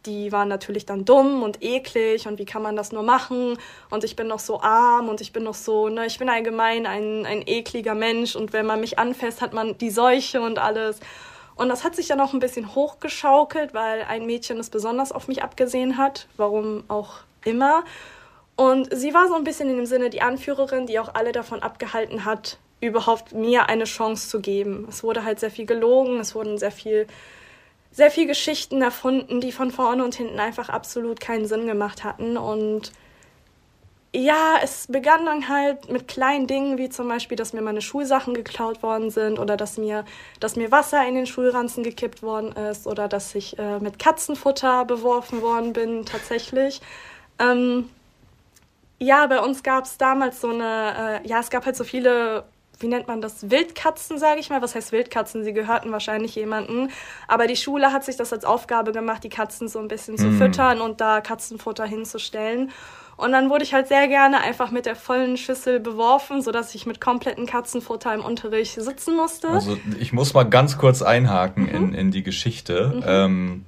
die 0.06 0.32
waren 0.32 0.50
natürlich 0.50 0.86
dann 0.86 1.06
dumm 1.06 1.44
und 1.44 1.64
eklig 1.64 2.28
und 2.28 2.38
wie 2.38 2.46
kann 2.46 2.62
man 2.62 2.76
das 2.76 2.92
nur 2.92 3.04
machen 3.04 3.58
und 3.90 4.04
ich 4.04 4.16
bin 4.16 4.28
noch 4.28 4.40
so 4.40 4.62
arm 4.62 5.08
und 5.08 5.22
ich 5.22 5.32
bin 5.32 5.44
noch 5.44 5.54
so, 5.54 5.90
ne, 5.90 6.06
ich 6.06 6.20
bin 6.20 6.30
allgemein 6.30 6.86
ein, 6.86 7.26
ein 7.26 7.44
ekliger 7.46 7.96
Mensch 7.96 8.36
und 8.36 8.54
wenn 8.54 8.66
man 8.66 8.80
mich 8.80 9.00
anfasst, 9.00 9.42
hat 9.42 9.54
man 9.54 9.78
die 9.78 9.90
Seuche 9.90 10.42
und 10.42 10.60
alles. 10.60 11.00
Und 11.56 11.70
das 11.70 11.84
hat 11.84 11.96
sich 11.96 12.08
dann 12.08 12.20
auch 12.20 12.34
ein 12.34 12.40
bisschen 12.40 12.74
hochgeschaukelt, 12.74 13.74
weil 13.74 14.04
ein 14.04 14.26
Mädchen 14.26 14.60
es 14.60 14.70
besonders 14.70 15.12
auf 15.12 15.28
mich 15.28 15.44
abgesehen 15.44 15.98
hat, 15.98 16.28
warum 16.36 16.84
auch 16.88 17.20
immer. 17.46 17.84
Und 18.56 18.96
sie 18.96 19.14
war 19.14 19.28
so 19.28 19.36
ein 19.36 19.44
bisschen 19.44 19.70
in 19.70 19.78
dem 19.78 19.86
Sinne 19.86 20.10
die 20.10 20.22
Anführerin, 20.22 20.86
die 20.86 21.00
auch 21.00 21.16
alle 21.16 21.32
davon 21.32 21.62
abgehalten 21.62 22.26
hat, 22.26 22.60
überhaupt 22.82 23.34
mir 23.34 23.70
eine 23.70 23.86
Chance 23.86 24.30
zu 24.30 24.42
geben. 24.42 24.86
Es 24.90 25.04
wurde 25.04 25.24
halt 25.24 25.40
sehr 25.40 25.52
viel 25.52 25.66
gelogen, 25.66 26.20
es 26.20 26.36
wurden 26.36 26.58
sehr 26.58 26.72
viel 26.72 27.08
sehr 27.94 28.10
viel 28.10 28.26
Geschichten 28.26 28.82
erfunden, 28.82 29.40
die 29.40 29.52
von 29.52 29.70
vorne 29.70 30.04
und 30.04 30.16
hinten 30.16 30.40
einfach 30.40 30.70
absolut 30.70 31.20
keinen 31.22 31.46
Sinn 31.46 31.68
gemacht 31.68 32.04
hatten. 32.04 32.38
Und 32.38 32.92
ja, 34.12 34.56
es 34.64 34.88
begann 34.88 35.26
dann 35.26 35.48
halt 35.48 35.92
mit 35.92 36.08
kleinen 36.08 36.48
Dingen, 36.48 36.80
wie 36.80 36.90
zum 36.90 37.08
Beispiel, 37.08 37.38
dass 37.38 37.54
mir 37.54 37.62
meine 37.62 37.82
Schulsachen 37.82 38.34
geklaut 38.34 38.82
worden 38.82 39.12
sind 39.12 39.38
oder 39.38 39.58
dass 39.58 39.78
mir, 39.78 40.06
dass 40.40 40.56
mir 40.56 40.72
Wasser 40.72 41.08
in 41.08 41.14
den 41.14 41.28
Schulranzen 41.28 41.84
gekippt 41.84 42.24
worden 42.24 42.52
ist 42.54 42.88
oder 42.88 43.08
dass 43.08 43.36
ich 43.36 43.60
äh, 43.60 43.80
mit 43.80 44.00
Katzenfutter 44.00 44.86
beworfen 44.86 45.44
worden 45.44 45.74
bin, 45.74 46.06
tatsächlich. 46.06 46.82
Ähm, 47.38 47.90
ja, 49.00 49.26
bei 49.28 49.40
uns 49.40 49.64
gab 49.64 49.86
es 49.86 49.98
damals 49.98 50.42
so 50.42 50.50
eine, 50.50 51.22
äh, 51.24 51.28
ja, 51.28 51.40
es 51.40 51.50
gab 51.50 51.66
halt 51.66 51.76
so 51.76 51.84
viele 51.84 52.46
wie 52.80 52.88
nennt 52.88 53.08
man 53.08 53.22
das, 53.22 53.50
Wildkatzen, 53.50 54.20
sage 54.20 54.40
ich 54.40 54.50
mal. 54.50 54.62
Was 54.62 54.76
heißt 54.76 54.92
Wildkatzen? 54.92 55.44
Sie 55.44 55.54
gehörten 55.54 55.92
wahrscheinlich 55.92 56.36
jemanden. 56.36 56.90
Aber 57.28 57.48
die 57.48 57.56
Schule 57.56 57.92
hat 57.92 58.04
sich 58.04 58.18
das 58.18 58.34
als 58.34 58.46
Aufgabe 58.46 58.92
gemacht, 58.92 59.24
die 59.24 59.30
Katzen 59.30 59.68
so 59.68 59.80
ein 59.80 59.88
bisschen 59.88 60.18
zu 60.18 60.28
mm. 60.28 60.38
füttern 60.38 60.82
und 60.82 61.02
da 61.02 61.22
Katzenfutter 61.22 61.86
hinzustellen. 61.86 62.72
Und 63.16 63.32
dann 63.32 63.50
wurde 63.50 63.64
ich 63.64 63.74
halt 63.74 63.88
sehr 63.88 64.08
gerne 64.08 64.42
einfach 64.42 64.72
mit 64.72 64.86
der 64.86 64.96
vollen 64.96 65.38
Schüssel 65.38 65.80
beworfen, 65.80 66.42
sodass 66.42 66.74
ich 66.74 66.86
mit 66.86 67.00
kompletten 67.00 67.46
Katzenfutter 67.46 68.14
im 68.14 68.22
Unterricht 68.22 68.74
sitzen 68.74 69.16
musste. 69.16 69.50
Also 69.50 69.78
ich 70.00 70.14
muss 70.14 70.34
mal 70.34 70.44
ganz 70.44 70.78
kurz 70.78 71.02
einhaken 71.02 71.64
mhm. 71.64 71.76
in, 71.76 71.94
in 71.94 72.12
die 72.12 72.24
Geschichte. 72.24 72.94
Mhm. 72.96 73.04
Ähm, 73.06 73.66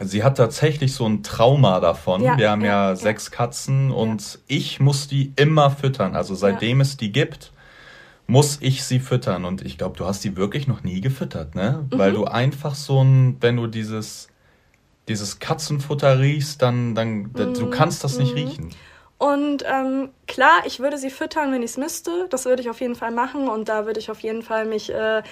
sie 0.00 0.24
hat 0.24 0.36
tatsächlich 0.36 0.94
so 0.94 1.06
ein 1.06 1.22
Trauma 1.22 1.80
davon. 1.80 2.22
Ja, 2.22 2.38
Wir 2.38 2.50
haben 2.50 2.62
ja, 2.62 2.90
ja 2.90 2.96
sechs 2.96 3.30
Katzen 3.30 3.90
und 3.90 4.38
ich 4.46 4.80
muss 4.80 5.08
die 5.08 5.32
immer 5.36 5.70
füttern. 5.70 6.16
Also 6.16 6.34
seitdem 6.34 6.80
es 6.80 6.96
die 6.96 7.12
gibt, 7.12 7.52
muss 8.26 8.58
ich 8.60 8.84
sie 8.84 9.00
füttern. 9.00 9.44
Und 9.44 9.62
ich 9.62 9.78
glaube, 9.78 9.96
du 9.96 10.06
hast 10.06 10.24
die 10.24 10.36
wirklich 10.36 10.66
noch 10.66 10.82
nie 10.82 11.00
gefüttert, 11.00 11.54
ne? 11.54 11.86
Mhm. 11.90 11.98
Weil 11.98 12.12
du 12.12 12.24
einfach 12.24 12.74
so 12.74 13.02
ein, 13.02 13.36
wenn 13.40 13.56
du 13.56 13.66
dieses, 13.66 14.28
dieses 15.08 15.38
Katzenfutter 15.38 16.18
riechst, 16.18 16.62
dann, 16.62 16.94
dann, 16.94 17.30
mhm. 17.34 17.54
du 17.54 17.70
kannst 17.70 18.04
das 18.04 18.18
nicht 18.18 18.32
mhm. 18.32 18.38
riechen. 18.38 18.70
Und 19.18 19.64
ähm, 19.70 20.08
klar, 20.26 20.62
ich 20.66 20.80
würde 20.80 20.98
sie 20.98 21.10
füttern, 21.10 21.52
wenn 21.52 21.62
ich 21.62 21.72
es 21.72 21.76
müsste. 21.76 22.26
Das 22.30 22.44
würde 22.44 22.62
ich 22.62 22.70
auf 22.70 22.80
jeden 22.80 22.96
Fall 22.96 23.12
machen. 23.12 23.48
Und 23.48 23.68
da 23.68 23.86
würde 23.86 24.00
ich 24.00 24.10
auf 24.10 24.20
jeden 24.20 24.42
Fall 24.42 24.64
mich 24.64 24.92
äh, 24.92 25.22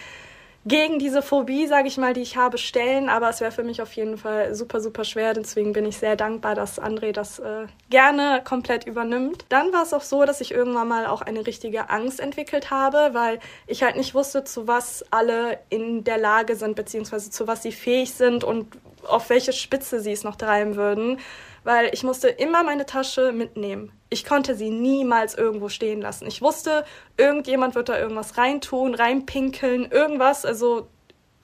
gegen 0.67 0.99
diese 0.99 1.23
Phobie, 1.23 1.67
sage 1.67 1.89
ich 1.89 1.97
mal, 1.97 2.13
die 2.13 2.21
ich 2.21 2.37
habe, 2.37 2.59
stellen. 2.59 3.09
Aber 3.09 3.31
es 3.31 3.41
wäre 3.41 3.51
für 3.51 3.63
mich 3.63 3.81
auf 3.81 3.93
jeden 3.95 4.19
Fall 4.19 4.55
super, 4.55 4.81
super 4.81 5.05
schwer. 5.05 5.33
Deswegen 5.33 5.73
bin 5.73 5.87
ich 5.87 5.97
sehr 5.97 6.17
dankbar, 6.17 6.55
dass 6.55 6.81
André 6.81 7.13
das 7.13 7.39
äh, 7.39 7.67
gerne 7.89 8.43
komplett 8.45 8.87
übernimmt. 8.87 9.47
Dann 9.49 9.73
war 9.73 9.85
es 9.85 9.95
auch 9.95 10.03
so, 10.03 10.25
dass 10.25 10.41
ich 10.41 10.53
irgendwann 10.53 10.89
mal 10.89 11.07
auch 11.07 11.23
eine 11.23 11.47
richtige 11.47 11.89
Angst 11.89 12.21
entwickelt 12.21 12.71
habe, 12.71 13.11
weil 13.13 13.41
ich 13.67 13.83
halt 13.83 13.97
nicht 13.97 14.15
wusste, 14.15 14.45
zu 14.45 14.69
was 14.69 15.05
alle 15.11 15.59
in 15.71 16.05
der 16.05 16.19
Lage 16.19 16.57
sind, 16.57 16.77
beziehungsweise 16.77 17.31
zu 17.31 17.47
was 17.47 17.63
sie 17.63 17.73
fähig 17.73 18.13
sind 18.13 18.45
und 18.45 18.67
auf 19.07 19.31
welche 19.31 19.55
Spitze 19.55 20.01
sie 20.01 20.13
es 20.13 20.25
noch 20.25 20.37
treiben 20.37 20.77
würden 20.77 21.19
weil 21.65 21.91
ich 21.93 22.03
musste 22.03 22.29
immer 22.29 22.63
meine 22.63 22.87
Tasche 22.87 23.33
mitnehmen. 23.33 23.93
Ich 24.09 24.25
konnte 24.25 24.55
sie 24.55 24.71
niemals 24.71 25.35
irgendwo 25.35 25.69
stehen 25.69 26.01
lassen. 26.01 26.27
Ich 26.27 26.43
wusste, 26.43 26.85
irgendjemand 27.17 27.75
wird 27.75 27.89
da 27.89 27.99
irgendwas 27.99 28.37
reintun, 28.37 28.95
reinpinkeln, 28.95 29.91
irgendwas. 29.91 30.45
Also 30.45 30.89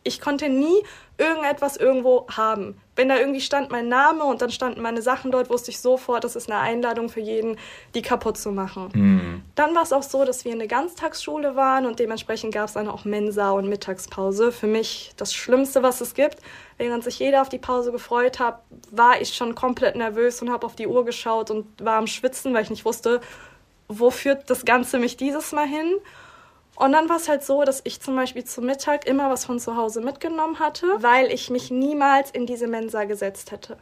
ich 0.07 0.21
konnte 0.21 0.49
nie 0.49 0.83
irgendetwas 1.19 1.77
irgendwo 1.77 2.27
haben. 2.29 2.79
Wenn 2.95 3.09
da 3.09 3.17
irgendwie 3.19 3.41
stand 3.41 3.71
mein 3.71 3.89
Name 3.89 4.25
und 4.25 4.43
dann 4.43 4.51
standen 4.51 4.83
meine 4.83 5.03
Sachen 5.03 5.31
dort, 5.31 5.51
wusste 5.51 5.71
ich 5.71 5.81
sofort, 5.81 6.25
das 6.25 6.37
ist 6.37 6.51
eine 6.51 6.61
Einladung 6.61 7.09
für 7.09 7.21
jeden, 7.21 7.57
die 7.95 8.03
kaputt 8.03 8.37
zu 8.37 8.53
machen. 8.53 8.91
Mhm. 8.95 9.43
Dann 9.55 9.75
war 9.75 9.83
es 9.83 9.93
auch 9.93 10.03
so, 10.03 10.25
dass 10.25 10.45
wir 10.45 10.53
eine 10.53 10.67
Ganztagsschule 10.67 11.57
waren 11.57 11.87
und 11.87 11.99
dementsprechend 11.99 12.53
gab 12.53 12.67
es 12.67 12.75
dann 12.75 12.89
auch 12.89 13.05
Mensa 13.05 13.51
und 13.51 13.69
Mittagspause. 13.69 14.53
Für 14.53 14.67
mich 14.67 15.13
das 15.17 15.35
Schlimmste, 15.35 15.83
was 15.83 16.01
es 16.01 16.15
gibt. 16.15 16.39
Während 16.79 17.05
sich 17.05 17.19
jeder 17.19 17.41
auf 17.41 17.49
die 17.49 17.59
Pause 17.59 17.93
gefreut 17.93 18.39
hat, 18.39 18.61
war 18.91 19.21
ich 19.21 19.35
schon 19.35 19.55
komplett 19.55 19.97
nervös 19.97 20.43
und 20.43 20.51
habe 20.51 20.67
auf 20.67 20.77
die 20.77 20.87
Uhr 20.87 21.05
geschaut 21.05 21.51
und 21.51 21.67
war 21.83 21.97
am 21.97 22.07
Schwitzen, 22.07 22.53
weil 22.53 22.63
ich 22.63 22.71
nicht 22.71 22.85
wusste, 22.85 23.21
wo 23.89 24.11
führt 24.11 24.51
das 24.51 24.65
Ganze 24.65 24.99
mich 24.99 25.17
dieses 25.17 25.53
Mal 25.53 25.67
hin. 25.67 25.95
Und 26.77 26.93
dann 26.93 27.09
war 27.09 27.17
es 27.17 27.29
halt 27.29 27.43
so, 27.43 27.65
dass 27.65 27.81
ich 27.85 28.01
zum 28.01 28.17
Beispiel 28.17 28.45
zum 28.45 28.67
Mittag 28.67 29.07
immer 29.07 29.31
was 29.31 29.47
von 29.47 29.59
zu 29.59 29.77
Hause 29.77 30.03
mitgenommen 30.03 30.59
hatte, 30.59 30.87
weil 30.99 31.33
ich 31.33 31.49
mich 31.49 31.71
niemals 31.71 32.31
in 32.31 32.47
diese 32.47 32.67
Mensa 32.67 33.05
gesetzt 33.05 33.51
hätte. 33.51 33.79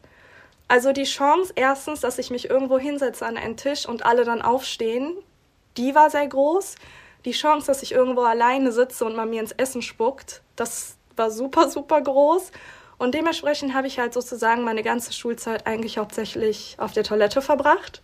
Also 0.68 0.92
die 0.92 1.04
Chance 1.04 1.52
erstens, 1.57 2.00
dass 2.00 2.18
ich 2.18 2.30
mich 2.30 2.48
irgendwo 2.48 2.78
hinsetze 2.78 3.26
an 3.26 3.37
einen 3.37 3.57
Tisch 3.57 3.87
und 3.87 4.07
alle 4.07 4.24
dann 4.24 4.42
aufstehen, 4.42 5.16
die 5.76 5.94
war 5.94 6.09
sehr 6.09 6.26
groß. 6.26 6.76
Die 7.24 7.33
Chance, 7.33 7.66
dass 7.66 7.83
ich 7.83 7.92
irgendwo 7.92 8.22
alleine 8.22 8.70
sitze 8.70 9.04
und 9.04 9.16
man 9.16 9.28
mir 9.28 9.40
ins 9.40 9.52
Essen 9.52 9.83
spuckt, 9.83 10.42
das 10.57 10.96
war 11.16 11.30
super, 11.30 11.68
super 11.68 12.00
groß. 12.00 12.52
Und 12.96 13.14
dementsprechend 13.14 13.74
habe 13.74 13.88
ich 13.88 13.98
halt 13.98 14.14
sozusagen 14.14 14.62
meine 14.62 14.83
ganze 14.83 15.12
Schulzeit 15.12 15.66
eigentlich 15.66 15.98
hauptsächlich 15.98 16.76
auf 16.78 16.92
der 16.92 17.02
Toilette 17.02 17.42
verbracht. 17.42 18.02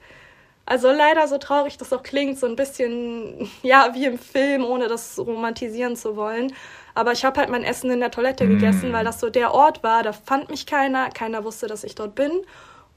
Also 0.70 0.92
leider, 0.92 1.26
so 1.26 1.36
traurig 1.38 1.78
das 1.78 1.92
auch 1.92 2.04
klingt, 2.04 2.38
so 2.38 2.46
ein 2.46 2.54
bisschen, 2.54 3.50
ja, 3.64 3.90
wie 3.92 4.04
im 4.04 4.20
Film, 4.20 4.64
ohne 4.64 4.86
das 4.86 5.18
romantisieren 5.18 5.96
zu 5.96 6.14
wollen. 6.14 6.52
Aber 6.94 7.10
ich 7.10 7.24
habe 7.24 7.40
halt 7.40 7.50
mein 7.50 7.64
Essen 7.64 7.90
in 7.90 7.98
der 7.98 8.12
Toilette 8.12 8.44
mm. 8.44 8.50
gegessen, 8.50 8.92
weil 8.92 9.04
das 9.04 9.18
so 9.18 9.30
der 9.30 9.52
Ort 9.52 9.82
war, 9.82 10.04
da 10.04 10.12
fand 10.12 10.48
mich 10.48 10.66
keiner, 10.66 11.10
keiner 11.10 11.42
wusste, 11.42 11.66
dass 11.66 11.82
ich 11.82 11.96
dort 11.96 12.14
bin. 12.14 12.30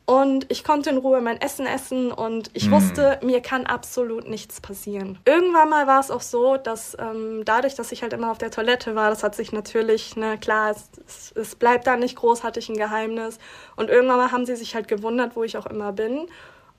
Und 0.06 0.46
ich 0.52 0.64
konnte 0.64 0.92
in 0.92 0.98
Ruhe 0.98 1.20
mein 1.22 1.42
Essen 1.42 1.66
essen 1.66 2.12
und 2.12 2.52
ich 2.54 2.70
mm. 2.70 2.74
wusste, 2.74 3.20
mir 3.24 3.42
kann 3.42 3.66
absolut 3.66 4.30
nichts 4.30 4.62
passieren. 4.62 5.18
Irgendwann 5.26 5.70
mal 5.70 5.88
war 5.88 6.00
es 6.00 6.12
auch 6.12 6.22
so, 6.22 6.58
dass 6.58 6.96
ähm, 7.00 7.42
dadurch, 7.44 7.74
dass 7.74 7.92
ich 7.92 8.04
halt 8.04 8.14
immer 8.14 8.30
auf 8.30 8.38
der 8.38 8.52
Toilette 8.52 8.94
war, 8.94 9.10
das 9.10 9.24
hat 9.24 9.34
sich 9.34 9.52
natürlich, 9.52 10.16
ne, 10.16 10.38
klar, 10.38 10.70
es, 10.70 10.92
es, 11.08 11.32
es 11.36 11.56
bleibt 11.56 11.88
da 11.88 11.98
nicht 11.98 12.18
großartig 12.18 12.70
ein 12.70 12.78
Geheimnis. 12.78 13.40
Und 13.76 13.90
irgendwann 13.90 14.18
mal 14.18 14.32
haben 14.32 14.46
sie 14.46 14.56
sich 14.56 14.76
halt 14.76 14.88
gewundert, 14.88 15.36
wo 15.36 15.44
ich 15.44 15.58
auch 15.58 15.66
immer 15.66 15.92
bin. 15.92 16.28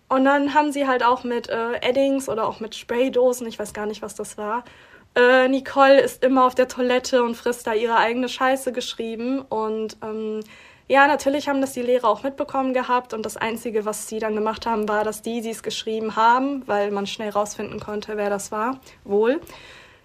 Und 0.09 0.25
dann 0.25 0.55
haben 0.55 0.73
sie 0.73 0.87
halt 0.87 1.03
auch 1.03 1.25
mit 1.25 1.49
äh, 1.49 1.75
Eddings 1.81 2.29
oder 2.29 2.47
auch 2.47 2.61
mit 2.61 2.75
Spraydosen, 2.75 3.47
ich 3.47 3.59
weiß 3.59 3.73
gar 3.73 3.87
nicht, 3.87 4.03
was 4.03 4.14
das 4.14 4.37
war. 4.37 4.64
Äh, 5.14 5.49
Nicole 5.49 6.01
ist 6.01 6.25
immer 6.25 6.45
auf 6.45 6.55
der 6.55 6.69
Toilette 6.69 7.23
und 7.23 7.37
frisst 7.37 7.67
da 7.67 7.73
ihre 7.73 7.97
eigene 7.97 8.29
Scheiße 8.29 8.73
geschrieben. 8.73 9.40
Und 9.43 9.97
ähm, 10.03 10.40
ja, 10.88 11.07
natürlich 11.07 11.49
haben 11.49 11.61
das 11.61 11.73
die 11.73 11.83
Lehrer 11.83 12.09
auch 12.09 12.23
mitbekommen 12.23 12.75
gehabt. 12.75 13.14
Und 13.14 13.25
das 13.25 13.37
Einzige, 13.37 13.85
was 13.85 14.09
sie 14.09 14.19
dann 14.19 14.35
gemacht 14.35 14.67
haben, 14.67 14.88
war, 14.88 15.05
dass 15.05 15.23
die, 15.23 15.40
die 15.40 15.51
es 15.51 15.62
geschrieben 15.62 16.17
haben, 16.17 16.62
weil 16.67 16.90
man 16.90 17.07
schnell 17.07 17.31
rausfinden 17.31 17.81
konnte, 17.81 18.17
wer 18.17 18.29
das 18.29 18.50
war, 18.52 18.81
wohl, 19.05 19.40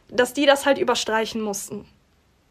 dass 0.09 0.33
die 0.33 0.45
das 0.45 0.65
halt 0.65 0.77
überstreichen 0.77 1.41
mussten. 1.41 1.85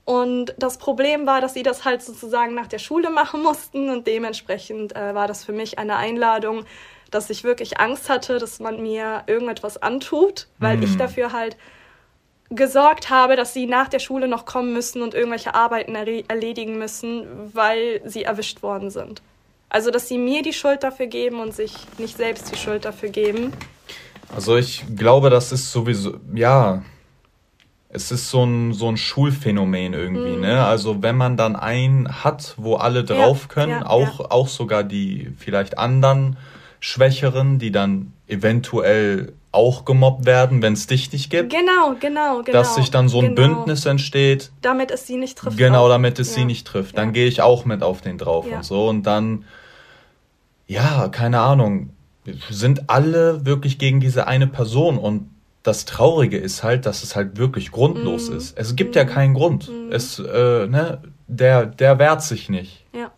Und 0.05 0.55
das 0.59 0.79
Problem 0.79 1.27
war, 1.27 1.41
dass 1.41 1.55
sie 1.55 1.63
das 1.63 1.85
halt 1.85 2.03
sozusagen 2.03 2.55
nach 2.55 2.67
der 2.67 2.79
Schule 2.79 3.11
machen 3.11 3.43
mussten. 3.43 3.89
Und 3.89 4.07
dementsprechend 4.07 4.97
äh, 4.97 5.15
war 5.15 5.29
das 5.29 5.45
für 5.45 5.53
mich 5.53 5.79
eine 5.79 5.97
Einladung, 5.97 6.65
dass 7.11 7.31
ich 7.31 7.45
wirklich 7.45 7.81
Angst 7.81 8.09
hatte, 8.09 8.39
dass 8.39 8.61
man 8.61 8.83
mir 8.83 9.23
irgendetwas 9.27 9.81
antut, 9.81 10.47
weil 10.59 10.77
mm. 10.77 10.83
ich 10.83 10.91
mhm. 10.91 10.99
dafür 10.99 11.33
halt 11.33 11.57
gesorgt 12.51 13.11
habe, 13.11 13.37
dass 13.37 13.53
sie 13.53 13.67
nach 13.67 13.89
der 13.89 13.99
Schule 13.99 14.29
noch 14.29 14.47
kommen 14.47 14.73
müssen 14.73 15.03
und 15.03 15.15
irgendwelche 15.15 15.55
Arbeiten 15.55 15.95
erledigen 15.95 16.79
müssen, 16.79 17.27
weil 17.53 18.01
sie 18.05 18.25
erwischt 18.25 18.63
worden 18.63 18.91
sind. 18.91 19.23
Also, 19.71 19.91
dass 19.91 20.09
sie 20.09 20.17
mir 20.17 20.43
die 20.43 20.55
Schuld 20.55 20.83
dafür 20.83 21.07
geben 21.07 21.41
und 21.41 21.55
sich 21.55 21.75
nicht 21.99 22.17
selbst 22.17 22.51
die 22.51 22.57
Schuld 22.57 22.87
dafür 22.87 23.11
geben. 23.11 23.53
Also, 24.35 24.57
ich 24.57 24.85
glaube, 24.97 25.29
das 25.29 25.53
ist 25.53 25.71
sowieso, 25.71 26.15
ja, 26.35 26.83
es 27.91 28.11
ist 28.11 28.31
so 28.31 28.45
ein, 28.45 28.73
so 28.73 28.89
ein 28.89 28.97
Schulphänomen 28.97 29.93
irgendwie, 29.93 30.37
mhm. 30.37 30.41
ne? 30.41 30.65
Also, 30.65 31.03
wenn 31.03 31.17
man 31.17 31.37
dann 31.37 31.55
einen 31.55 32.25
hat, 32.25 32.55
wo 32.57 32.77
alle 32.77 33.05
drauf 33.05 33.43
ja, 33.43 33.55
können, 33.55 33.81
ja, 33.81 33.87
auch, 33.87 34.21
ja. 34.21 34.31
auch 34.31 34.49
sogar 34.49 34.85
die 34.85 35.33
vielleicht 35.39 35.77
anderen 35.77 36.39
Schwächeren, 36.81 37.59
die 37.59 37.73
dann 37.73 38.13
eventuell 38.27 39.33
auch 39.51 39.85
gemobbt 39.85 40.27
werden, 40.27 40.63
wenn 40.63 40.75
es 40.75 40.87
dich 40.87 41.11
nicht 41.13 41.31
gibt. 41.31 41.53
Genau, 41.53 41.95
genau, 41.99 42.43
genau. 42.43 42.53
Dass 42.53 42.75
sich 42.75 42.91
dann 42.91 43.09
so 43.09 43.21
ein 43.21 43.35
genau. 43.35 43.55
Bündnis 43.55 43.87
entsteht. 43.87 44.53
Damit 44.61 44.91
es 44.91 45.07
sie 45.07 45.17
nicht 45.17 45.39
trifft. 45.39 45.57
Genau, 45.57 45.87
auch. 45.87 45.89
damit 45.89 46.19
es 46.19 46.29
ja. 46.29 46.35
sie 46.35 46.45
nicht 46.45 46.67
trifft. 46.67 46.99
Dann 46.99 47.09
ja. 47.09 47.13
gehe 47.13 47.27
ich 47.27 47.41
auch 47.41 47.65
mit 47.65 47.83
auf 47.83 48.01
den 48.01 48.19
drauf 48.19 48.47
ja. 48.49 48.59
und 48.59 48.65
so. 48.65 48.87
Und 48.89 49.05
dann, 49.05 49.45
ja, 50.67 51.09
keine 51.09 51.41
Ahnung, 51.41 51.91
sind 52.51 52.91
alle 52.91 53.47
wirklich 53.47 53.79
gegen 53.79 54.01
diese 54.01 54.27
eine 54.27 54.47
Person. 54.47 54.99
Und 54.99 55.31
das 55.63 55.87
Traurige 55.87 56.37
ist 56.37 56.63
halt, 56.63 56.85
dass 56.85 57.03
es 57.03 57.17
halt 57.17 57.39
wirklich 57.39 57.73
grundlos 57.73 58.31
mm. 58.31 58.37
ist. 58.37 58.59
Es 58.59 58.77
gibt 58.77 58.95
mm. 58.95 58.99
ja 58.99 59.05
mhm. 59.05 59.09
keinen 59.09 59.35
Grund. 59.35 59.69
Mm. 59.69 59.93
Es, 59.93 60.19
äh, 60.19 60.67
ne, 60.67 61.03
der, 61.27 61.67
der 61.67 61.99
wehrt 61.99 62.23
sich 62.23 62.51
nicht. 62.51 62.85
Ja 62.93 63.11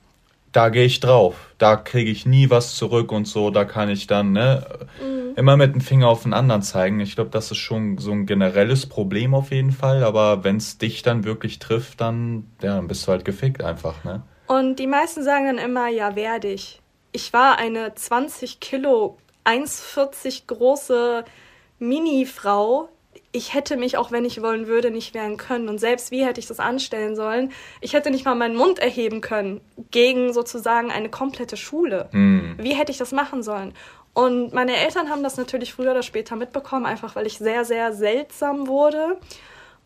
da 0.52 0.68
gehe 0.68 0.84
ich 0.84 1.00
drauf. 1.00 1.36
Da 1.58 1.76
kriege 1.76 2.10
ich 2.10 2.26
nie 2.26 2.50
was 2.50 2.74
zurück 2.74 3.12
und 3.12 3.26
so. 3.26 3.50
Da 3.50 3.64
kann 3.64 3.88
ich 3.88 4.06
dann 4.06 4.32
ne, 4.32 4.66
mhm. 5.00 5.34
immer 5.36 5.56
mit 5.56 5.74
dem 5.74 5.80
Finger 5.80 6.08
auf 6.08 6.24
den 6.24 6.32
anderen 6.32 6.62
zeigen. 6.62 7.00
Ich 7.00 7.14
glaube, 7.14 7.30
das 7.30 7.50
ist 7.50 7.58
schon 7.58 7.98
so 7.98 8.12
ein 8.12 8.26
generelles 8.26 8.86
Problem 8.86 9.34
auf 9.34 9.50
jeden 9.50 9.72
Fall. 9.72 10.02
Aber 10.02 10.44
wenn 10.44 10.56
es 10.56 10.78
dich 10.78 11.02
dann 11.02 11.24
wirklich 11.24 11.58
trifft, 11.58 12.00
dann, 12.00 12.50
ja, 12.62 12.76
dann 12.76 12.88
bist 12.88 13.06
du 13.06 13.12
halt 13.12 13.24
gefickt 13.24 13.62
einfach. 13.62 14.02
Ne? 14.04 14.22
Und 14.46 14.76
die 14.76 14.88
meisten 14.88 15.22
sagen 15.22 15.46
dann 15.46 15.58
immer, 15.58 15.88
ja, 15.88 16.16
werde 16.16 16.48
ich. 16.48 16.80
Ich 17.12 17.32
war 17.32 17.58
eine 17.58 17.94
20 17.94 18.60
Kilo, 18.60 19.18
1,40 19.44 20.46
große 20.46 21.24
Mini-Frau, 21.78 22.88
ich 23.32 23.54
hätte 23.54 23.76
mich, 23.76 23.96
auch 23.96 24.10
wenn 24.10 24.24
ich 24.24 24.42
wollen 24.42 24.66
würde, 24.66 24.90
nicht 24.90 25.14
wehren 25.14 25.36
können. 25.36 25.68
Und 25.68 25.78
selbst 25.78 26.10
wie 26.10 26.24
hätte 26.24 26.40
ich 26.40 26.46
das 26.46 26.58
anstellen 26.58 27.14
sollen? 27.14 27.52
Ich 27.80 27.92
hätte 27.92 28.10
nicht 28.10 28.24
mal 28.24 28.34
meinen 28.34 28.56
Mund 28.56 28.78
erheben 28.78 29.20
können 29.20 29.60
gegen 29.90 30.32
sozusagen 30.32 30.90
eine 30.90 31.08
komplette 31.08 31.56
Schule. 31.56 32.08
Mhm. 32.12 32.56
Wie 32.58 32.74
hätte 32.74 32.90
ich 32.90 32.98
das 32.98 33.12
machen 33.12 33.42
sollen? 33.42 33.72
Und 34.12 34.52
meine 34.52 34.76
Eltern 34.76 35.08
haben 35.08 35.22
das 35.22 35.36
natürlich 35.36 35.72
früher 35.72 35.92
oder 35.92 36.02
später 36.02 36.34
mitbekommen, 36.34 36.86
einfach 36.86 37.14
weil 37.14 37.26
ich 37.26 37.38
sehr, 37.38 37.64
sehr 37.64 37.92
seltsam 37.92 38.66
wurde. 38.66 39.18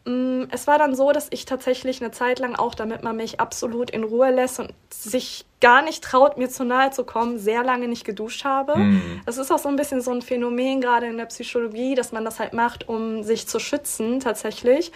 Mm, 0.05 0.45
es 0.51 0.67
war 0.67 0.79
dann 0.79 0.95
so, 0.95 1.13
dass 1.13 1.29
ich 1.31 1.47
tatsächlich 1.47 2.03
eine 2.03 2.11
Zeit 2.11 2.39
lang 2.39 2.57
auch, 2.57 2.75
damit 2.75 3.03
man 3.03 3.17
mich 3.17 3.41
absolut 3.41 3.91
in 3.91 4.05
Ruhe 4.05 4.31
lässt 4.31 4.61
und 4.61 4.75
sich 4.91 5.47
gar 5.61 5.83
nicht 5.83 6.05
traut, 6.05 6.37
mir 6.37 6.51
zu 6.51 6.65
nahe 6.65 6.91
zu 6.91 7.05
kommen, 7.05 7.39
sehr 7.39 7.65
lange 7.65 7.89
nicht 7.89 8.05
geduscht 8.05 8.45
habe. 8.45 8.77
Mhm. 8.77 9.23
Das 9.25 9.39
ist 9.39 9.51
auch 9.51 9.59
so 9.59 9.69
ein 9.69 9.77
bisschen 9.77 10.03
so 10.03 10.11
ein 10.11 10.21
Phänomen 10.21 10.81
gerade 10.81 11.07
in 11.07 11.17
der 11.17 11.27
Psychologie, 11.27 11.95
dass 11.95 12.13
man 12.13 12.25
das 12.25 12.39
halt 12.39 12.53
macht, 12.53 12.89
um 12.89 13.23
sich 13.23 13.49
zu 13.49 13.59
schützen 13.59 14.21
tatsächlich. 14.21 14.93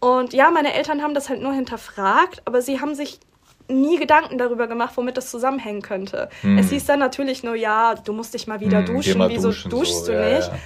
Und 0.00 0.32
ja, 0.32 0.50
meine 0.50 0.74
Eltern 0.74 1.02
haben 1.02 1.14
das 1.14 1.28
halt 1.28 1.40
nur 1.40 1.52
hinterfragt, 1.52 2.42
aber 2.44 2.60
sie 2.60 2.80
haben 2.80 2.96
sich 2.96 3.20
nie 3.68 3.96
Gedanken 3.96 4.38
darüber 4.38 4.66
gemacht, 4.66 4.94
womit 4.96 5.16
das 5.16 5.30
zusammenhängen 5.30 5.82
könnte. 5.82 6.28
Mhm. 6.42 6.58
Es 6.58 6.70
hieß 6.70 6.86
dann 6.86 6.98
natürlich 6.98 7.44
nur, 7.44 7.54
ja, 7.54 7.94
du 7.94 8.12
musst 8.12 8.34
dich 8.34 8.48
mal 8.48 8.58
wieder 8.58 8.80
mhm, 8.80 8.86
duschen, 8.86 9.18
mal 9.18 9.30
wieso 9.30 9.48
duschen, 9.48 9.70
duschst 9.70 10.06
so. 10.06 10.12
du 10.12 10.18
ja, 10.18 10.36
nicht? 10.36 10.48
Ja. 10.48 10.58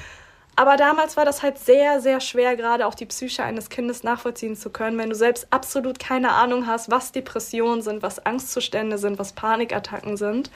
Aber 0.58 0.78
damals 0.78 1.18
war 1.18 1.26
das 1.26 1.42
halt 1.42 1.58
sehr, 1.58 2.00
sehr 2.00 2.18
schwer, 2.20 2.56
gerade 2.56 2.86
auch 2.86 2.94
die 2.94 3.04
Psyche 3.04 3.44
eines 3.44 3.68
Kindes 3.68 4.02
nachvollziehen 4.02 4.56
zu 4.56 4.70
können, 4.70 4.96
wenn 4.96 5.10
du 5.10 5.14
selbst 5.14 5.46
absolut 5.50 5.98
keine 5.98 6.32
Ahnung 6.32 6.66
hast, 6.66 6.90
was 6.90 7.12
Depressionen 7.12 7.82
sind, 7.82 8.02
was 8.02 8.24
Angstzustände 8.24 8.96
sind, 8.96 9.18
was 9.18 9.34
Panikattacken 9.34 10.16
sind. 10.16 10.50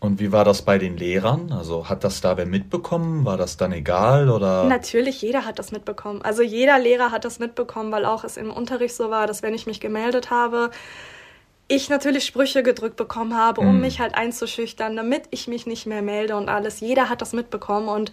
Und 0.00 0.18
wie 0.18 0.32
war 0.32 0.44
das 0.44 0.62
bei 0.62 0.78
den 0.78 0.96
Lehrern? 0.96 1.52
Also 1.52 1.88
hat 1.88 2.04
das 2.04 2.22
da 2.22 2.36
wer 2.38 2.46
mitbekommen? 2.46 3.24
War 3.24 3.36
das 3.36 3.56
dann 3.56 3.72
egal 3.72 4.30
oder? 4.30 4.64
Natürlich, 4.64 5.20
jeder 5.20 5.44
hat 5.44 5.58
das 5.58 5.72
mitbekommen. 5.72 6.22
Also 6.22 6.42
jeder 6.42 6.78
Lehrer 6.78 7.10
hat 7.10 7.24
das 7.24 7.38
mitbekommen, 7.38 7.92
weil 7.92 8.06
auch 8.06 8.24
es 8.24 8.36
im 8.36 8.50
Unterricht 8.50 8.94
so 8.94 9.10
war, 9.10 9.26
dass 9.26 9.42
wenn 9.42 9.54
ich 9.54 9.66
mich 9.66 9.80
gemeldet 9.80 10.30
habe, 10.30 10.70
ich 11.68 11.88
natürlich 11.88 12.24
Sprüche 12.24 12.62
gedrückt 12.62 12.96
bekommen 12.96 13.36
habe, 13.36 13.60
um 13.60 13.78
mm. 13.78 13.80
mich 13.80 14.00
halt 14.00 14.14
einzuschüchtern, 14.14 14.96
damit 14.96 15.24
ich 15.30 15.48
mich 15.48 15.66
nicht 15.66 15.86
mehr 15.86 16.02
melde 16.02 16.36
und 16.36 16.48
alles. 16.48 16.80
Jeder 16.80 17.08
hat 17.08 17.20
das 17.20 17.32
mitbekommen 17.32 17.88
und 17.88 18.12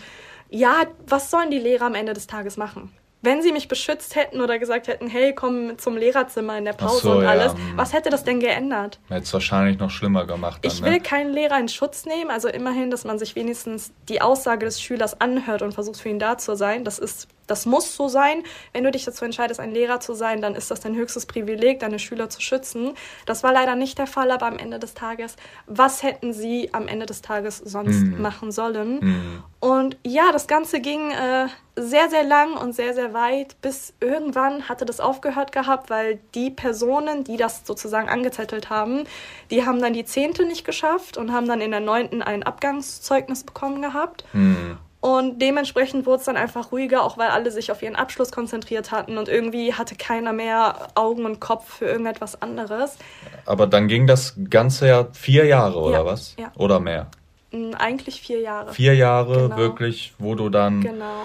ja, 0.54 0.86
was 1.08 1.32
sollen 1.32 1.50
die 1.50 1.58
Lehrer 1.58 1.86
am 1.86 1.96
Ende 1.96 2.14
des 2.14 2.28
Tages 2.28 2.58
machen? 2.58 2.92
Wenn 3.24 3.42
sie 3.42 3.54
mich 3.54 3.70
beschützt 3.70 4.16
hätten 4.16 4.42
oder 4.42 4.60
gesagt 4.60 4.88
hätten, 4.88 5.08
hey, 5.08 5.34
komm 5.34 5.78
zum 5.80 5.96
Lehrerzimmer 5.96 6.58
in 6.58 6.66
der 6.66 6.74
Pause 6.74 7.02
so, 7.02 7.12
und 7.14 7.26
alles, 7.26 7.54
ja. 7.54 7.58
Hm. 7.58 7.78
was 7.78 7.94
hätte 7.94 8.10
das 8.10 8.24
denn 8.24 8.40
geändert? 8.40 9.00
Hätte 9.08 9.24
es 9.24 9.34
wahrscheinlich 9.34 9.80
noch 9.80 9.90
schlimmer 9.90 10.26
gemacht. 10.26 10.64
Dann, 10.64 10.72
ich 10.72 10.84
will 10.84 10.92
ne? 10.92 11.00
keinen 11.00 11.32
Lehrer 11.32 11.58
in 11.58 11.70
Schutz 11.70 12.06
nehmen, 12.06 12.30
also 12.30 12.50
immerhin, 12.50 12.92
dass 12.92 13.06
man 13.06 13.18
sich 13.18 13.36
wenigstens 13.36 13.94
die 14.10 14.22
Aussage 14.22 14.66
des 14.66 14.82
Schülers 14.82 15.20
anhört 15.20 15.62
und 15.62 15.74
versucht 15.74 16.02
für 16.02 16.10
ihn 16.10 16.20
da 16.20 16.38
zu 16.38 16.56
sein. 16.56 16.84
Das 16.84 17.00
ist 17.00 17.30
das 17.54 17.68
muss 17.68 17.96
so 17.96 18.08
sein. 18.08 18.42
Wenn 18.72 18.84
du 18.84 18.90
dich 18.90 19.06
dazu 19.06 19.26
entscheidest, 19.26 19.60
ein 19.60 19.72
Lehrer 19.72 20.00
zu 20.00 20.16
sein, 20.16 20.42
dann 20.42 20.56
ist 20.56 20.72
das 20.72 20.80
dein 20.80 20.96
höchstes 20.96 21.28
Privileg, 21.28 21.80
deine 21.80 22.00
Schüler 22.00 22.28
zu 22.28 22.42
schützen. 22.42 22.94
Das 23.28 23.44
war 23.44 23.54
leider 23.54 23.76
nicht 23.76 24.00
der 24.00 24.08
Fall, 24.08 24.32
aber 24.32 24.48
am 24.48 24.58
Ende 24.58 24.80
des 24.80 24.96
Tages, 24.96 25.36
was 25.68 26.02
hätten 26.02 26.34
sie 26.34 26.74
am 26.74 26.88
Ende 26.88 27.06
des 27.06 27.22
Tages 27.22 27.60
sonst 27.60 28.02
mhm. 28.02 28.20
machen 28.20 28.52
sollen? 28.52 29.00
Mhm. 29.02 29.44
Und 29.60 29.98
ja, 30.04 30.32
das 30.32 30.48
Ganze 30.48 30.82
ging 30.82 31.12
äh, 31.12 31.46
sehr, 31.76 32.10
sehr 32.10 32.24
lang 32.24 32.58
und 32.58 32.74
sehr, 32.74 32.96
sehr 32.96 33.14
weit, 33.14 33.56
bis 33.62 33.94
irgendwann 34.00 34.68
hatte 34.68 34.86
das 34.86 35.00
aufgehört 35.00 35.52
gehabt, 35.52 35.92
weil 35.92 36.20
die 36.34 36.50
Personen, 36.50 37.24
die 37.24 37.38
das 37.38 37.68
sozusagen 37.68 38.10
angezettelt 38.10 38.72
haben, 38.72 39.04
die 39.52 39.64
haben 39.64 39.80
dann 39.80 39.94
die 39.94 40.06
Zehnte 40.06 40.46
nicht 40.46 40.66
geschafft 40.66 41.18
und 41.18 41.32
haben 41.32 41.48
dann 41.48 41.62
in 41.62 41.70
der 41.70 41.82
Neunten 41.82 42.24
ein 42.24 42.42
Abgangszeugnis 42.42 43.44
bekommen 43.44 43.84
gehabt. 43.84 44.26
Mhm. 44.34 44.80
Und 45.04 45.42
dementsprechend 45.42 46.06
wurde 46.06 46.20
es 46.20 46.24
dann 46.24 46.38
einfach 46.38 46.72
ruhiger, 46.72 47.04
auch 47.04 47.18
weil 47.18 47.28
alle 47.28 47.52
sich 47.52 47.74
auf 47.74 47.82
ihren 47.82 47.98
Abschluss 47.98 48.32
konzentriert 48.32 48.94
hatten 48.94 49.18
und 49.18 49.28
irgendwie 49.28 49.74
hatte 49.74 49.96
keiner 49.96 50.32
mehr 50.32 50.88
Augen 50.96 51.26
und 51.26 51.42
Kopf 51.42 51.80
für 51.80 51.88
irgendetwas 51.88 52.42
anderes. 52.42 52.98
Aber 53.46 53.68
dann 53.68 53.90
ging 53.90 54.08
das 54.08 54.38
Ganze 54.50 54.88
ja 54.88 55.08
vier 55.12 55.44
Jahre, 55.44 55.78
oder 55.78 55.98
ja, 55.98 56.06
was? 56.06 56.38
Ja. 56.40 56.54
Oder 56.56 56.80
mehr? 56.80 57.08
Mm, 57.52 57.74
eigentlich 57.78 58.22
vier 58.22 58.40
Jahre. 58.40 58.72
Vier 58.72 58.96
Jahre 58.96 59.50
genau. 59.50 59.58
wirklich, 59.58 60.14
wo 60.20 60.36
du 60.36 60.48
dann. 60.48 60.80
Genau. 60.80 61.24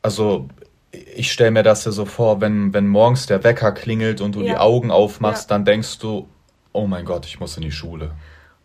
Also 0.00 0.48
ich 1.14 1.30
stelle 1.30 1.50
mir 1.50 1.62
das 1.62 1.84
ja 1.84 1.92
so 1.92 2.06
vor, 2.06 2.40
wenn, 2.40 2.72
wenn 2.72 2.86
morgens 2.86 3.26
der 3.26 3.44
Wecker 3.44 3.72
klingelt 3.72 4.22
und 4.22 4.34
du 4.34 4.40
ja. 4.40 4.54
die 4.54 4.56
Augen 4.58 4.90
aufmachst, 4.90 5.50
dann 5.50 5.66
denkst 5.66 5.98
du, 5.98 6.26
oh 6.72 6.86
mein 6.86 7.04
Gott, 7.04 7.26
ich 7.26 7.38
muss 7.38 7.54
in 7.58 7.64
die 7.64 7.70
Schule. 7.70 8.12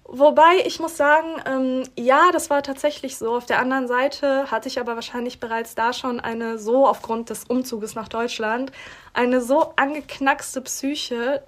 Wobei 0.08 0.62
ich 0.66 0.80
muss 0.80 0.98
sagen, 0.98 1.42
ähm, 1.48 1.84
ja, 1.98 2.32
das 2.32 2.52
war 2.52 2.62
tatsächlich 2.62 3.18
so. 3.18 3.36
Auf 3.36 3.48
der 3.48 3.60
anderen 3.60 3.88
Seite 3.88 4.52
hatte 4.52 4.68
ich 4.68 4.80
aber 4.80 4.94
wahrscheinlich 4.94 5.40
bereits 5.40 5.74
da 5.74 5.94
schon 5.94 6.20
eine 6.20 6.60
so, 6.60 6.88
aufgrund 6.88 7.32
des 7.32 7.46
Umzuges 7.46 7.96
nach 7.96 8.08
Deutschland, 8.08 8.72
eine 9.14 9.42
so 9.42 9.74
angeknackste 9.76 10.62
Psyche, 10.62 11.44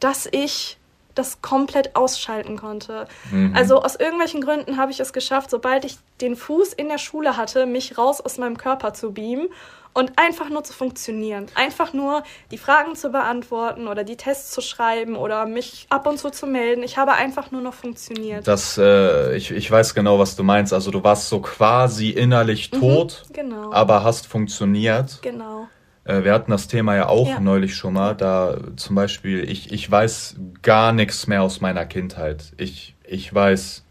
dass 0.00 0.26
ich 0.30 0.78
das 1.14 1.42
komplett 1.42 1.96
ausschalten 1.96 2.56
konnte. 2.56 3.06
Mhm. 3.30 3.54
Also 3.56 3.82
aus 3.82 3.96
irgendwelchen 3.96 4.40
Gründen 4.40 4.76
habe 4.76 4.90
ich 4.90 5.00
es 5.00 5.12
geschafft, 5.12 5.50
sobald 5.50 5.84
ich 5.84 5.96
den 6.20 6.36
Fuß 6.36 6.72
in 6.72 6.88
der 6.88 6.98
Schule 6.98 7.36
hatte, 7.36 7.66
mich 7.66 7.98
raus 7.98 8.20
aus 8.20 8.38
meinem 8.38 8.56
Körper 8.56 8.94
zu 8.94 9.12
beamen 9.12 9.48
und 9.94 10.12
einfach 10.16 10.48
nur 10.48 10.64
zu 10.64 10.72
funktionieren. 10.72 11.46
Einfach 11.54 11.92
nur 11.92 12.22
die 12.50 12.58
Fragen 12.58 12.96
zu 12.96 13.10
beantworten 13.10 13.88
oder 13.88 14.04
die 14.04 14.16
Tests 14.16 14.50
zu 14.50 14.60
schreiben 14.60 15.16
oder 15.16 15.46
mich 15.46 15.86
ab 15.90 16.06
und 16.06 16.18
zu 16.18 16.30
zu 16.30 16.46
melden. 16.46 16.82
Ich 16.82 16.96
habe 16.96 17.12
einfach 17.12 17.50
nur 17.50 17.60
noch 17.60 17.74
funktioniert. 17.74 18.46
Das, 18.46 18.78
äh, 18.78 19.36
ich, 19.36 19.50
ich 19.50 19.70
weiß 19.70 19.94
genau, 19.94 20.18
was 20.18 20.36
du 20.36 20.42
meinst. 20.42 20.72
Also 20.72 20.90
du 20.90 21.04
warst 21.04 21.28
so 21.28 21.40
quasi 21.40 22.10
innerlich 22.10 22.72
mhm, 22.72 22.80
tot, 22.80 23.24
mhm, 23.28 23.32
genau. 23.34 23.72
aber 23.72 24.02
hast 24.04 24.26
funktioniert. 24.26 25.18
Genau. 25.22 25.68
Äh, 26.04 26.24
wir 26.24 26.32
hatten 26.32 26.50
das 26.50 26.68
Thema 26.68 26.96
ja 26.96 27.08
auch 27.08 27.28
ja. 27.28 27.40
neulich 27.40 27.74
schon 27.74 27.94
mal. 27.94 28.14
Da 28.14 28.58
zum 28.76 28.96
Beispiel, 28.96 29.48
ich, 29.48 29.72
ich 29.72 29.90
weiß 29.90 30.36
gar 30.62 30.92
nichts 30.92 31.26
mehr 31.26 31.42
aus 31.42 31.60
meiner 31.60 31.86
Kindheit. 31.86 32.52
Ich, 32.56 32.94
ich 33.04 33.32
weiß 33.32 33.84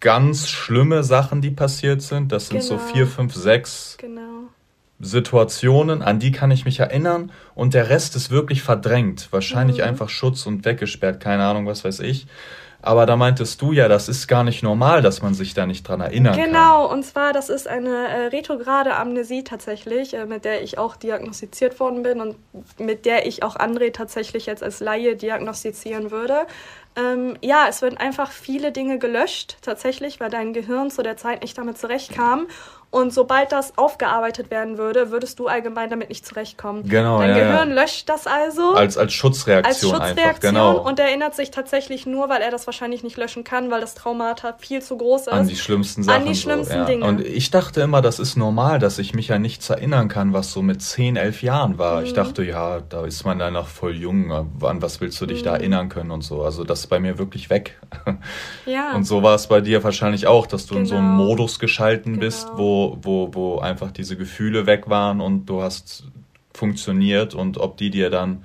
ganz 0.00 0.48
schlimme 0.48 1.04
Sachen, 1.04 1.40
die 1.40 1.50
passiert 1.50 2.02
sind. 2.02 2.32
Das 2.32 2.48
sind 2.48 2.60
genau. 2.60 2.68
so 2.68 2.78
vier, 2.78 3.06
fünf, 3.06 3.34
sechs 3.34 3.96
genau. 3.98 4.48
Situationen, 4.98 6.02
an 6.02 6.18
die 6.18 6.32
kann 6.32 6.50
ich 6.50 6.64
mich 6.64 6.80
erinnern 6.80 7.32
und 7.54 7.74
der 7.74 7.88
Rest 7.88 8.14
ist 8.16 8.30
wirklich 8.30 8.62
verdrängt. 8.62 9.28
Wahrscheinlich 9.30 9.78
mhm. 9.78 9.84
einfach 9.84 10.08
Schutz 10.08 10.46
und 10.46 10.64
weggesperrt, 10.64 11.20
keine 11.20 11.44
Ahnung, 11.44 11.66
was 11.66 11.84
weiß 11.84 12.00
ich. 12.00 12.26
Aber 12.82 13.06
da 13.06 13.16
meintest 13.16 13.62
du 13.62 13.72
ja, 13.72 13.86
das 13.86 14.08
ist 14.08 14.26
gar 14.26 14.42
nicht 14.42 14.62
normal, 14.62 15.02
dass 15.02 15.22
man 15.22 15.34
sich 15.34 15.54
da 15.54 15.66
nicht 15.66 15.86
dran 15.86 16.00
erinnern 16.00 16.34
genau, 16.34 16.42
kann. 16.42 16.52
Genau, 16.52 16.92
und 16.92 17.04
zwar, 17.04 17.32
das 17.32 17.48
ist 17.48 17.68
eine 17.68 18.08
äh, 18.08 18.26
retrograde 18.26 18.96
Amnesie 18.96 19.44
tatsächlich, 19.44 20.14
äh, 20.14 20.26
mit 20.26 20.44
der 20.44 20.62
ich 20.62 20.78
auch 20.78 20.96
diagnostiziert 20.96 21.78
worden 21.78 22.02
bin 22.02 22.20
und 22.20 22.36
mit 22.78 23.06
der 23.06 23.26
ich 23.26 23.44
auch 23.44 23.56
André 23.56 23.92
tatsächlich 23.92 24.46
jetzt 24.46 24.64
als 24.64 24.80
Laie 24.80 25.14
diagnostizieren 25.14 26.10
würde. 26.10 26.46
Ähm, 26.96 27.36
ja, 27.40 27.66
es 27.68 27.82
werden 27.82 27.96
einfach 27.96 28.32
viele 28.32 28.72
Dinge 28.72 28.98
gelöscht, 28.98 29.56
tatsächlich, 29.62 30.20
weil 30.20 30.30
dein 30.30 30.52
Gehirn 30.52 30.90
zu 30.90 31.02
der 31.02 31.16
Zeit 31.16 31.42
nicht 31.42 31.56
damit 31.56 31.78
zurechtkam. 31.78 32.48
Und 32.92 33.14
sobald 33.14 33.52
das 33.52 33.78
aufgearbeitet 33.78 34.50
werden 34.50 34.76
würde, 34.76 35.10
würdest 35.10 35.38
du 35.38 35.46
allgemein 35.46 35.88
damit 35.88 36.10
nicht 36.10 36.26
zurechtkommen. 36.26 36.86
Genau. 36.86 37.20
Dein 37.20 37.30
ja, 37.30 37.36
Gehirn 37.36 37.70
ja. 37.70 37.82
löscht 37.82 38.06
das 38.10 38.26
also. 38.26 38.74
Als, 38.74 38.98
als 38.98 39.14
Schutzreaktion. 39.14 39.64
Als 39.64 39.80
Schutzreaktion 39.80 40.22
einfach, 40.22 40.40
genau. 40.40 40.86
und 40.86 40.98
erinnert 40.98 41.34
sich 41.34 41.50
tatsächlich 41.50 42.04
nur, 42.04 42.28
weil 42.28 42.42
er 42.42 42.50
das 42.50 42.66
wahrscheinlich 42.66 43.02
nicht 43.02 43.16
löschen 43.16 43.44
kann, 43.44 43.70
weil 43.70 43.80
das 43.80 43.94
Traumata 43.94 44.52
viel 44.58 44.82
zu 44.82 44.98
groß 44.98 45.22
ist. 45.22 45.28
An 45.28 45.48
die 45.48 45.56
schlimmsten 45.56 46.02
Sachen. 46.02 46.20
An 46.20 46.28
die 46.28 46.34
schlimmsten 46.34 46.74
so, 46.74 46.78
ja. 46.80 46.84
Dinge. 46.84 47.06
Und 47.06 47.22
ich 47.22 47.50
dachte 47.50 47.80
immer, 47.80 48.02
das 48.02 48.18
ist 48.18 48.36
normal, 48.36 48.78
dass 48.78 48.98
ich 48.98 49.14
mich 49.14 49.32
an 49.32 49.40
nichts 49.40 49.70
erinnern 49.70 50.08
kann, 50.08 50.34
was 50.34 50.52
so 50.52 50.60
mit 50.60 50.82
10, 50.82 51.16
11 51.16 51.42
Jahren 51.42 51.78
war. 51.78 52.00
Mhm. 52.00 52.06
Ich 52.06 52.12
dachte, 52.12 52.44
ja, 52.44 52.82
da 52.82 53.06
ist 53.06 53.24
man 53.24 53.38
dann 53.38 53.54
noch 53.54 53.68
voll 53.68 53.96
jung. 53.96 54.30
An 54.30 54.82
was 54.82 55.00
willst 55.00 55.18
du 55.18 55.24
dich 55.24 55.40
mhm. 55.40 55.46
da 55.46 55.56
erinnern 55.56 55.88
können 55.88 56.10
und 56.10 56.20
so. 56.20 56.42
Also 56.42 56.62
das 56.62 56.80
ist 56.80 56.88
bei 56.88 57.00
mir 57.00 57.16
wirklich 57.16 57.48
weg. 57.48 57.80
Ja. 58.66 58.92
Und 58.94 59.04
so 59.04 59.22
war 59.22 59.34
es 59.34 59.46
bei 59.46 59.62
dir 59.62 59.82
wahrscheinlich 59.82 60.26
auch, 60.26 60.46
dass 60.46 60.66
du 60.66 60.74
genau. 60.74 60.80
in 60.80 60.86
so 60.86 60.94
einem 60.96 61.16
genau. 61.16 61.28
Modus 61.28 61.58
geschalten 61.58 62.14
genau. 62.14 62.26
bist, 62.26 62.48
wo, 62.56 62.81
wo, 63.02 63.30
wo 63.32 63.58
einfach 63.58 63.90
diese 63.90 64.16
Gefühle 64.16 64.66
weg 64.66 64.88
waren 64.88 65.20
und 65.20 65.46
du 65.46 65.62
hast 65.62 66.04
funktioniert 66.54 67.34
und 67.34 67.58
ob 67.58 67.76
die 67.76 67.90
dir 67.90 68.10
dann 68.10 68.44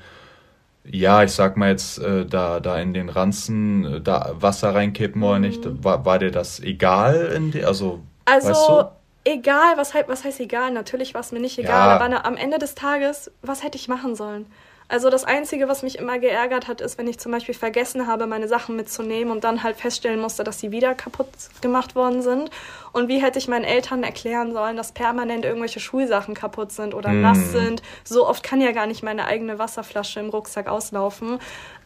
ja, 0.90 1.24
ich 1.24 1.32
sag 1.34 1.58
mal 1.58 1.70
jetzt, 1.70 2.00
äh, 2.00 2.26
da, 2.26 2.60
da 2.60 2.80
in 2.80 2.94
den 2.94 3.10
Ranzen 3.10 3.96
äh, 3.96 4.02
da 4.02 4.32
Wasser 4.40 4.74
reinkippen 4.74 5.22
oder 5.22 5.40
nicht, 5.40 5.66
mhm. 5.66 5.84
war, 5.84 6.06
war 6.06 6.20
dir 6.20 6.32
das 6.32 6.60
egal? 6.62 7.34
In 7.36 7.52
die, 7.52 7.64
also, 7.64 8.00
also 8.26 8.50
weißt 8.50 8.70
du? 8.70 9.32
egal, 9.32 9.78
was, 9.78 9.94
was 10.08 10.24
heißt 10.24 10.40
egal? 10.40 10.72
Natürlich 10.72 11.14
war 11.14 11.22
es 11.22 11.32
mir 11.32 11.40
nicht 11.40 11.60
egal, 11.60 11.90
ja. 11.90 12.00
aber 12.00 12.26
am 12.26 12.38
Ende 12.38 12.58
des 12.58 12.76
Tages, 12.76 13.32
was 13.42 13.64
hätte 13.64 13.78
ich 13.78 13.88
machen 13.88 14.16
sollen? 14.16 14.46
Also 14.90 15.10
das 15.10 15.26
Einzige, 15.26 15.68
was 15.68 15.84
mich 15.84 15.98
immer 15.98 16.18
geärgert 16.18 16.70
hat, 16.70 16.80
ist, 16.80 16.98
wenn 16.98 17.08
ich 17.08 17.20
zum 17.20 17.34
Beispiel 17.34 17.54
vergessen 17.54 18.08
habe, 18.08 18.26
meine 18.26 18.48
Sachen 18.48 18.78
mitzunehmen 18.78 19.32
und 19.34 19.44
dann 19.44 19.62
halt 19.62 19.76
feststellen 19.76 20.20
musste, 20.20 20.46
dass 20.46 20.62
sie 20.62 20.72
wieder 20.72 20.96
kaputt 20.96 21.28
gemacht 21.60 21.94
worden 21.94 22.22
sind. 22.22 22.50
Und 22.94 23.10
wie 23.10 23.22
hätte 23.22 23.38
ich 23.38 23.50
meinen 23.50 23.66
Eltern 23.66 24.04
erklären 24.04 24.54
sollen, 24.54 24.78
dass 24.78 24.94
permanent 24.94 25.44
irgendwelche 25.44 25.82
Schulsachen 25.82 26.36
kaputt 26.36 26.72
sind 26.72 26.94
oder 26.94 27.10
mm. 27.10 27.22
nass 27.22 27.52
sind? 27.52 27.82
So 28.06 28.26
oft 28.26 28.44
kann 28.44 28.62
ja 28.62 28.72
gar 28.72 28.88
nicht 28.88 29.04
meine 29.04 29.26
eigene 29.26 29.60
Wasserflasche 29.60 30.22
im 30.22 30.30
Rucksack 30.30 30.68
auslaufen. 30.70 31.40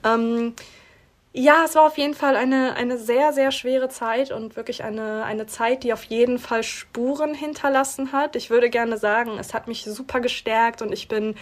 Ähm, 0.04 0.54
ja, 1.34 1.64
es 1.66 1.74
war 1.76 1.88
auf 1.88 1.98
jeden 1.98 2.14
Fall 2.14 2.36
eine, 2.36 2.76
eine 2.76 2.98
sehr, 2.98 3.34
sehr 3.34 3.52
schwere 3.52 3.90
Zeit 3.90 4.32
und 4.32 4.56
wirklich 4.56 4.84
eine, 4.84 5.24
eine 5.24 5.48
Zeit, 5.48 5.84
die 5.84 5.94
auf 5.94 6.04
jeden 6.04 6.38
Fall 6.38 6.62
Spuren 6.62 7.34
hinterlassen 7.34 8.12
hat. 8.12 8.36
Ich 8.36 8.52
würde 8.52 8.70
gerne 8.70 8.98
sagen, 8.98 9.40
es 9.40 9.56
hat 9.56 9.68
mich 9.68 9.86
super 9.86 10.20
gestärkt 10.20 10.84
und 10.84 10.92
ich 10.92 11.08
bin 11.08 11.36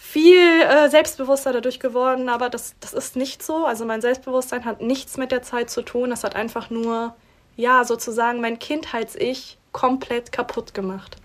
viel 0.00 0.62
äh, 0.62 0.88
selbstbewusster 0.88 1.52
dadurch 1.52 1.80
geworden, 1.80 2.28
aber 2.28 2.48
das, 2.48 2.74
das 2.78 2.92
ist 2.92 3.16
nicht 3.16 3.42
so. 3.42 3.66
Also 3.66 3.84
mein 3.84 4.00
Selbstbewusstsein 4.00 4.64
hat 4.64 4.80
nichts 4.80 5.16
mit 5.16 5.32
der 5.32 5.42
Zeit 5.42 5.70
zu 5.70 5.82
tun. 5.82 6.10
Das 6.10 6.22
hat 6.22 6.36
einfach 6.36 6.70
nur, 6.70 7.14
ja, 7.56 7.84
sozusagen 7.84 8.40
mein 8.40 8.60
Kindheits-Ich 8.60 9.58
komplett 9.72 10.30
kaputt 10.30 10.72
gemacht. 10.72 11.16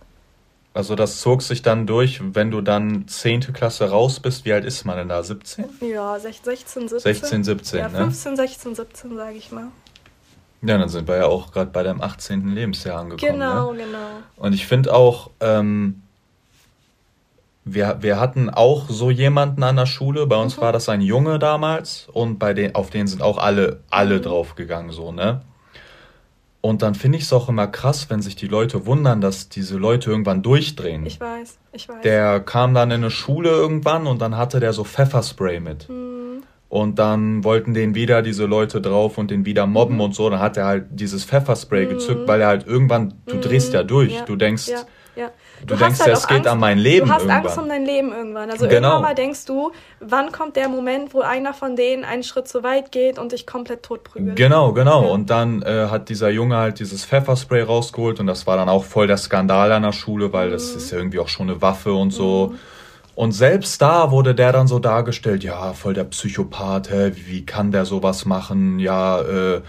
Also 0.74 0.95
das 0.95 1.21
zog 1.21 1.43
sich 1.43 1.61
dann 1.61 1.86
durch, 1.86 2.19
wenn 2.34 2.49
du 2.49 2.61
dann 2.61 3.07
10. 3.07 3.53
Klasse 3.53 3.91
raus 3.91 4.19
bist. 4.19 4.43
Wie 4.43 4.53
alt 4.53 4.65
ist 4.65 4.86
man 4.86 4.97
denn 4.97 5.09
da? 5.09 5.21
17? 5.21 5.65
Ja, 5.82 6.19
16, 6.19 6.88
17. 6.88 6.99
16, 6.99 7.43
17, 7.43 7.80
ja, 7.80 7.89
15, 7.89 8.36
16, 8.36 8.76
17, 8.76 9.15
sage 9.15 9.38
ich 9.38 9.51
mal. 9.51 9.67
Ja, 10.63 10.78
dann 10.78 10.89
sind 10.89 11.07
wir 11.07 11.17
ja 11.17 11.26
auch 11.26 11.51
gerade 11.51 11.69
bei 11.69 11.84
deinem 11.84 12.01
18. 12.01 12.47
Lebensjahr 12.49 13.01
angekommen. 13.01 13.34
Genau, 13.34 13.74
ne? 13.74 13.84
genau. 13.84 14.09
Und 14.38 14.53
ich 14.53 14.65
finde 14.65 14.93
auch, 14.93 15.30
ähm, 15.41 16.03
wir, 17.66 17.97
wir 18.01 18.20
hatten 18.20 18.49
auch 18.49 18.89
so 18.89 19.09
jemanden 19.09 19.64
an 19.64 19.76
der 19.76 19.86
Schule. 19.86 20.28
Bei 20.28 20.36
uns 20.36 20.57
mhm. 20.57 20.61
war 20.61 20.72
das 20.72 20.89
ein 20.89 21.01
Junge 21.01 21.39
damals 21.39 22.07
und 22.11 22.39
bei 22.39 22.53
den, 22.53 22.76
auf 22.76 22.89
den 22.89 23.07
sind 23.07 23.22
auch 23.22 23.38
alle, 23.38 23.80
alle 23.89 24.18
mhm. 24.18 24.24
draufgegangen, 24.24 24.91
so, 24.91 25.11
ne? 25.11 25.41
Und 26.61 26.82
dann 26.82 26.95
finde 26.95 27.18
ich 27.18 27.26
es 27.26 27.34
auch 27.34 27.49
immer 27.49 27.68
krass, 27.68 28.09
wenn 28.09 28.22
sich 28.22 28.38
die 28.38 28.47
Leute 28.47 28.86
wundern, 28.86 29.20
dass 29.20 29.49
diese 29.49 29.78
Leute 29.78 30.09
irgendwann 30.09 30.43
durchdrehen. 30.43 31.05
Ich 31.05 31.20
weiß, 31.20 31.57
ich 31.74 31.89
weiß. 31.89 32.01
Der 32.03 32.39
kam 32.39 32.74
dann 32.74 32.89
in 32.89 33.01
eine 33.01 33.11
Schule 33.11 33.49
irgendwann 33.49 34.07
und 34.07 34.22
dann 34.22 34.38
hatte 34.38 34.61
der 34.61 34.72
so 34.72 34.86
Pfefferspray 34.86 35.59
mit. 35.59 35.89
Mhm. 35.89 36.43
Und 36.70 36.99
dann 36.99 37.43
wollten 37.43 37.74
den 37.74 37.95
wieder 37.95 38.22
diese 38.22 38.45
Leute 38.45 38.80
drauf 38.80 39.18
und 39.18 39.30
den 39.30 39.45
wieder 39.45 39.68
mobben 39.68 39.95
mhm. 39.95 40.01
und 40.01 40.16
so. 40.16 40.30
Dann 40.30 40.39
hat 40.39 40.55
er 40.55 40.66
halt 40.66 40.86
dieses 40.91 41.26
Pfefferspray 41.26 41.86
mhm. 41.86 41.89
gezückt, 41.89 42.28
weil 42.30 42.39
er 42.39 42.47
halt 42.47 42.66
irgendwann, 42.66 43.14
du 43.26 43.41
drehst 43.41 43.74
ja 43.74 43.84
mhm. 43.84 43.88
durch. 43.88 44.14
Ja. 44.14 44.26
Du 44.26 44.38
denkst, 44.38 44.70
ja 44.70 44.84
ja. 45.16 45.32
Du, 45.66 45.76
du 45.76 45.84
denkst, 45.84 45.99
halt 45.99 46.11
es 46.11 46.28
geht 46.28 46.38
Angst, 46.38 46.49
an 46.49 46.59
mein 46.59 46.78
Leben. 46.78 47.07
Du 47.07 47.14
hast 47.14 47.22
irgendwann. 47.22 47.45
Angst 47.45 47.57
um 47.57 47.70
dein 47.70 47.86
Leben 47.86 48.11
irgendwann. 48.11 48.49
Also 48.49 48.68
genau. 48.68 48.89
irgendwann 48.89 49.01
mal 49.01 49.16
denkst 49.16 49.45
du, 49.45 49.72
wann 49.99 50.32
kommt 50.32 50.55
der 50.55 50.70
Moment, 50.70 51.14
wo 51.14 51.22
einer 51.22 51.53
von 51.53 51.76
denen 51.76 52.03
einen 52.03 52.24
Schritt 52.24 52.47
zu 52.47 52.64
weit 52.64 52.91
geht 52.91 53.18
und 53.18 53.32
dich 53.32 53.47
komplett 53.47 53.84
tot 53.84 54.03
prügelt. 54.03 54.36
Genau, 54.36 54.74
genau. 54.74 55.03
Ja. 55.03 55.09
Und 55.09 55.30
dann 55.30 55.61
äh, 55.61 55.88
hat 55.89 56.09
dieser 56.09 56.30
Junge 56.30 56.57
halt 56.57 56.80
dieses 56.80 57.05
Pfefferspray 57.05 57.61
rausgeholt 57.61 58.20
und 58.20 58.28
das 58.28 58.45
war 58.45 58.57
dann 58.57 58.70
auch 58.70 58.84
voll 58.84 59.07
der 59.07 59.18
Skandal 59.18 59.72
an 59.72 59.84
der 59.84 59.93
Schule, 59.93 60.34
weil 60.34 60.47
mhm. 60.47 60.53
das 60.53 60.72
ist 60.72 60.91
ja 60.91 60.97
irgendwie 60.97 61.20
auch 61.20 61.30
schon 61.30 61.49
eine 61.49 61.61
Waffe 61.61 61.93
und 61.93 62.11
so. 62.11 62.51
Mhm. 62.51 62.59
Und 63.16 63.32
selbst 63.32 63.82
da 63.82 64.09
wurde 64.09 64.34
der 64.34 64.51
dann 64.51 64.68
so 64.68 64.80
dargestellt, 64.80 65.43
ja, 65.43 65.74
voll 65.74 65.93
der 65.93 66.05
Psychopath, 66.05 66.89
hä, 66.89 67.11
wie, 67.14 67.28
wie 67.28 67.45
kann 67.45 67.72
der 67.72 67.86
sowas 67.86 68.26
machen? 68.26 68.80
Ja, 68.80 69.22
äh, 69.22 69.61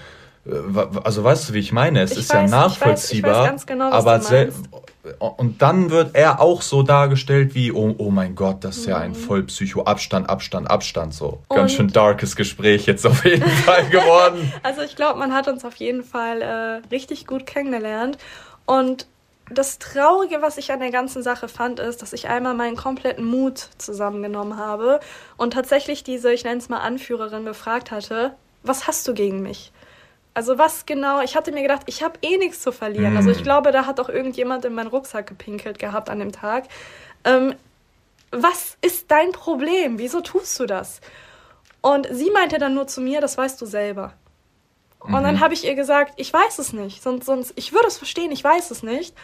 also 1.05 1.25
weißt 1.25 1.49
du, 1.49 1.55
wie 1.55 1.59
ich 1.59 1.73
meine? 1.73 2.03
Es 2.03 2.13
ich 2.13 2.19
ist 2.19 2.35
weiß, 2.35 2.51
ja 2.51 2.57
nachvollziehbar, 2.59 2.97
ich 2.97 3.13
weiß, 3.15 3.19
ich 3.19 3.25
weiß 3.25 3.49
ganz 3.51 3.67
genau, 3.67 3.91
aber 3.91 4.21
und 5.37 5.61
dann 5.61 5.91
wird 5.91 6.15
er 6.15 6.41
auch 6.41 6.63
so 6.63 6.83
dargestellt 6.83 7.55
wie, 7.55 7.73
oh, 7.73 7.95
oh 7.99 8.11
mein 8.11 8.35
Gott, 8.35 8.65
das 8.65 8.79
ist 8.79 8.87
ja 8.87 8.97
ein 8.97 9.11
mhm. 9.11 9.17
Vollpsycho, 9.17 9.85
Abstand, 9.85 10.31
Abstand, 10.31 10.71
Abstand, 10.71 11.13
so. 11.13 11.41
Und 11.49 11.57
Ganz 11.57 11.73
schön 11.73 11.89
darkes 11.89 12.37
Gespräch 12.37 12.87
jetzt 12.87 13.07
auf 13.07 13.25
jeden 13.25 13.49
Fall 13.65 13.85
geworden. 13.89 14.53
Also 14.63 14.81
ich 14.81 14.97
glaube, 14.97 15.19
man 15.19 15.35
hat 15.35 15.47
uns 15.47 15.65
auf 15.65 15.77
jeden 15.77 16.05
Fall 16.05 16.41
äh, 16.41 16.89
richtig 16.91 17.27
gut 17.27 17.47
kennengelernt 17.47 18.19
und 18.67 19.07
das 19.51 19.79
Traurige, 19.79 20.41
was 20.41 20.57
ich 20.57 20.73
an 20.73 20.81
der 20.81 20.91
ganzen 20.91 21.23
Sache 21.23 21.49
fand, 21.49 21.79
ist, 21.79 22.01
dass 22.01 22.15
ich 22.15 22.29
einmal 22.29 22.55
meinen 22.55 22.77
kompletten 22.77 23.27
Mut 23.27 23.69
zusammengenommen 23.77 24.57
habe 24.57 25.01
und 25.37 25.53
tatsächlich 25.53 26.03
diese, 26.03 26.33
ich 26.33 26.45
nenne 26.45 26.57
es 26.57 26.71
mal 26.71 26.79
Anführerin, 26.79 27.45
befragt 27.45 27.91
hatte, 27.91 28.35
was 28.63 28.87
hast 28.87 29.07
du 29.07 29.13
gegen 29.13 29.43
mich? 29.43 29.71
Also 30.35 30.59
was 30.59 30.85
genau, 30.85 31.21
ich 31.21 31.37
hatte 31.37 31.53
mir 31.53 31.63
gedacht, 31.63 31.83
ich 31.87 32.03
habe 32.03 32.19
eh 32.23 32.37
nichts 32.37 32.61
zu 32.61 32.73
verlieren. 32.73 33.15
Mm. 33.15 33.17
Also 33.17 33.31
ich 33.31 33.39
hm. 33.39 33.45
glaube, 33.45 33.71
da 33.71 33.87
hat 33.87 34.01
auch 34.01 34.09
irgendjemand 34.09 34.65
in 34.65 34.75
meinen 34.75 34.89
Rucksack 34.89 35.29
gepinkelt 35.29 35.79
gehabt 35.79 36.11
an 36.11 36.19
dem 36.19 36.33
Tag. 36.33 36.65
Ähm, 37.25 37.55
was 38.31 38.77
ist 38.83 39.11
dein 39.11 39.31
Problem? 39.33 39.99
Wieso 39.99 40.21
tust 40.21 40.59
du 40.59 40.67
das? 40.67 41.01
Und 41.81 42.09
sie 42.11 42.31
meinte 42.31 42.59
dann 42.59 42.75
nur 42.75 42.87
zu 42.89 43.01
mir, 43.01 43.21
das 43.21 43.39
weißt 43.39 43.61
du 43.61 43.67
selber. 43.67 44.15
Und 44.99 45.11
mhm. 45.11 45.23
dann 45.23 45.41
habe 45.41 45.55
ich 45.55 45.65
ihr 45.65 45.75
gesagt, 45.75 46.15
ich 46.17 46.33
weiß 46.33 46.59
es 46.59 46.73
nicht. 46.73 47.03
Sonst, 47.03 47.27
sonst, 47.27 47.53
ich 47.57 47.73
würde 47.73 47.87
es 47.87 47.99
verstehen, 47.99 48.33
ich 48.33 48.43
weiß 48.43 48.71
es 48.71 48.83
nicht. 48.83 49.15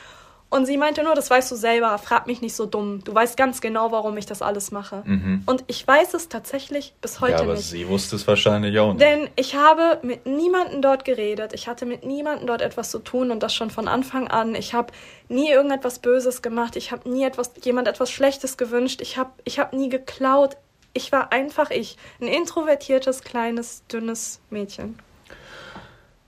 Und 0.51 0.67
sie 0.67 0.77
meinte 0.77 1.05
nur, 1.05 1.15
das 1.15 1.31
weißt 1.31 1.53
du 1.53 1.55
selber, 1.55 1.97
frag 1.99 2.27
mich 2.27 2.43
nicht 2.43 2.57
so 2.57 2.67
dumm. 2.67 3.05
Du 3.05 3.15
weißt 3.15 3.37
ganz 3.37 3.61
genau, 3.61 3.93
warum 3.93 4.17
ich 4.17 4.27
das 4.27 4.43
alles 4.43 4.73
mache. 4.73 5.05
Mhm. 5.07 5.45
Und 5.47 5.63
ich 5.69 5.87
weiß 5.87 6.13
es 6.15 6.29
tatsächlich 6.29 6.93
bis 7.01 7.21
heute 7.21 7.33
nicht. 7.33 7.39
Ja, 7.39 7.45
aber 7.45 7.55
nicht. 7.55 7.67
sie 7.67 7.87
wusste 7.87 8.17
es 8.17 8.27
wahrscheinlich 8.27 8.77
auch 8.81 8.93
nicht. 8.93 9.01
Denn 9.01 9.29
ich 9.37 9.55
habe 9.55 10.01
mit 10.03 10.27
niemandem 10.27 10.83
dort 10.83 11.05
geredet. 11.05 11.53
Ich 11.55 11.69
hatte 11.69 11.87
mit 11.87 12.05
niemandem 12.05 12.49
dort 12.49 12.63
etwas 12.63 12.91
zu 12.91 12.99
tun 12.99 13.31
und 13.31 13.45
das 13.45 13.55
schon 13.55 13.71
von 13.71 13.87
Anfang 13.87 14.27
an. 14.27 14.57
Ich 14.57 14.75
habe 14.75 14.93
nie 15.29 15.49
irgendetwas 15.49 16.01
Böses 16.01 16.43
gemacht. 16.43 16.75
Ich 16.75 16.91
habe 16.91 17.09
nie 17.09 17.23
etwas, 17.23 17.53
jemand 17.63 17.87
etwas 17.87 18.11
Schlechtes 18.11 18.57
gewünscht. 18.57 19.01
Ich 19.03 19.17
habe 19.17 19.31
ich 19.45 19.61
hab 19.61 19.73
nie 19.73 19.89
geklaut. 19.89 20.57
Ich 20.95 21.13
war 21.13 21.31
einfach 21.31 21.71
ich. 21.71 21.97
Ein 22.21 22.27
introvertiertes, 22.27 23.23
kleines, 23.23 23.85
dünnes 23.87 24.41
Mädchen. 24.51 24.99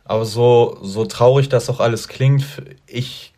Aber 0.05 0.25
so, 0.25 0.79
so 0.81 1.07
traurig 1.07 1.49
das 1.49 1.69
auch 1.69 1.81
alles 1.81 2.07
klingt, 2.07 2.45
ich 2.87 3.32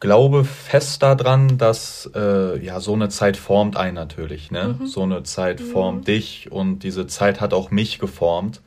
glaube 0.00 0.44
fest 0.44 1.02
daran, 1.02 1.58
dass 1.58 2.10
äh, 2.14 2.58
ja 2.64 2.80
so 2.80 2.94
eine 2.94 3.10
Zeit 3.10 3.36
formt 3.36 3.76
einen 3.76 3.94
natürlich. 3.94 4.50
Ne? 4.50 4.76
Mhm. 4.80 4.86
So 4.86 5.02
eine 5.02 5.22
Zeit 5.22 5.60
formt 5.60 6.00
mhm. 6.00 6.04
dich 6.04 6.50
und 6.50 6.80
diese 6.80 7.06
Zeit 7.06 7.40
hat 7.40 7.52
auch 7.54 7.70
mich 7.70 7.98
geformt. 7.98 8.62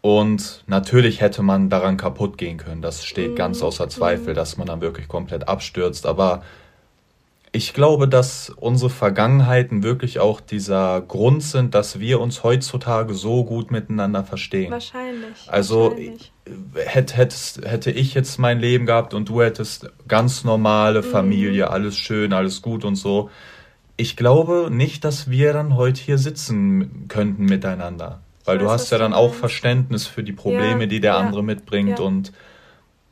Und 0.00 0.64
natürlich 0.66 1.20
hätte 1.20 1.42
man 1.42 1.70
daran 1.70 1.96
kaputt 1.96 2.38
gehen 2.38 2.56
können. 2.56 2.82
Das 2.82 3.04
steht 3.04 3.32
mhm. 3.32 3.36
ganz 3.36 3.62
außer 3.62 3.88
Zweifel, 3.88 4.30
mhm. 4.30 4.36
dass 4.36 4.56
man 4.56 4.66
dann 4.66 4.80
wirklich 4.80 5.06
komplett 5.06 5.48
abstürzt. 5.48 6.06
Aber 6.06 6.42
ich 7.52 7.72
glaube, 7.72 8.08
dass 8.08 8.50
unsere 8.50 8.90
Vergangenheiten 8.90 9.82
wirklich 9.82 10.20
auch 10.20 10.40
dieser 10.40 11.00
Grund 11.00 11.42
sind, 11.42 11.74
dass 11.74 11.98
wir 11.98 12.20
uns 12.20 12.42
heutzutage 12.42 13.14
so 13.14 13.44
gut 13.44 13.70
miteinander 13.70 14.24
verstehen. 14.24 14.70
Wahrscheinlich. 14.70 15.32
Also 15.46 15.90
wahrscheinlich. 15.90 16.32
Hätt, 16.74 17.16
hättest, 17.16 17.64
hätte 17.64 17.90
ich 17.90 18.14
jetzt 18.14 18.38
mein 18.38 18.58
Leben 18.58 18.86
gehabt 18.86 19.14
und 19.14 19.28
du 19.28 19.42
hättest 19.42 19.90
ganz 20.06 20.44
normale 20.44 21.02
Familie, 21.02 21.66
mhm. 21.66 21.72
alles 21.72 21.96
schön, 21.96 22.32
alles 22.32 22.62
gut 22.62 22.84
und 22.84 22.96
so. 22.96 23.30
Ich 23.96 24.16
glaube 24.16 24.68
nicht, 24.70 25.04
dass 25.04 25.28
wir 25.30 25.52
dann 25.52 25.76
heute 25.76 26.00
hier 26.00 26.18
sitzen 26.18 27.06
könnten 27.08 27.44
miteinander. 27.44 28.20
Weil 28.44 28.56
weiß, 28.56 28.64
du 28.64 28.70
hast 28.70 28.90
ja 28.90 28.98
dann 28.98 29.12
auch 29.12 29.34
Verständnis 29.34 30.06
für 30.06 30.22
die 30.22 30.32
Probleme, 30.32 30.82
ja, 30.82 30.86
die 30.86 31.00
der 31.00 31.12
ja, 31.12 31.18
andere 31.18 31.42
mitbringt. 31.42 31.98
Ja. 31.98 32.04
Und 32.04 32.32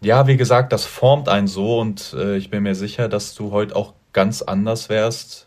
ja, 0.01 0.27
wie 0.27 0.37
gesagt, 0.37 0.73
das 0.73 0.85
formt 0.85 1.29
einen 1.29 1.47
so 1.47 1.79
und 1.79 2.15
äh, 2.17 2.37
ich 2.37 2.51
bin 2.51 2.63
mir 2.63 2.75
sicher, 2.75 3.09
dass 3.09 3.35
du 3.35 3.51
heute 3.51 3.75
auch 3.77 3.95
ganz 4.17 4.41
anders 4.41 4.89
wärst, 4.89 5.47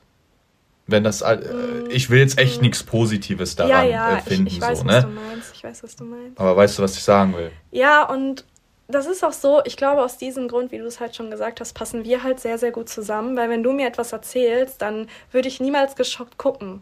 wenn 0.85 1.03
das. 1.03 1.21
Äh, 1.21 1.37
mm. 1.37 1.89
Ich 1.89 2.09
will 2.11 2.19
jetzt 2.19 2.37
echt 2.37 2.61
nichts 2.61 2.83
Positives 2.83 3.55
daran 3.55 3.71
ja, 3.71 3.83
ja, 3.83 4.17
äh, 4.17 4.21
finden. 4.21 4.47
Ich, 4.47 4.53
ich 4.53 4.61
weiß, 4.61 4.79
so, 4.79 4.85
was 4.85 4.93
ne? 4.93 5.01
du 5.01 5.07
meinst. 5.07 5.51
Ich 5.55 5.63
weiß, 5.63 5.83
was 5.83 5.95
du 5.95 6.03
meinst. 6.05 6.39
Aber 6.39 6.55
weißt 6.55 6.77
du, 6.77 6.83
was 6.83 6.95
ich 6.95 7.03
sagen 7.03 7.35
will? 7.35 7.51
Ja, 7.71 8.03
und 8.03 8.45
das 8.87 9.07
ist 9.07 9.23
auch 9.23 9.33
so, 9.33 9.61
ich 9.65 9.75
glaube, 9.75 10.03
aus 10.03 10.17
diesem 10.17 10.47
Grund, 10.47 10.71
wie 10.71 10.77
du 10.77 10.85
es 10.85 10.99
halt 10.99 11.15
schon 11.15 11.31
gesagt 11.31 11.59
hast, 11.59 11.73
passen 11.73 12.05
wir 12.05 12.23
halt 12.23 12.39
sehr, 12.39 12.59
sehr 12.59 12.71
gut 12.71 12.89
zusammen, 12.89 13.35
weil 13.35 13.49
wenn 13.49 13.63
du 13.63 13.73
mir 13.73 13.87
etwas 13.87 14.13
erzählst, 14.13 14.81
dann 14.83 15.07
würde 15.31 15.47
ich 15.47 15.59
niemals 15.59 15.95
geschockt 15.95 16.37
gucken. 16.37 16.81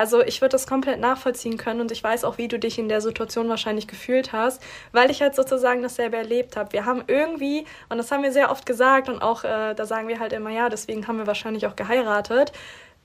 Also 0.00 0.22
ich 0.22 0.40
würde 0.40 0.52
das 0.52 0.66
komplett 0.66 0.98
nachvollziehen 0.98 1.58
können 1.58 1.82
und 1.82 1.92
ich 1.92 2.02
weiß 2.02 2.24
auch, 2.24 2.38
wie 2.38 2.48
du 2.48 2.58
dich 2.58 2.78
in 2.78 2.88
der 2.88 3.02
Situation 3.02 3.50
wahrscheinlich 3.50 3.86
gefühlt 3.86 4.32
hast, 4.32 4.62
weil 4.92 5.10
ich 5.10 5.20
halt 5.20 5.34
sozusagen 5.34 5.82
dasselbe 5.82 6.16
erlebt 6.16 6.56
habe. 6.56 6.72
Wir 6.72 6.86
haben 6.86 7.02
irgendwie, 7.06 7.66
und 7.90 7.98
das 7.98 8.10
haben 8.10 8.22
wir 8.22 8.32
sehr 8.32 8.50
oft 8.50 8.64
gesagt 8.64 9.10
und 9.10 9.20
auch, 9.20 9.44
äh, 9.44 9.74
da 9.74 9.84
sagen 9.84 10.08
wir 10.08 10.18
halt 10.18 10.32
immer, 10.32 10.48
ja, 10.48 10.70
deswegen 10.70 11.06
haben 11.06 11.18
wir 11.18 11.26
wahrscheinlich 11.26 11.66
auch 11.66 11.76
geheiratet. 11.76 12.52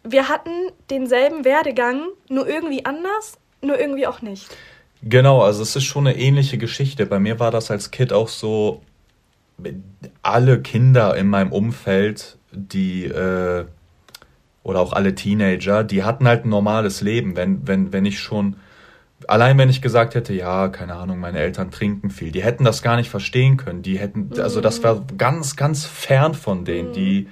Wir 0.04 0.30
hatten 0.30 0.52
denselben 0.90 1.44
Werdegang, 1.44 2.04
nur 2.30 2.48
irgendwie 2.48 2.86
anders, 2.86 3.40
nur 3.60 3.78
irgendwie 3.78 4.08
auch 4.08 4.22
nicht. 4.22 4.48
Genau, 5.04 5.42
also 5.42 5.64
es 5.64 5.76
ist 5.76 5.84
schon 5.84 6.08
eine 6.08 6.18
ähnliche 6.18 6.58
Geschichte. 6.58 7.06
Bei 7.06 7.20
mir 7.20 7.42
war 7.42 7.52
das 7.52 7.72
als 7.72 7.92
Kind 7.92 8.14
auch 8.14 8.30
so, 8.30 8.84
alle 10.22 10.62
Kinder 10.62 11.18
in 11.18 11.28
meinem 11.28 11.52
Umfeld, 11.52 12.38
die 12.54 13.04
äh, 13.04 13.66
oder 14.66 14.80
auch 14.80 14.94
alle 14.94 15.14
Teenager, 15.14 15.84
die 15.84 16.04
hatten 16.04 16.28
halt 16.28 16.44
ein 16.44 16.50
normales 16.50 17.02
Leben. 17.02 17.38
Wenn, 17.38 17.68
wenn, 17.68 17.94
wenn 17.94 18.04
ich 18.04 18.20
schon, 18.20 18.56
allein 19.28 19.60
wenn 19.60 19.70
ich 19.70 19.80
gesagt 19.80 20.16
hätte, 20.16 20.34
ja, 20.34 20.70
keine 20.70 20.96
Ahnung, 20.96 21.20
meine 21.20 21.38
Eltern 21.38 21.70
trinken 21.70 22.10
viel, 22.10 22.32
die 22.32 22.44
hätten 22.44 22.64
das 22.64 22.82
gar 22.82 22.96
nicht 22.96 23.12
verstehen 23.12 23.58
können. 23.58 23.84
Die 23.84 24.00
hätten, 24.00 24.32
also 24.40 24.62
das 24.62 24.82
war 24.82 25.06
ganz, 25.18 25.56
ganz 25.56 25.86
fern 25.86 26.34
von 26.34 26.66
denen. 26.66 26.94
Die 26.94 27.30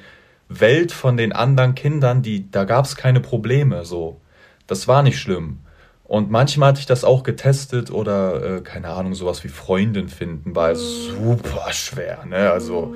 Welt 0.47 0.91
von 0.91 1.17
den 1.17 1.33
anderen 1.33 1.73
Kindern, 1.73 2.21
die, 2.21 2.51
da 2.51 2.65
gab 2.65 2.85
es 2.85 2.95
keine 2.95 3.19
Probleme 3.19 3.83
so. 3.83 4.21
Das 4.67 4.87
war 4.87 5.01
nicht 5.01 5.17
schlimm. 5.17 5.61
Und 6.03 6.29
manchmal 6.29 6.69
hatte 6.69 6.81
ich 6.81 6.85
das 6.85 7.03
auch 7.03 7.23
getestet 7.23 7.89
oder, 7.89 8.57
äh, 8.57 8.61
keine 8.61 8.89
Ahnung, 8.89 9.15
sowas 9.15 9.43
wie 9.43 9.47
Freundin 9.47 10.07
finden, 10.07 10.55
war 10.55 10.69
mhm. 10.69 10.75
super 10.75 11.73
schwer, 11.73 12.25
ne? 12.27 12.51
Also. 12.51 12.95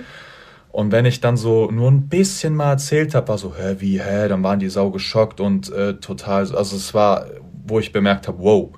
Und 0.77 0.91
wenn 0.91 1.05
ich 1.05 1.21
dann 1.21 1.37
so 1.37 1.71
nur 1.71 1.89
ein 1.89 2.07
bisschen 2.07 2.53
mal 2.53 2.73
erzählt 2.73 3.15
habe, 3.15 3.29
war 3.29 3.39
so, 3.39 3.55
hä, 3.55 3.77
wie, 3.79 3.99
hä, 3.99 4.27
dann 4.27 4.43
waren 4.43 4.59
die 4.59 4.69
sau 4.69 4.91
geschockt 4.91 5.39
und 5.39 5.71
äh, 5.71 5.95
total, 5.95 6.55
also 6.55 6.75
es 6.75 6.93
war, 6.93 7.25
wo 7.65 7.79
ich 7.79 7.91
bemerkt 7.91 8.27
habe, 8.27 8.37
wow, 8.43 8.69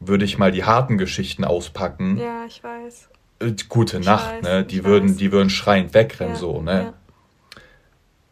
würde 0.00 0.24
ich 0.24 0.38
mal 0.38 0.50
die 0.50 0.64
harten 0.64 0.98
Geschichten 0.98 1.44
auspacken. 1.44 2.18
Ja, 2.18 2.44
ich 2.48 2.64
weiß. 2.64 3.10
Äh, 3.38 3.52
gute 3.68 3.98
ich 3.98 4.06
Nacht, 4.06 4.38
weiß, 4.38 4.42
ne? 4.42 4.64
Die 4.64 4.84
würden, 4.84 5.10
weiß. 5.10 5.16
die 5.18 5.30
würden 5.30 5.50
schreiend 5.50 5.94
wegrennen, 5.94 6.34
ja, 6.34 6.40
so, 6.40 6.62
ne? 6.62 6.82
Ja. 6.82 6.94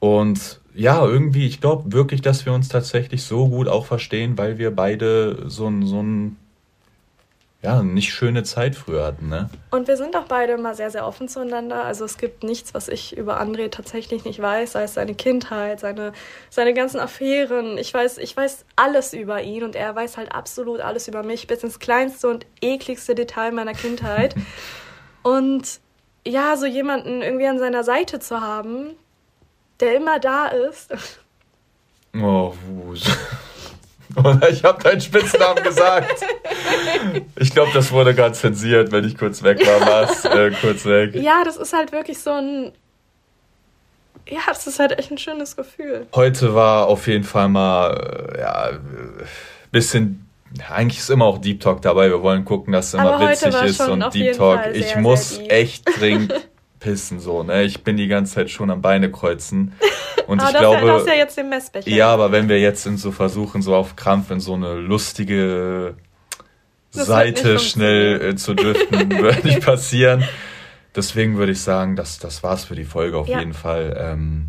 Und 0.00 0.60
ja, 0.74 1.06
irgendwie, 1.06 1.46
ich 1.46 1.60
glaube 1.60 1.92
wirklich, 1.92 2.20
dass 2.20 2.46
wir 2.46 2.52
uns 2.52 2.68
tatsächlich 2.68 3.22
so 3.22 3.48
gut 3.48 3.68
auch 3.68 3.86
verstehen, 3.86 4.36
weil 4.38 4.58
wir 4.58 4.74
beide 4.74 5.48
so 5.48 5.68
ein, 5.68 5.86
so 5.86 6.02
ein, 6.02 6.36
ja, 7.66 7.82
nicht 7.82 8.14
schöne 8.14 8.44
Zeit 8.44 8.76
früher 8.76 9.04
hatten, 9.04 9.28
ne? 9.28 9.50
Und 9.72 9.88
wir 9.88 9.96
sind 9.96 10.14
auch 10.14 10.26
beide 10.26 10.52
immer 10.52 10.76
sehr, 10.76 10.92
sehr 10.92 11.04
offen 11.04 11.26
zueinander. 11.26 11.82
Also 11.82 12.04
es 12.04 12.16
gibt 12.16 12.44
nichts, 12.44 12.74
was 12.74 12.86
ich 12.86 13.16
über 13.16 13.40
André 13.40 13.70
tatsächlich 13.70 14.24
nicht 14.24 14.40
weiß, 14.40 14.70
sei 14.70 14.84
es 14.84 14.94
seine 14.94 15.16
Kindheit, 15.16 15.80
seine, 15.80 16.12
seine 16.48 16.74
ganzen 16.74 17.00
Affären. 17.00 17.76
Ich 17.76 17.92
weiß, 17.92 18.18
ich 18.18 18.36
weiß 18.36 18.66
alles 18.76 19.14
über 19.14 19.42
ihn 19.42 19.64
und 19.64 19.74
er 19.74 19.96
weiß 19.96 20.16
halt 20.16 20.32
absolut 20.32 20.78
alles 20.78 21.08
über 21.08 21.24
mich, 21.24 21.48
bis 21.48 21.64
ins 21.64 21.80
kleinste 21.80 22.28
und 22.28 22.46
ekligste 22.60 23.16
Detail 23.16 23.50
meiner 23.50 23.74
Kindheit. 23.74 24.36
und 25.24 25.80
ja, 26.24 26.56
so 26.56 26.66
jemanden 26.66 27.20
irgendwie 27.20 27.48
an 27.48 27.58
seiner 27.58 27.82
Seite 27.82 28.20
zu 28.20 28.40
haben, 28.40 28.90
der 29.80 29.96
immer 29.96 30.20
da 30.20 30.46
ist. 30.46 30.94
Oh, 32.14 32.54
Wus. 32.68 33.10
Oder 34.14 34.48
ich 34.50 34.64
habe 34.64 34.82
deinen 34.82 35.00
Spitznamen 35.00 35.62
gesagt. 35.62 36.24
Ich 37.36 37.50
glaube, 37.50 37.70
das 37.74 37.92
wurde 37.92 38.14
gerade 38.14 38.34
zensiert, 38.34 38.92
wenn 38.92 39.04
ich 39.04 39.16
kurz 39.16 39.42
weg 39.42 39.66
war. 39.66 39.80
War's 39.80 40.24
äh, 40.24 40.50
kurz 40.60 40.84
weg. 40.84 41.14
Ja, 41.14 41.42
das 41.44 41.56
ist 41.56 41.72
halt 41.72 41.92
wirklich 41.92 42.18
so 42.18 42.30
ein. 42.30 42.72
Ja, 44.28 44.40
das 44.48 44.66
ist 44.66 44.78
halt 44.78 44.98
echt 44.98 45.10
ein 45.10 45.18
schönes 45.18 45.56
Gefühl. 45.56 46.06
Heute 46.14 46.54
war 46.54 46.86
auf 46.86 47.06
jeden 47.06 47.24
Fall 47.24 47.48
mal, 47.48 48.32
äh, 48.34 48.40
ja, 48.40 48.70
bisschen. 49.70 50.22
Eigentlich 50.70 51.00
ist 51.00 51.10
immer 51.10 51.26
auch 51.26 51.38
Deep 51.38 51.60
Talk 51.60 51.82
dabei. 51.82 52.08
Wir 52.08 52.22
wollen 52.22 52.44
gucken, 52.44 52.72
dass 52.72 52.88
es 52.88 52.94
immer 52.94 53.14
Aber 53.14 53.30
witzig 53.30 53.54
ist 53.62 53.80
und 53.80 54.14
Deep 54.14 54.36
Talk. 54.36 54.62
Sehr, 54.64 54.74
ich 54.74 54.96
muss 54.96 55.38
echt 55.48 55.84
dringend 56.00 56.32
pissen 56.78 57.20
so, 57.20 57.42
ne? 57.42 57.64
Ich 57.64 57.82
bin 57.82 57.96
die 57.96 58.08
ganze 58.08 58.34
Zeit 58.34 58.50
schon 58.50 58.70
am 58.70 58.82
Beine 58.82 59.10
kreuzen. 59.10 59.72
Und 60.26 60.42
ich 60.42 60.48
glaube. 60.48 60.86
Ja, 60.86 60.98
das 60.98 61.06
ja 61.06 61.14
jetzt 61.14 61.36
den 61.36 61.48
Messbecher. 61.48 61.88
Ja, 61.88 62.08
aber 62.12 62.32
wenn 62.32 62.48
wir 62.48 62.60
jetzt 62.60 62.86
in 62.86 62.96
so 62.96 63.12
versuchen, 63.12 63.62
so 63.62 63.74
auf 63.74 63.96
Krampf 63.96 64.30
in 64.30 64.40
so 64.40 64.54
eine 64.54 64.74
lustige 64.74 65.94
das 66.92 67.06
Seite 67.06 67.58
schnell 67.58 68.20
äh, 68.20 68.36
zu 68.36 68.54
driften, 68.54 69.10
würde 69.18 69.46
nicht 69.46 69.64
passieren. 69.64 70.24
Deswegen 70.94 71.36
würde 71.36 71.52
ich 71.52 71.60
sagen, 71.60 71.94
das, 71.94 72.18
das 72.18 72.42
war's 72.42 72.64
für 72.64 72.74
die 72.74 72.84
Folge 72.84 73.18
auf 73.18 73.28
ja. 73.28 73.38
jeden 73.38 73.52
Fall. 73.52 73.96
Ähm, 73.98 74.48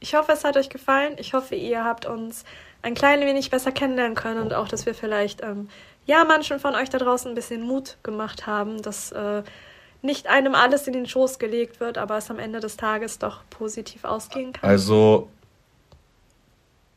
ich 0.00 0.14
hoffe, 0.14 0.32
es 0.32 0.44
hat 0.44 0.56
euch 0.56 0.68
gefallen. 0.68 1.14
Ich 1.18 1.34
hoffe, 1.34 1.56
ihr 1.56 1.84
habt 1.84 2.06
uns 2.06 2.44
ein 2.82 2.94
klein 2.94 3.20
wenig 3.20 3.50
besser 3.50 3.72
kennenlernen 3.72 4.14
können 4.14 4.40
und 4.40 4.54
auch, 4.54 4.68
dass 4.68 4.86
wir 4.86 4.94
vielleicht 4.94 5.42
ähm, 5.42 5.68
ja 6.06 6.24
manchen 6.24 6.60
von 6.60 6.74
euch 6.74 6.88
da 6.88 6.98
draußen 6.98 7.30
ein 7.30 7.34
bisschen 7.34 7.62
Mut 7.62 7.98
gemacht 8.04 8.46
haben, 8.46 8.80
dass 8.80 9.10
äh, 9.10 9.42
nicht 10.02 10.28
einem 10.28 10.54
alles 10.54 10.86
in 10.86 10.92
den 10.92 11.06
Schoß 11.06 11.38
gelegt 11.38 11.80
wird, 11.80 11.98
aber 11.98 12.18
es 12.18 12.30
am 12.30 12.38
Ende 12.38 12.60
des 12.60 12.76
Tages 12.76 13.18
doch 13.18 13.40
positiv 13.50 14.04
ausgehen 14.04 14.52
kann. 14.52 14.68
Also, 14.68 15.28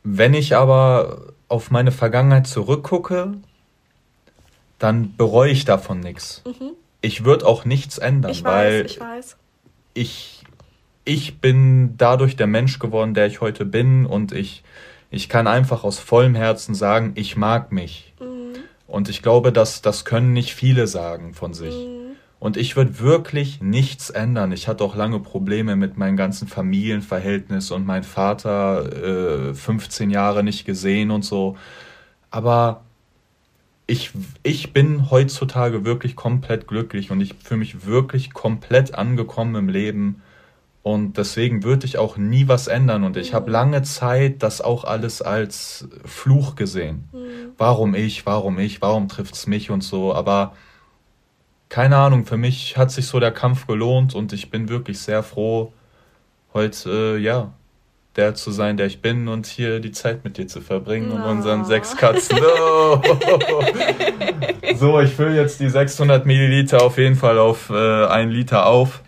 wenn 0.03 0.33
ich 0.33 0.55
aber 0.55 1.33
auf 1.47 1.71
meine 1.71 1.91
Vergangenheit 1.91 2.47
zurückgucke, 2.47 3.33
dann 4.79 5.15
bereue 5.15 5.51
ich 5.51 5.65
davon 5.65 5.99
nichts. 5.99 6.43
Mhm. 6.45 6.71
Ich 7.01 7.25
würde 7.25 7.45
auch 7.45 7.65
nichts 7.65 7.97
ändern, 7.97 8.31
ich 8.31 8.43
weil 8.43 8.83
weiß, 8.83 8.91
ich 8.91 8.99
weiß. 8.99 9.37
Ich, 9.93 10.43
ich 11.03 11.39
bin 11.39 11.97
dadurch 11.97 12.35
der 12.35 12.47
Mensch 12.47 12.79
geworden, 12.79 13.13
der 13.13 13.27
ich 13.27 13.41
heute 13.41 13.65
bin 13.65 14.05
und 14.05 14.31
ich, 14.31 14.63
ich 15.09 15.27
kann 15.27 15.47
einfach 15.47 15.83
aus 15.83 15.99
vollem 15.99 16.35
Herzen 16.35 16.75
sagen, 16.75 17.13
ich 17.15 17.35
mag 17.35 17.71
mich. 17.71 18.13
Mhm. 18.19 18.53
Und 18.87 19.09
ich 19.09 19.21
glaube, 19.21 19.51
dass 19.51 19.81
das 19.81 20.05
können 20.05 20.33
nicht 20.33 20.53
viele 20.53 20.87
sagen 20.87 21.33
von 21.33 21.53
sich. 21.53 21.75
Mhm. 21.75 22.00
Und 22.41 22.57
ich 22.57 22.75
würde 22.75 22.97
wirklich 22.97 23.61
nichts 23.61 24.09
ändern. 24.09 24.51
Ich 24.51 24.67
hatte 24.67 24.83
auch 24.83 24.95
lange 24.95 25.19
Probleme 25.19 25.75
mit 25.75 25.95
meinem 25.95 26.17
ganzen 26.17 26.47
Familienverhältnis 26.47 27.69
und 27.69 27.85
mein 27.85 28.01
Vater 28.01 29.51
äh, 29.51 29.53
15 29.53 30.09
Jahre 30.09 30.43
nicht 30.43 30.65
gesehen 30.65 31.11
und 31.11 31.23
so. 31.23 31.55
Aber 32.31 32.81
ich, 33.85 34.09
ich 34.41 34.73
bin 34.73 35.11
heutzutage 35.11 35.85
wirklich 35.85 36.15
komplett 36.15 36.67
glücklich 36.67 37.11
und 37.11 37.21
ich 37.21 37.35
fühle 37.35 37.59
mich 37.59 37.85
wirklich 37.85 38.33
komplett 38.33 38.95
angekommen 38.95 39.53
im 39.53 39.69
Leben. 39.69 40.23
Und 40.81 41.17
deswegen 41.17 41.61
würde 41.61 41.85
ich 41.85 41.99
auch 41.99 42.17
nie 42.17 42.47
was 42.47 42.65
ändern. 42.65 43.03
Und 43.03 43.17
ich 43.17 43.35
habe 43.35 43.51
mhm. 43.51 43.53
lange 43.53 43.81
Zeit 43.83 44.41
das 44.41 44.61
auch 44.61 44.83
alles 44.83 45.21
als 45.21 45.87
Fluch 46.05 46.55
gesehen. 46.55 47.07
Mhm. 47.13 47.51
Warum 47.59 47.93
ich, 47.93 48.25
warum 48.25 48.57
ich, 48.57 48.81
warum 48.81 49.09
trifft 49.09 49.35
es 49.35 49.45
mich 49.45 49.69
und 49.69 49.83
so. 49.83 50.15
Aber 50.15 50.53
keine 51.71 51.95
Ahnung, 51.95 52.25
für 52.25 52.35
mich 52.35 52.75
hat 52.75 52.91
sich 52.91 53.07
so 53.07 53.21
der 53.21 53.31
Kampf 53.31 53.65
gelohnt 53.65 54.13
und 54.13 54.33
ich 54.33 54.51
bin 54.51 54.67
wirklich 54.67 54.99
sehr 54.99 55.23
froh, 55.23 55.71
heute, 56.53 57.15
äh, 57.15 57.17
ja, 57.17 57.53
der 58.17 58.35
zu 58.35 58.51
sein, 58.51 58.75
der 58.75 58.87
ich 58.87 59.01
bin 59.01 59.29
und 59.29 59.45
hier 59.45 59.79
die 59.79 59.93
Zeit 59.93 60.25
mit 60.25 60.37
dir 60.37 60.47
zu 60.47 60.59
verbringen 60.59 61.11
und 61.11 61.21
unseren 61.21 61.63
sechs 61.63 61.95
Katzen. 61.95 62.39
Oh. 62.41 63.01
so, 64.75 64.99
ich 64.99 65.13
fülle 65.13 65.37
jetzt 65.37 65.61
die 65.61 65.69
600 65.69 66.25
Milliliter 66.25 66.83
auf 66.83 66.97
jeden 66.97 67.15
Fall 67.15 67.39
auf 67.39 67.69
äh, 67.69 68.05
einen 68.05 68.31
Liter 68.31 68.65
auf. 68.65 69.01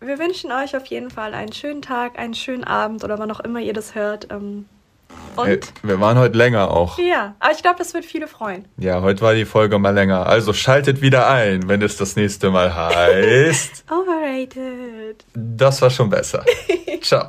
Wir 0.00 0.18
wünschen 0.18 0.52
euch 0.52 0.76
auf 0.76 0.84
jeden 0.84 1.10
Fall 1.10 1.32
einen 1.32 1.54
schönen 1.54 1.80
Tag, 1.80 2.18
einen 2.18 2.34
schönen 2.34 2.64
Abend 2.64 3.02
oder 3.02 3.18
wann 3.18 3.30
auch 3.30 3.40
immer 3.40 3.60
ihr 3.60 3.72
das 3.72 3.94
hört. 3.94 4.30
Ähm, 4.30 4.66
und? 5.36 5.46
Hey, 5.46 5.60
wir 5.82 6.00
waren 6.00 6.18
heute 6.18 6.36
länger 6.36 6.70
auch. 6.70 6.98
Ja, 6.98 7.34
aber 7.40 7.52
ich 7.52 7.62
glaube, 7.62 7.76
das 7.78 7.94
wird 7.94 8.04
viele 8.04 8.26
freuen. 8.26 8.66
Ja, 8.78 9.00
heute 9.02 9.20
war 9.22 9.34
die 9.34 9.44
Folge 9.44 9.78
mal 9.78 9.90
länger. 9.94 10.26
Also 10.26 10.52
schaltet 10.52 11.00
wieder 11.00 11.28
ein, 11.28 11.68
wenn 11.68 11.82
es 11.82 11.96
das 11.96 12.16
nächste 12.16 12.50
Mal 12.50 12.74
heißt. 12.76 13.84
Overrated. 13.90 15.24
Das 15.34 15.80
war 15.82 15.90
schon 15.90 16.10
besser. 16.10 16.44
Ciao. 17.00 17.22